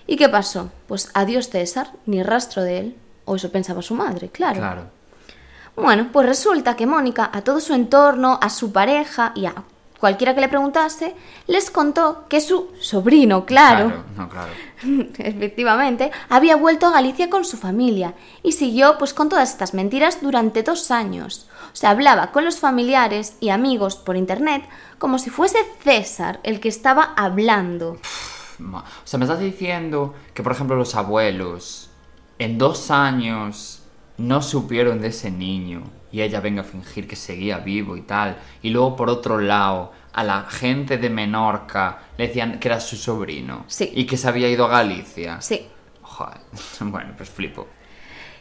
¿Y 0.07 0.17
qué 0.17 0.29
pasó? 0.29 0.71
Pues 0.87 1.11
adiós 1.15 1.49
César, 1.51 1.91
ni 2.07 2.23
rastro 2.23 2.63
de 2.63 2.79
él. 2.79 2.97
O 3.25 3.37
eso 3.37 3.53
pensaba 3.53 3.83
su 3.83 3.95
madre, 3.95 4.31
claro. 4.31 4.59
Claro. 4.59 4.83
Bueno, 5.77 6.09
pues 6.13 6.27
resulta 6.27 6.75
que 6.77 6.87
Mónica 6.87 7.31
a 7.33 7.43
todo 7.43 7.61
su 7.61 7.75
entorno, 7.75 8.39
a 8.43 8.51
su 8.51 8.73
pareja 8.73 9.33
y 9.35 9.47
a 9.47 9.55
cualquiera 10.01 10.35
que 10.35 10.41
le 10.41 10.49
preguntase, 10.49 11.15
les 11.47 11.71
contó 11.71 12.25
que 12.29 12.41
su 12.41 12.71
sobrino, 12.81 13.45
claro, 13.47 14.05
no, 14.17 14.29
claro. 14.29 14.51
efectivamente, 15.19 16.11
había 16.29 16.57
vuelto 16.57 16.87
a 16.87 16.91
Galicia 16.93 17.29
con 17.31 17.45
su 17.45 17.57
familia 17.57 18.15
y 18.43 18.53
siguió 18.53 18.97
pues 18.99 19.13
con 19.15 19.29
todas 19.29 19.51
estas 19.51 19.75
mentiras 19.75 20.19
durante 20.23 20.63
dos 20.63 20.91
años. 20.91 21.49
O 21.79 21.81
sea, 21.81 21.91
hablaba 21.91 22.33
con 22.33 22.45
los 22.45 22.59
familiares 22.59 23.37
y 23.39 23.51
amigos 23.51 23.95
por 23.95 24.17
internet 24.17 24.65
como 24.99 25.17
si 25.21 25.31
fuese 25.31 25.59
César 25.81 26.41
el 26.43 26.59
que 26.59 26.69
estaba 26.69 27.15
hablando. 27.17 27.99
O 28.59 28.83
sea, 29.05 29.17
me 29.17 29.27
estás 29.27 29.39
diciendo 29.39 30.13
que, 30.35 30.43
por 30.43 30.51
ejemplo, 30.51 30.75
los 30.75 30.97
abuelos 30.97 31.89
en 32.41 32.59
dos 32.59 32.91
años 32.91 33.85
no 34.17 34.43
supieron 34.43 35.01
de 35.01 35.07
ese 35.07 35.31
niño 35.31 35.85
y 36.11 36.23
ella 36.23 36.41
venga 36.41 36.63
a 36.63 36.65
fingir 36.65 37.07
que 37.07 37.15
seguía 37.15 37.59
vivo 37.59 37.97
y 37.97 38.03
tal. 38.03 38.37
Y 38.61 38.71
luego 38.71 38.97
por 38.97 39.09
otro 39.09 39.39
lado, 39.39 39.93
a 40.13 40.25
la 40.25 40.47
gente 40.51 40.99
de 40.99 41.11
Menorca 41.11 42.01
le 42.17 42.27
decían 42.27 42.59
que 42.59 42.67
era 42.67 42.81
su 42.81 42.97
sobrino. 42.97 43.67
Sí. 43.69 43.93
Y 43.95 44.05
que 44.05 44.17
se 44.17 44.27
había 44.27 44.49
ido 44.49 44.65
a 44.65 44.69
Galicia. 44.71 45.41
Sí. 45.41 45.69
Joder, 46.03 46.41
bueno, 46.81 47.15
pues 47.17 47.31
flipo. 47.31 47.69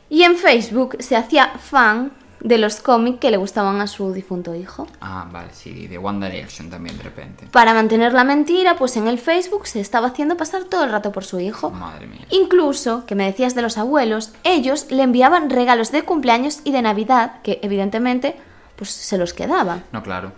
Y 0.09 0.23
en 0.23 0.37
Facebook 0.37 0.97
se 1.01 1.15
hacía 1.15 1.49
fan 1.59 2.25
de 2.39 2.57
los 2.57 2.81
cómics 2.81 3.19
que 3.19 3.31
le 3.31 3.37
gustaban 3.37 3.81
a 3.81 3.87
su 3.87 4.13
difunto 4.13 4.53
hijo. 4.53 4.87
Ah, 5.01 5.27
vale, 5.31 5.49
sí, 5.53 5.87
de 5.87 5.97
One 5.97 6.29
Direction 6.29 6.69
también 6.69 6.97
de 6.97 7.03
repente. 7.03 7.47
Para 7.51 7.73
mantener 7.73 8.13
la 8.13 8.23
mentira, 8.23 8.75
pues 8.77 8.97
en 8.97 9.07
el 9.07 9.17
Facebook 9.17 9.67
se 9.67 9.79
estaba 9.79 10.07
haciendo 10.07 10.37
pasar 10.37 10.65
todo 10.65 10.83
el 10.83 10.91
rato 10.91 11.11
por 11.11 11.25
su 11.25 11.39
hijo. 11.39 11.71
Madre 11.71 12.07
mía. 12.07 12.25
Incluso, 12.29 13.05
que 13.05 13.15
me 13.15 13.25
decías 13.25 13.55
de 13.55 13.61
los 13.61 13.77
abuelos, 13.77 14.31
ellos 14.43 14.87
le 14.91 15.03
enviaban 15.03 15.49
regalos 15.49 15.91
de 15.91 16.03
cumpleaños 16.03 16.61
y 16.63 16.71
de 16.71 16.81
Navidad 16.81 17.41
que 17.41 17.59
evidentemente 17.63 18.35
pues 18.75 18.91
se 18.91 19.17
los 19.17 19.33
quedaban. 19.33 19.83
No, 19.91 20.03
claro. 20.03 20.31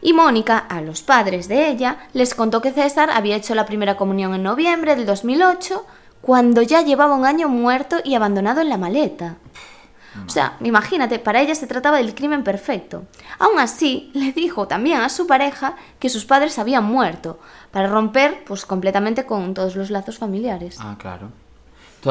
Y 0.00 0.12
Mónica, 0.12 0.58
a 0.58 0.80
los 0.80 1.02
padres 1.02 1.48
de 1.48 1.68
ella, 1.68 1.98
les 2.12 2.34
contó 2.34 2.60
que 2.60 2.72
César 2.72 3.10
había 3.10 3.36
hecho 3.36 3.54
la 3.54 3.66
primera 3.66 3.96
comunión 3.96 4.34
en 4.34 4.42
noviembre 4.42 4.94
del 4.94 5.06
2008, 5.06 5.84
cuando 6.20 6.62
ya 6.62 6.82
llevaba 6.82 7.16
un 7.16 7.26
año 7.26 7.48
muerto 7.48 7.96
y 8.04 8.14
abandonado 8.14 8.60
en 8.60 8.68
la 8.68 8.78
maleta. 8.78 9.36
O 10.24 10.30
sea, 10.30 10.56
imagínate, 10.62 11.18
para 11.18 11.40
ella 11.40 11.54
se 11.54 11.66
trataba 11.66 11.98
del 11.98 12.14
crimen 12.14 12.44
perfecto. 12.44 13.04
Aún 13.38 13.58
así, 13.58 14.10
le 14.14 14.32
dijo 14.32 14.68
también 14.68 15.00
a 15.00 15.08
su 15.08 15.26
pareja 15.26 15.76
que 15.98 16.08
sus 16.08 16.24
padres 16.24 16.58
habían 16.58 16.84
muerto, 16.84 17.38
para 17.70 17.88
romper 17.88 18.44
pues 18.46 18.64
completamente 18.64 19.26
con 19.26 19.52
todos 19.54 19.76
los 19.76 19.90
lazos 19.90 20.18
familiares. 20.18 20.78
Ah, 20.80 20.96
claro. 20.98 21.28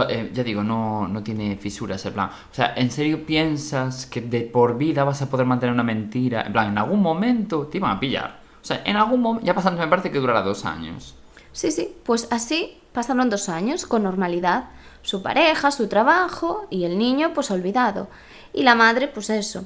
Eh, 0.09 0.31
ya 0.33 0.43
digo, 0.43 0.63
no, 0.63 1.07
no 1.07 1.23
tiene 1.23 1.55
fisuras 1.55 2.05
el 2.05 2.13
plan. 2.13 2.29
O 2.29 2.53
sea, 2.53 2.73
¿en 2.75 2.91
serio 2.91 3.25
piensas 3.25 4.05
que 4.05 4.21
de 4.21 4.41
por 4.41 4.77
vida 4.77 5.03
vas 5.03 5.21
a 5.21 5.29
poder 5.29 5.45
mantener 5.45 5.73
una 5.73 5.83
mentira? 5.83 6.41
En 6.41 6.51
plan, 6.51 6.67
en 6.69 6.77
algún 6.77 7.01
momento 7.01 7.67
te 7.67 7.77
iban 7.77 7.91
a 7.91 7.99
pillar. 7.99 8.39
O 8.61 8.65
sea, 8.65 8.81
en 8.83 8.97
algún 8.97 9.21
momento, 9.21 9.45
ya 9.45 9.53
pasando 9.53 9.81
me 9.81 9.87
parece 9.87 10.11
que 10.11 10.19
durará 10.19 10.41
dos 10.41 10.65
años. 10.65 11.15
Sí, 11.51 11.71
sí, 11.71 11.95
pues 12.03 12.27
así 12.31 12.77
pasaron 12.91 13.29
dos 13.29 13.47
años 13.47 13.85
con 13.85 14.03
normalidad. 14.03 14.65
Su 15.05 15.21
pareja, 15.21 15.69
su 15.71 15.87
trabajo 15.87 16.65
y 16.69 16.83
el 16.83 16.97
niño 16.97 17.31
pues 17.33 17.51
olvidado. 17.51 18.07
Y 18.53 18.63
la 18.63 18.75
madre 18.75 19.07
pues 19.07 19.29
eso. 19.29 19.65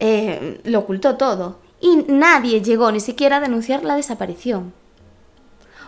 eh, 0.00 0.60
lo 0.64 0.78
ocultó 0.80 1.16
todo. 1.16 1.58
Y 1.80 2.04
nadie 2.08 2.62
llegó 2.62 2.90
ni 2.92 3.00
siquiera 3.00 3.36
a 3.36 3.40
denunciar 3.40 3.84
la 3.84 3.96
desaparición. 3.96 4.72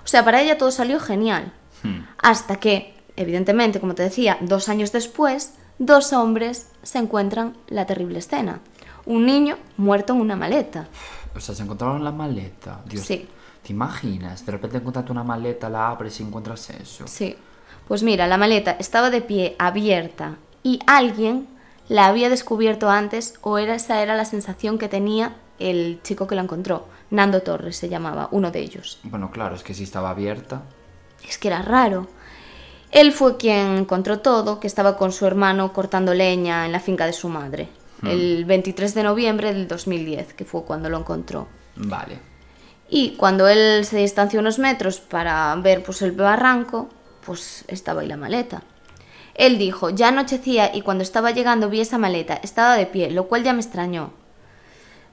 O 0.05 0.07
sea, 0.09 0.24
para 0.24 0.40
ella 0.42 0.59
todo 0.59 0.70
salió 0.70 0.98
genial. 1.01 1.53
Hmm. 1.82 2.01
Hasta 2.18 2.57
que, 2.57 2.94
evidentemente, 3.16 3.78
como 3.80 3.94
te 3.94 4.03
decía, 4.03 4.36
dos 4.40 4.68
años 4.68 4.90
después, 4.92 5.55
dos 5.78 6.12
hombres 6.12 6.68
se 6.82 6.98
encuentran 6.98 7.57
la 7.68 7.86
terrible 7.86 8.18
escena. 8.18 8.61
Un 9.07 9.26
niño 9.26 9.59
muerto 9.76 10.12
en 10.12 10.20
una 10.20 10.36
maleta. 10.36 10.88
O 11.36 11.40
sea, 11.40 11.55
se 11.55 11.62
encontraron 11.62 12.03
la 12.05 12.11
maleta. 12.12 12.80
Dios, 12.86 13.05
Sí. 13.05 13.28
¿te 13.62 13.72
imaginas? 13.72 14.44
De 14.44 14.53
repente 14.53 14.78
encontraste 14.78 15.12
una 15.12 15.22
maleta, 15.24 15.68
la 15.68 15.88
abres 15.90 16.18
y 16.20 16.22
encuentras 16.24 16.70
eso. 16.70 17.07
Sí. 17.07 17.36
Pues 17.91 18.05
mira, 18.05 18.28
la 18.28 18.36
maleta 18.36 18.76
estaba 18.78 19.11
de 19.11 19.20
pie, 19.20 19.57
abierta, 19.59 20.36
y 20.62 20.78
alguien 20.86 21.49
la 21.88 22.07
había 22.07 22.28
descubierto 22.28 22.88
antes, 22.88 23.34
o 23.41 23.59
era 23.59 23.74
esa 23.74 24.01
era 24.01 24.14
la 24.14 24.24
sensación 24.24 24.78
que 24.78 24.86
tenía 24.86 25.34
el 25.59 25.99
chico 26.05 26.28
que 26.28 26.36
la 26.36 26.43
encontró. 26.43 26.86
Nando 27.11 27.43
Torres 27.43 27.76
se 27.76 27.88
llamaba, 27.88 28.28
uno 28.30 28.53
de 28.53 28.61
ellos. 28.61 29.01
Bueno, 29.03 29.32
claro, 29.32 29.57
es 29.57 29.64
que 29.64 29.74
si 29.74 29.82
estaba 29.82 30.11
abierta. 30.11 30.62
Es 31.28 31.36
que 31.36 31.49
era 31.49 31.62
raro. 31.62 32.07
Él 32.93 33.11
fue 33.11 33.36
quien 33.36 33.78
encontró 33.78 34.20
todo, 34.20 34.61
que 34.61 34.68
estaba 34.68 34.97
con 34.97 35.11
su 35.11 35.26
hermano 35.26 35.72
cortando 35.72 36.14
leña 36.14 36.66
en 36.66 36.70
la 36.70 36.78
finca 36.78 37.07
de 37.07 37.12
su 37.12 37.28
madre, 37.28 37.70
el 38.05 38.45
23 38.45 38.95
de 38.95 39.03
noviembre 39.03 39.53
del 39.53 39.66
2010, 39.66 40.34
que 40.34 40.45
fue 40.45 40.62
cuando 40.62 40.91
lo 40.91 40.99
encontró. 40.99 41.49
Vale. 41.74 42.20
Y 42.88 43.16
cuando 43.16 43.49
él 43.49 43.84
se 43.84 43.97
distanció 43.97 44.38
unos 44.38 44.61
metros 44.61 45.01
para 45.01 45.53
ver 45.57 45.82
pues 45.82 46.03
el 46.03 46.12
barranco, 46.12 46.88
pues 47.25 47.64
estaba 47.68 48.03
ahí 48.03 48.09
la 48.09 48.16
maleta. 48.16 48.62
Él 49.35 49.59
dijo, 49.59 49.91
ya 49.91 50.09
anochecía 50.09 50.75
y 50.75 50.83
cuando 50.83 51.03
estaba 51.03 51.31
llegando 51.31 51.71
vi 51.71 51.81
esa 51.81 51.99
maleta, 51.99 52.35
estaba 52.43 52.77
de 52.77 52.87
pie, 52.87 53.11
lo 53.11 53.27
cual 53.27 53.43
ya 53.43 53.53
me 53.53 53.61
extrañó, 53.61 54.12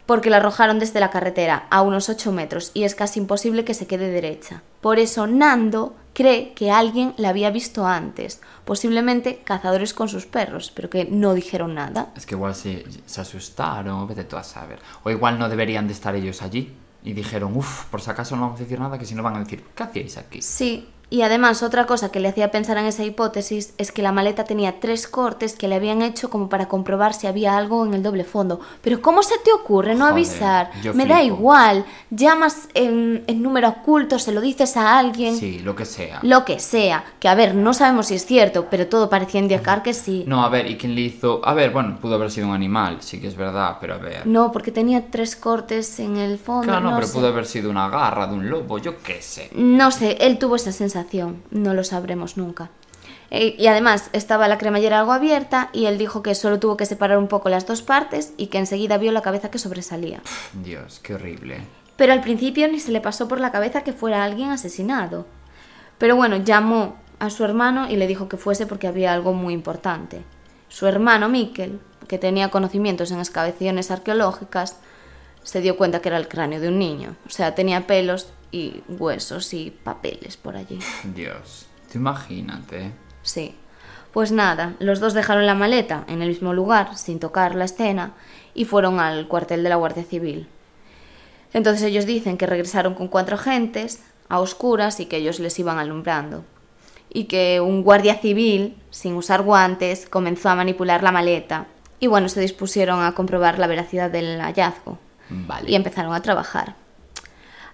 porque 0.06 0.30
la 0.30 0.38
arrojaron 0.38 0.80
desde 0.80 1.00
la 1.00 1.12
carretera 1.12 1.68
a 1.70 1.82
unos 1.82 2.10
8 2.10 2.32
metros 2.32 2.72
y 2.74 2.84
es 2.84 2.96
casi 2.96 3.20
imposible 3.20 3.64
que 3.64 3.74
se 3.74 3.88
quede 3.88 4.10
derecha. 4.10 4.64
Por 4.82 5.00
eso 5.00 5.28
Nando 5.28 5.96
cree 6.14 6.54
que 6.54 6.72
alguien 6.72 7.14
la 7.18 7.30
había 7.30 7.52
visto 7.52 7.86
antes, 7.86 8.42
posiblemente 8.66 9.42
cazadores 9.44 9.94
con 9.94 10.10
sus 10.10 10.26
perros, 10.26 10.72
pero 10.74 10.90
que 10.90 11.06
no 11.06 11.34
dijeron 11.34 11.76
nada. 11.76 12.12
Es 12.16 12.26
que 12.26 12.36
igual 12.36 12.56
se, 12.56 12.86
se 13.06 13.22
asustaron, 13.22 14.08
vete 14.08 14.24
tú 14.24 14.36
a 14.36 14.44
saber. 14.44 14.80
O 15.04 15.12
igual 15.12 15.38
no 15.38 15.48
deberían 15.48 15.88
de 15.88 15.94
estar 15.94 16.16
ellos 16.16 16.42
allí. 16.42 16.74
Y 17.04 17.14
dijeron, 17.14 17.56
uff, 17.56 17.86
por 17.86 18.02
si 18.02 18.10
acaso 18.10 18.36
no 18.36 18.42
vamos 18.42 18.60
a 18.60 18.64
decir 18.64 18.80
nada, 18.80 18.98
que 18.98 19.06
si 19.06 19.14
no 19.14 19.24
van 19.24 19.36
a 19.36 19.40
decir, 19.40 19.64
¿qué 19.76 19.84
hacíais 19.84 20.18
aquí? 20.18 20.42
Sí, 20.42 20.90
y 21.10 21.22
además 21.22 21.64
otra 21.64 21.86
cosa 21.86 22.12
que 22.12 22.20
le 22.20 22.28
hacía 22.28 22.52
pensar 22.52 22.78
en 22.78 22.86
esa 22.86 23.04
hipótesis 23.06 23.74
es 23.78 23.92
que 23.92 24.02
la 24.02 24.12
maleta 24.12 24.44
tenía 24.44 24.80
tres 24.82 25.08
cortes 25.08 25.56
que 25.56 25.68
le 25.70 25.76
habían 25.76 26.02
hecho 26.02 26.30
como 26.30 26.50
para 26.50 26.68
comprobar 26.68 27.14
si 27.14 27.28
había 27.28 27.56
algo 27.58 27.86
en 27.86 27.94
el 27.94 28.04
doble 28.04 28.26
fondo. 28.26 28.60
Pero 28.82 29.02
¿cómo 29.02 29.24
se 29.24 29.36
te 29.44 29.54
ocurre 29.54 29.94
no 29.96 30.02
Joder, 30.02 30.14
avisar? 30.14 30.72
Me 30.94 31.06
da 31.06 31.24
igual, 31.24 31.86
llamas 32.10 32.68
en, 32.74 33.24
en 33.28 33.42
número 33.42 33.70
oculto, 33.70 34.20
se 34.20 34.32
lo 34.34 34.42
dices 34.42 34.76
a 34.76 34.98
alguien, 35.00 35.36
Sí, 35.38 35.60
lo 35.60 35.76
que 35.76 35.86
sea. 35.86 36.20
lo 36.24 36.44
que 36.44 36.60
sea. 36.60 37.06
Que 37.20 37.30
a 37.30 37.36
ver, 37.36 37.56
no 37.56 37.74
sabemos 37.74 38.08
si 38.08 38.16
es 38.16 38.26
cierto, 38.26 38.68
pero 38.70 38.88
todo 38.88 39.10
parecía 39.10 39.40
indicar 39.40 39.84
que 39.84 39.94
sí. 39.94 40.26
No, 40.28 40.44
a 40.44 40.50
ver, 40.50 40.70
¿y 40.70 40.76
quién 40.78 40.94
le 40.94 41.02
hizo? 41.02 41.40
A 41.46 41.54
ver, 41.54 41.72
bueno, 41.72 41.98
pudo 42.02 42.16
haber 42.16 42.32
sido 42.32 42.48
un 42.48 42.54
animal, 42.54 42.98
sí 43.02 43.22
que 43.22 43.28
es 43.28 43.36
verdad, 43.38 43.78
pero 43.80 43.94
a 43.94 43.98
ver. 43.98 44.28
No, 44.28 44.52
porque 44.52 44.72
tenía 44.72 45.06
tres 45.10 45.36
cortes 45.38 46.00
en 46.00 46.18
el 46.18 46.38
fondo. 46.38 46.64
claro, 46.64 46.82
no, 46.82 46.90
no 46.90 46.96
pero 46.98 47.08
sé. 47.08 47.14
pudo 47.14 47.28
haber 47.28 47.46
sido 47.46 47.70
una 47.70 47.88
garra 47.88 48.28
de 48.28 48.34
un 48.34 48.50
lobo, 48.50 48.78
yo 48.78 48.98
qué 49.02 49.22
sé. 49.22 49.50
No 49.54 49.92
sé, 49.92 50.18
él 50.20 50.38
tuvo 50.38 50.58
esa 50.58 50.72
sensación, 50.72 50.97
no 51.52 51.74
lo 51.74 51.84
sabremos 51.84 52.38
nunca. 52.38 52.70
Eh, 53.30 53.56
y 53.58 53.68
además 53.68 54.10
estaba 54.14 54.48
la 54.48 54.58
cremallera 54.58 55.00
algo 55.00 55.12
abierta 55.12 55.70
y 55.74 55.86
él 55.86 55.98
dijo 55.98 56.24
que 56.24 56.34
solo 56.34 56.60
tuvo 56.60 56.78
que 56.78 56.86
separar 56.86 57.18
un 57.18 57.28
poco 57.28 57.50
las 57.50 57.68
dos 57.68 57.82
partes 57.82 58.34
y 58.38 58.48
que 58.48 58.58
enseguida 58.58 58.98
vio 58.98 59.12
la 59.12 59.22
cabeza 59.22 59.52
que 59.52 59.60
sobresalía. 59.60 60.22
Dios, 60.54 61.00
qué 61.04 61.16
horrible. 61.16 61.62
Pero 61.98 62.14
al 62.14 62.22
principio 62.22 62.68
ni 62.68 62.80
se 62.80 62.92
le 62.92 63.02
pasó 63.02 63.28
por 63.28 63.40
la 63.40 63.52
cabeza 63.52 63.84
que 63.84 63.92
fuera 63.92 64.24
alguien 64.24 64.52
asesinado. 64.52 65.26
Pero 65.98 66.16
bueno, 66.16 66.38
llamó 66.38 66.96
a 67.20 67.30
su 67.30 67.44
hermano 67.44 67.90
y 67.90 67.96
le 67.96 68.08
dijo 68.08 68.30
que 68.30 68.38
fuese 68.38 68.68
porque 68.68 68.88
había 68.88 69.14
algo 69.14 69.34
muy 69.34 69.54
importante. 69.54 70.22
Su 70.70 70.86
hermano 70.86 71.28
Miquel, 71.28 71.80
que 72.08 72.20
tenía 72.20 72.50
conocimientos 72.50 73.12
en 73.12 73.20
excavaciones 73.20 73.90
arqueológicas, 73.90 74.78
se 75.44 75.62
dio 75.62 75.76
cuenta 75.76 76.02
que 76.02 76.10
era 76.10 76.18
el 76.18 76.28
cráneo 76.28 76.60
de 76.60 76.68
un 76.68 76.78
niño. 76.78 77.16
O 77.26 77.30
sea, 77.30 77.56
tenía 77.56 77.88
pelos 77.88 78.28
y 78.52 78.82
huesos 78.88 79.54
y 79.54 79.72
papeles 79.72 80.38
por 80.38 80.56
allí. 80.56 80.80
Dios, 81.16 81.68
tú 81.92 81.98
imagínate. 81.98 82.92
Sí. 83.22 83.56
Pues 84.14 84.32
nada, 84.32 84.76
los 84.80 85.00
dos 85.00 85.14
dejaron 85.14 85.46
la 85.46 85.54
maleta 85.54 86.04
en 86.08 86.22
el 86.22 86.30
mismo 86.30 86.54
lugar, 86.54 86.98
sin 86.98 87.20
tocar 87.20 87.56
la 87.56 87.66
escena, 87.66 88.14
y 88.54 88.66
fueron 88.66 89.00
al 89.00 89.28
cuartel 89.28 89.62
de 89.64 89.70
la 89.70 89.76
Guardia 89.76 90.04
Civil. 90.04 90.48
Entonces 91.54 91.84
ellos 91.84 92.06
dicen 92.06 92.38
que 92.38 92.48
regresaron 92.48 92.96
con 92.96 93.10
cuatro 93.10 93.36
agentes, 93.36 94.02
a 94.30 94.40
oscuras, 94.40 95.00
y 95.00 95.06
que 95.06 95.18
ellos 95.18 95.40
les 95.40 95.60
iban 95.60 95.78
alumbrando. 95.78 96.44
Y 97.10 97.26
que 97.26 97.62
un 97.62 97.84
guardia 97.84 98.16
civil, 98.16 98.76
sin 98.90 99.14
usar 99.14 99.44
guantes, 99.44 100.08
comenzó 100.10 100.50
a 100.50 100.56
manipular 100.56 101.04
la 101.04 101.12
maleta. 101.12 101.68
Y 102.00 102.08
bueno, 102.08 102.28
se 102.28 102.42
dispusieron 102.42 103.02
a 103.04 103.14
comprobar 103.14 103.60
la 103.60 103.68
veracidad 103.68 104.12
del 104.12 104.42
hallazgo. 104.42 104.98
Vale. 105.30 105.70
Y 105.70 105.76
empezaron 105.76 106.14
a 106.14 106.22
trabajar. 106.22 106.76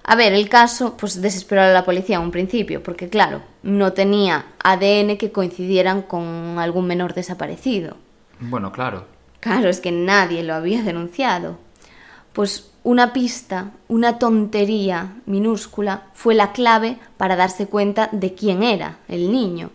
A 0.03 0.15
ver, 0.15 0.33
el 0.33 0.49
caso 0.49 0.97
pues 0.97 1.21
desesperó 1.21 1.61
a 1.61 1.69
la 1.69 1.85
policía 1.85 2.17
en 2.17 2.23
un 2.23 2.31
principio, 2.31 2.83
porque 2.83 3.09
claro, 3.09 3.41
no 3.63 3.93
tenía 3.93 4.47
ADN 4.63 5.17
que 5.17 5.31
coincidieran 5.31 6.01
con 6.01 6.59
algún 6.59 6.87
menor 6.87 7.13
desaparecido. 7.13 7.95
Bueno, 8.39 8.71
claro. 8.71 9.05
Claro, 9.39 9.69
es 9.69 9.79
que 9.79 9.91
nadie 9.91 10.43
lo 10.43 10.53
había 10.53 10.83
denunciado. 10.83 11.57
Pues 12.33 12.71
una 12.83 13.13
pista, 13.13 13.71
una 13.87 14.19
tontería 14.19 15.15
minúscula, 15.25 16.03
fue 16.13 16.35
la 16.35 16.51
clave 16.51 16.97
para 17.15 17.37
darse 17.37 17.67
cuenta 17.67 18.09
de 18.11 18.33
quién 18.33 18.63
era 18.63 18.97
el 19.07 19.31
niño. 19.31 19.69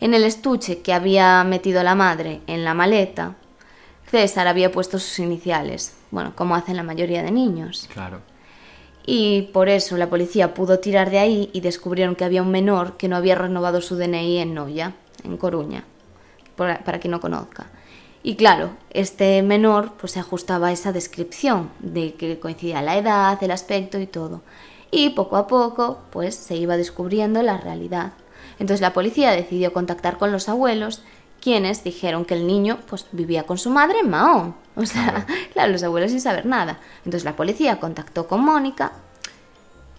En 0.00 0.14
el 0.14 0.24
estuche 0.24 0.82
que 0.82 0.92
había 0.92 1.42
metido 1.44 1.82
la 1.82 1.94
madre 1.94 2.42
en 2.46 2.62
la 2.62 2.74
maleta, 2.74 3.34
César 4.08 4.46
había 4.46 4.70
puesto 4.70 4.98
sus 4.98 5.18
iniciales, 5.18 5.96
bueno, 6.12 6.36
como 6.36 6.54
hacen 6.54 6.76
la 6.76 6.82
mayoría 6.84 7.22
de 7.22 7.32
niños. 7.32 7.88
Claro. 7.92 8.20
Y 9.06 9.42
por 9.52 9.68
eso 9.68 9.96
la 9.96 10.08
policía 10.08 10.54
pudo 10.54 10.78
tirar 10.78 11.10
de 11.10 11.18
ahí 11.18 11.50
y 11.52 11.60
descubrieron 11.60 12.14
que 12.14 12.24
había 12.24 12.42
un 12.42 12.50
menor 12.50 12.96
que 12.96 13.08
no 13.08 13.16
había 13.16 13.34
renovado 13.34 13.80
su 13.80 13.96
DNI 13.96 14.38
en 14.38 14.54
Noya, 14.54 14.94
en 15.24 15.36
Coruña, 15.36 15.84
para 16.56 17.00
quien 17.00 17.10
no 17.10 17.20
conozca. 17.20 17.66
Y 18.26 18.36
claro, 18.36 18.70
este 18.88 19.42
menor 19.42 19.92
pues 20.00 20.12
se 20.12 20.20
ajustaba 20.20 20.68
a 20.68 20.72
esa 20.72 20.92
descripción 20.92 21.68
de 21.80 22.14
que 22.14 22.40
coincidía 22.40 22.80
la 22.80 22.96
edad, 22.96 23.42
el 23.42 23.50
aspecto 23.50 23.98
y 23.98 24.06
todo. 24.06 24.40
Y 24.90 25.10
poco 25.10 25.36
a 25.36 25.46
poco 25.46 25.98
pues 26.10 26.34
se 26.34 26.56
iba 26.56 26.78
descubriendo 26.78 27.42
la 27.42 27.58
realidad. 27.58 28.14
Entonces 28.58 28.80
la 28.80 28.94
policía 28.94 29.32
decidió 29.32 29.74
contactar 29.74 30.16
con 30.16 30.32
los 30.32 30.48
abuelos, 30.48 31.02
quienes 31.44 31.84
dijeron 31.84 32.24
que 32.24 32.32
el 32.32 32.46
niño 32.46 32.78
pues 32.88 33.04
vivía 33.12 33.42
con 33.42 33.58
su 33.58 33.68
madre 33.68 33.98
en 34.00 34.08
Mahón. 34.08 34.54
O 34.76 34.86
sea, 34.86 35.26
claro, 35.52 35.72
los 35.72 35.82
abuelos 35.82 36.10
sin 36.10 36.22
saber 36.22 36.46
nada. 36.46 36.78
Entonces 37.04 37.24
la 37.24 37.36
policía 37.36 37.78
contactó 37.78 38.26
con 38.26 38.40
Mónica, 38.42 38.92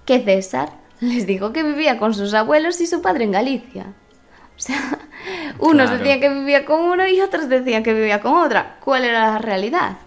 que 0.06 0.20
César 0.24 0.72
les 1.02 1.28
dijo 1.28 1.54
que 1.54 1.62
vivía 1.62 2.00
con 2.00 2.16
sus 2.16 2.34
abuelos 2.34 2.82
y 2.82 2.88
su 2.88 3.00
padre 3.00 3.26
en 3.26 3.32
Galicia. 3.32 3.94
O 4.58 4.60
sea, 4.60 4.98
unos 5.60 5.86
Claro. 5.90 5.98
decían 6.00 6.20
que 6.20 6.30
vivía 6.30 6.66
con 6.66 6.80
uno 6.82 7.08
y 7.08 7.22
otros 7.22 7.48
decían 7.48 7.84
que 7.84 7.94
vivía 7.94 8.22
con 8.22 8.34
otra. 8.38 8.78
¿Cuál 8.84 9.06
era 9.06 9.34
la 9.34 9.38
realidad? 9.38 9.98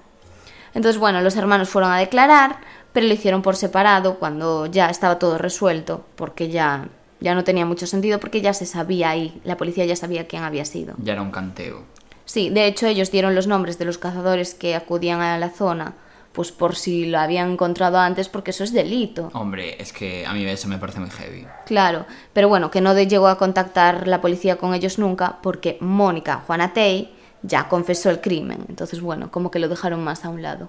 Entonces, 0.75 0.99
bueno, 0.99 1.21
los 1.21 1.37
hermanos 1.37 1.69
fueron 1.69 1.93
a 1.93 1.99
declarar, 1.99 2.57
pero 2.93 3.07
lo 3.07 3.15
hicieron 3.15 3.43
por 3.43 3.55
separado 3.55 4.19
cuando 4.19 4.67
ya 4.67 4.91
estaba 4.91 5.21
todo 5.21 5.39
resuelto, 5.39 6.05
porque 6.17 6.49
ya, 6.49 6.89
ya 7.21 7.35
no 7.35 7.45
tenía 7.45 7.67
mucho 7.67 7.87
sentido, 7.87 8.21
porque 8.21 8.41
ya 8.41 8.53
se 8.55 8.67
sabía 8.67 9.11
ahí, 9.11 9.41
la 9.45 9.57
policía 9.57 9.85
ya 9.85 9.97
sabía 9.97 10.27
quién 10.27 10.43
había 10.43 10.65
sido. 10.65 10.95
Ya 11.03 11.15
era 11.15 11.23
un 11.23 11.31
canteo. 11.31 11.83
Sí, 12.25 12.51
de 12.51 12.67
hecho 12.67 12.87
ellos 12.87 13.11
dieron 13.11 13.35
los 13.35 13.47
nombres 13.47 13.79
de 13.79 13.87
los 13.87 13.99
cazadores 13.99 14.55
que 14.55 14.75
acudían 14.75 15.21
a 15.21 15.39
la 15.39 15.51
zona, 15.51 15.95
pues 16.33 16.53
por 16.53 16.77
si 16.77 17.07
lo 17.07 17.19
habían 17.19 17.53
encontrado 17.53 17.99
antes, 17.99 18.29
porque 18.29 18.51
eso 18.51 18.63
es 18.63 18.73
delito. 18.73 19.31
Hombre, 19.33 19.81
es 19.81 19.93
que 19.93 20.27
a 20.27 20.33
mí 20.33 20.45
eso 20.45 20.69
me 20.69 20.79
parece 20.79 21.01
muy 21.01 21.11
heavy. 21.11 21.47
Claro, 21.65 22.07
pero 22.33 22.49
bueno, 22.49 22.71
que 22.71 22.81
no 22.81 22.95
llegó 22.97 23.29
a 23.29 23.39
contactar 23.39 24.07
la 24.07 24.21
policía 24.21 24.57
con 24.57 24.75
ellos 24.75 24.99
nunca, 24.99 25.39
porque 25.43 25.79
Mónica 25.81 26.43
Juana 26.47 26.73
Tey 26.75 27.15
ya 27.43 27.69
confesó 27.69 28.11
el 28.11 28.21
crimen. 28.21 28.65
Entonces, 28.69 29.01
bueno, 29.01 29.31
como 29.31 29.51
que 29.51 29.59
lo 29.59 29.69
dejaron 29.69 30.05
más 30.05 30.25
a 30.25 30.29
un 30.29 30.43
lado. 30.43 30.69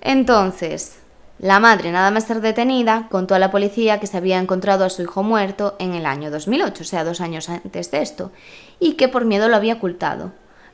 Entonces, 0.00 0.98
la 1.38 1.60
madre, 1.60 1.92
nada 1.92 2.10
más 2.10 2.24
ser 2.24 2.40
detenida, 2.40 3.08
contó 3.10 3.34
a 3.34 3.38
la 3.38 3.50
policía 3.50 4.00
que 4.00 4.06
se 4.06 4.16
había 4.16 4.38
encontrado 4.38 4.84
a 4.84 4.90
su 4.90 5.02
hijo 5.02 5.22
muerto 5.22 5.76
en 5.78 5.94
el 5.94 6.06
año 6.06 6.30
2008, 6.30 6.82
o 6.82 6.86
sea, 6.86 7.04
dos 7.04 7.20
años 7.20 7.50
antes 7.50 7.90
de 7.90 8.00
esto, 8.00 8.32
y 8.80 8.94
que 8.94 9.08
por 9.08 9.26
miedo 9.26 9.48
lo 9.48 9.56
había 9.56 9.74
ocultado. 9.74 10.32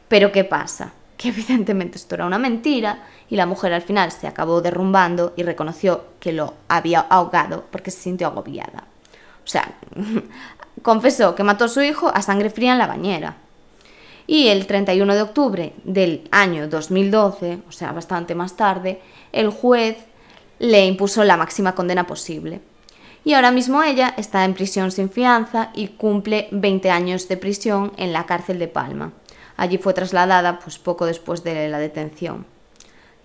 Pero 0.08 0.30
¿qué 0.32 0.44
pasa? 0.44 0.92
Que 1.22 1.28
evidentemente 1.28 1.98
esto 1.98 2.16
era 2.16 2.26
una 2.26 2.38
mentira 2.38 3.04
y 3.28 3.36
la 3.36 3.46
mujer 3.46 3.72
al 3.72 3.82
final 3.82 4.10
se 4.10 4.26
acabó 4.26 4.60
derrumbando 4.60 5.34
y 5.36 5.44
reconoció 5.44 6.04
que 6.18 6.32
lo 6.32 6.54
había 6.66 7.00
ahogado 7.00 7.64
porque 7.70 7.92
se 7.92 8.00
sintió 8.00 8.26
agobiada. 8.26 8.84
O 9.44 9.46
sea, 9.46 9.74
confesó 10.82 11.36
que 11.36 11.44
mató 11.44 11.66
a 11.66 11.68
su 11.68 11.80
hijo 11.80 12.10
a 12.12 12.22
sangre 12.22 12.50
fría 12.50 12.72
en 12.72 12.78
la 12.78 12.88
bañera. 12.88 13.36
Y 14.26 14.48
el 14.48 14.66
31 14.66 15.14
de 15.14 15.22
octubre 15.22 15.72
del 15.84 16.28
año 16.32 16.68
2012, 16.68 17.60
o 17.68 17.72
sea, 17.72 17.92
bastante 17.92 18.34
más 18.34 18.56
tarde, 18.56 19.00
el 19.32 19.50
juez 19.50 19.98
le 20.62 20.86
impuso 20.86 21.24
la 21.24 21.36
máxima 21.36 21.74
condena 21.74 22.06
posible. 22.06 22.60
Y 23.24 23.34
ahora 23.34 23.50
mismo 23.50 23.82
ella 23.82 24.14
está 24.16 24.44
en 24.44 24.54
prisión 24.54 24.92
sin 24.92 25.10
fianza 25.10 25.70
y 25.74 25.88
cumple 25.88 26.46
20 26.52 26.88
años 26.88 27.26
de 27.26 27.36
prisión 27.36 27.92
en 27.96 28.12
la 28.12 28.26
cárcel 28.26 28.60
de 28.60 28.68
Palma. 28.68 29.12
Allí 29.56 29.76
fue 29.78 29.92
trasladada 29.92 30.60
pues 30.60 30.78
poco 30.78 31.04
después 31.04 31.42
de 31.42 31.68
la 31.68 31.80
detención, 31.80 32.46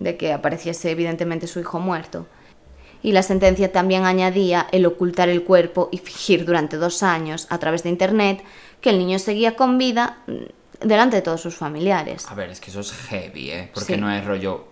de 0.00 0.16
que 0.16 0.32
apareciese 0.32 0.90
evidentemente 0.90 1.46
su 1.46 1.60
hijo 1.60 1.78
muerto. 1.78 2.26
Y 3.02 3.12
la 3.12 3.22
sentencia 3.22 3.70
también 3.70 4.04
añadía 4.04 4.66
el 4.72 4.84
ocultar 4.84 5.28
el 5.28 5.44
cuerpo 5.44 5.88
y 5.92 5.98
fingir 5.98 6.44
durante 6.44 6.76
dos 6.76 7.04
años 7.04 7.46
a 7.50 7.58
través 7.58 7.84
de 7.84 7.90
Internet 7.90 8.42
que 8.80 8.90
el 8.90 8.98
niño 8.98 9.20
seguía 9.20 9.54
con 9.54 9.78
vida 9.78 10.18
mm, 10.26 10.86
delante 10.88 11.14
de 11.16 11.22
todos 11.22 11.40
sus 11.40 11.54
familiares. 11.54 12.26
A 12.28 12.34
ver, 12.34 12.50
es 12.50 12.60
que 12.60 12.72
eso 12.72 12.80
es 12.80 12.90
heavy, 12.92 13.50
¿eh? 13.52 13.70
Porque 13.72 13.94
Sí. 13.94 14.00
no 14.00 14.10
es 14.10 14.24
rollo, 14.24 14.66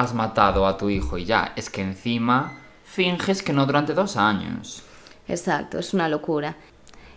has 0.00 0.14
matado 0.14 0.66
a 0.66 0.76
tu 0.76 0.88
hijo 0.88 1.18
y 1.18 1.24
ya. 1.24 1.52
Es 1.56 1.70
que 1.70 1.82
encima 1.82 2.52
finges 2.84 3.42
que 3.42 3.52
no 3.52 3.66
durante 3.66 3.94
dos 3.94 4.16
años. 4.16 4.82
Exacto, 5.26 5.78
es 5.78 5.92
una 5.92 6.08
locura. 6.08 6.56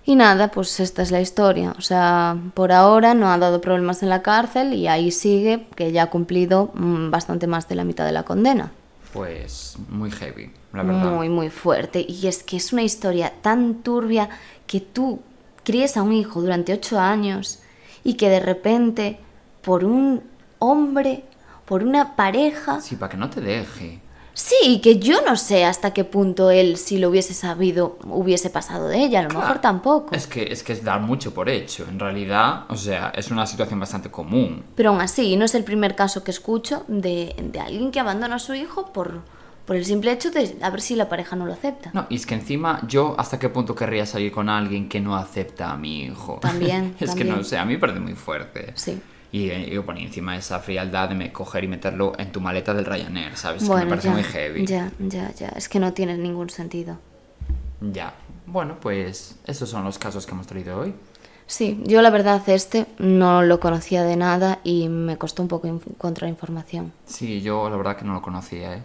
Y 0.04 0.16
nada, 0.16 0.50
pues 0.50 0.80
esta 0.80 1.04
es 1.04 1.12
la 1.12 1.22
historia. 1.22 1.76
O 1.78 1.82
sea, 1.82 2.36
por 2.56 2.72
ahora 2.72 3.14
no 3.14 3.32
ha 3.32 3.38
dado 3.38 3.62
problemas 3.62 4.02
en 4.02 4.10
la 4.10 4.24
cárcel 4.24 4.74
y 4.74 4.88
ahí 4.88 5.12
sigue, 5.12 5.68
que 5.76 5.92
ya 5.92 6.04
ha 6.04 6.10
cumplido 6.10 6.72
mm, 6.74 7.12
bastante 7.12 7.46
más 7.46 7.70
de 7.70 7.76
la 7.76 7.84
mitad 7.84 8.06
de 8.06 8.12
la 8.12 8.24
condena. 8.24 8.72
Pues 9.14 9.78
muy 9.90 10.10
heavy, 10.10 10.52
la 10.74 10.84
verdad. 10.84 11.12
Muy, 11.12 11.30
muy 11.30 11.50
fuerte. 11.50 12.04
Y 12.08 12.28
es 12.28 12.44
que 12.44 12.58
es 12.58 12.74
una 12.74 12.82
historia 12.82 13.32
tan 13.42 13.84
turbia 13.84 14.30
que 14.66 14.80
tú 14.82 15.20
críes 15.64 15.98
a 15.98 16.02
un 16.02 16.14
hijo 16.14 16.42
durante 16.42 16.74
ocho 16.74 17.00
años 17.00 17.60
y 18.04 18.16
que 18.16 18.30
de 18.30 18.40
repente, 18.40 19.20
por 19.62 19.86
un 19.86 20.24
hombre, 20.58 21.26
por 21.72 21.84
una 21.86 22.18
pareja, 22.18 22.82
Sí, 22.82 22.98
para 22.98 23.12
que 23.12 23.16
no 23.16 23.30
te 23.30 23.40
deje. 23.40 24.02
sí, 24.34 24.82
que 24.84 25.00
yo 25.00 25.22
no 25.26 25.38
sé 25.38 25.64
hasta 25.64 25.94
qué 25.94 26.04
punto 26.04 26.52
él, 26.52 26.76
si 26.76 26.98
lo 26.98 27.08
hubiese 27.08 27.34
sabido, 27.34 27.98
hubiese 28.04 28.50
pasado 28.50 28.90
de 28.90 28.98
ella. 29.06 29.20
A 29.20 29.24
lo 29.24 29.30
mejor 29.30 29.44
Claro. 29.46 29.62
tampoco. 29.62 30.14
Es 30.14 30.28
que, 30.28 30.52
es 30.52 30.64
que 30.64 30.74
es 30.74 30.84
dar 30.84 31.00
mucho 31.00 31.34
por 31.34 31.48
hecho. 31.48 31.86
En 31.88 31.98
realidad, 31.98 32.66
o 32.68 32.76
sea, 32.76 33.14
es 33.16 33.32
una 33.32 33.46
situación 33.48 33.80
bastante 33.80 34.12
común. 34.12 34.66
Pero 34.76 34.90
aún 34.90 35.00
así, 35.00 35.38
no 35.38 35.46
es 35.46 35.56
el 35.56 35.64
primer 35.64 35.96
caso 35.96 36.26
que 36.26 36.32
escucho 36.32 36.84
de, 36.90 37.34
de 37.42 37.60
alguien 37.62 37.90
que 37.92 38.02
abandona 38.02 38.36
a 38.36 38.40
su 38.40 38.54
hijo 38.54 38.92
por, 38.92 39.22
por 39.66 39.78
el 39.78 39.86
simple 39.86 40.12
hecho 40.12 40.30
de 40.30 40.58
a 40.62 40.70
ver 40.72 40.82
si 40.82 40.96
la 40.96 41.08
pareja 41.08 41.38
no 41.38 41.46
lo 41.46 41.54
acepta. 41.54 41.92
No, 41.94 42.06
y 42.10 42.16
es 42.18 42.26
que 42.26 42.34
encima 42.36 42.82
yo 42.86 43.16
hasta 43.18 43.40
qué 43.40 43.48
punto 43.48 43.76
querría 43.76 44.06
salir 44.06 44.34
con 44.34 44.50
alguien 44.50 44.90
que 44.90 45.00
no 45.00 45.16
acepta 45.16 45.72
a 45.72 45.78
mi 45.78 46.02
hijo. 46.04 46.40
También, 46.42 46.96
es 47.00 47.12
que 47.12 47.20
también. 47.24 47.30
no 47.38 47.44
sé, 47.46 47.58
a 47.58 47.64
mí 47.64 47.76
me 47.76 47.80
parece 47.80 48.02
muy 48.02 48.16
fuerte. 48.16 48.74
Sí. 48.76 49.00
Y, 49.32 49.50
y 49.52 49.78
bueno, 49.78 50.02
encima 50.02 50.36
esa 50.36 50.60
frialdad 50.60 51.10
de 51.10 51.16
me 51.16 51.32
coger 51.32 51.64
y 51.64 51.68
meterlo 51.68 52.14
en 52.18 52.32
tu 52.32 52.42
maleta 52.42 52.74
del 52.74 52.86
Ryanair, 52.86 53.38
¿sabes? 53.38 53.62
Es 53.62 53.68
que 53.70 53.74
bueno, 53.74 53.86
me 53.86 53.90
parece 53.92 54.08
ya, 54.10 54.14
muy 54.14 54.24
heavy. 54.24 54.66
ya, 54.66 54.92
ya, 55.00 55.32
ya. 55.34 55.48
Es 55.50 55.70
que 55.70 55.80
no 55.80 55.94
tiene 55.94 56.18
ningún 56.18 56.50
sentido. 56.50 56.98
Ya. 57.80 58.14
Bueno, 58.46 58.76
pues 58.82 59.36
esos 59.46 59.70
son 59.70 59.86
los 59.86 59.98
casos 59.98 60.26
que 60.26 60.34
hemos 60.34 60.48
traído 60.48 60.78
hoy. 60.78 60.94
Sí, 61.48 61.82
yo 61.86 62.02
la 62.02 62.10
verdad 62.10 62.42
este 62.48 62.86
no 62.98 63.42
lo 63.42 63.60
conocía 63.60 64.04
de 64.04 64.16
nada 64.16 64.60
y 64.64 64.88
me 64.90 65.18
costó 65.18 65.42
un 65.42 65.48
poco 65.48 65.68
encontrar 65.68 66.30
información. 66.30 66.94
Sí, 67.06 67.42
yo 67.42 67.70
la 67.70 67.76
verdad 67.78 67.98
que 67.98 68.06
no 68.06 68.14
lo 68.14 68.22
conocía, 68.22 68.76
¿eh? 68.76 68.84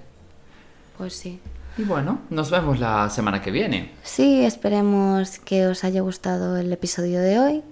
Pues 0.99 1.15
sí. 1.15 1.41
Y 1.79 1.83
bueno, 1.83 2.21
nos 2.31 2.51
vemos 2.51 2.81
la 2.81 3.11
semana 3.11 3.43
que 3.43 3.51
viene. 3.51 3.93
Sí, 4.03 4.45
esperemos 4.45 5.39
que 5.41 5.67
os 5.67 5.85
haya 5.85 6.01
gustado 6.01 6.57
el 6.57 6.73
episodio 6.73 7.21
de 7.21 7.39
hoy. 7.39 7.63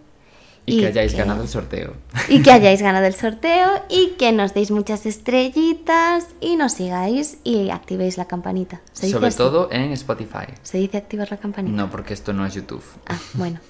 Y, 0.66 0.76
Y 0.76 0.80
que 0.80 0.86
hayáis 0.86 1.12
que- 1.12 1.18
ganado 1.18 1.42
el 1.42 1.48
sorteo. 1.48 1.94
Y 2.28 2.42
que 2.42 2.50
hayáis 2.50 2.80
ganado 2.80 3.04
el 3.06 3.14
sorteo 3.14 3.70
y 3.90 4.14
que 4.18 4.32
nos 4.32 4.54
deis 4.54 4.70
muchas 4.70 5.04
estrellitas 5.06 6.28
y 6.40 6.56
nos 6.56 6.72
sigáis 6.72 7.36
y 7.44 7.70
activéis 7.70 8.16
la 8.16 8.24
campanita. 8.26 8.80
¿Se 8.92 9.06
dice 9.06 9.18
Sobre 9.18 9.30
todo 9.32 9.68
en 9.70 9.92
Spotify. 9.92 10.46
¿Se 10.62 10.78
dice 10.78 10.96
activar 10.96 11.30
la 11.30 11.36
campanita? 11.36 11.76
No, 11.76 11.90
porque 11.90 12.14
esto 12.14 12.32
no 12.32 12.46
es 12.46 12.54
YouTube. 12.54 12.82
Ah, 13.08 13.18
bueno. 13.34 13.60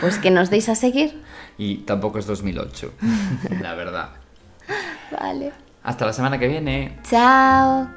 Pues 0.00 0.18
que 0.18 0.30
nos 0.30 0.50
deis 0.50 0.68
a 0.68 0.74
seguir. 0.74 1.22
Y 1.58 1.78
tampoco 1.78 2.18
es 2.18 2.26
2008. 2.26 2.92
la 3.62 3.74
verdad. 3.74 4.10
Vale. 5.10 5.52
Hasta 5.82 6.04
la 6.04 6.12
semana 6.12 6.38
que 6.38 6.48
viene. 6.48 6.98
Chao. 7.08 7.88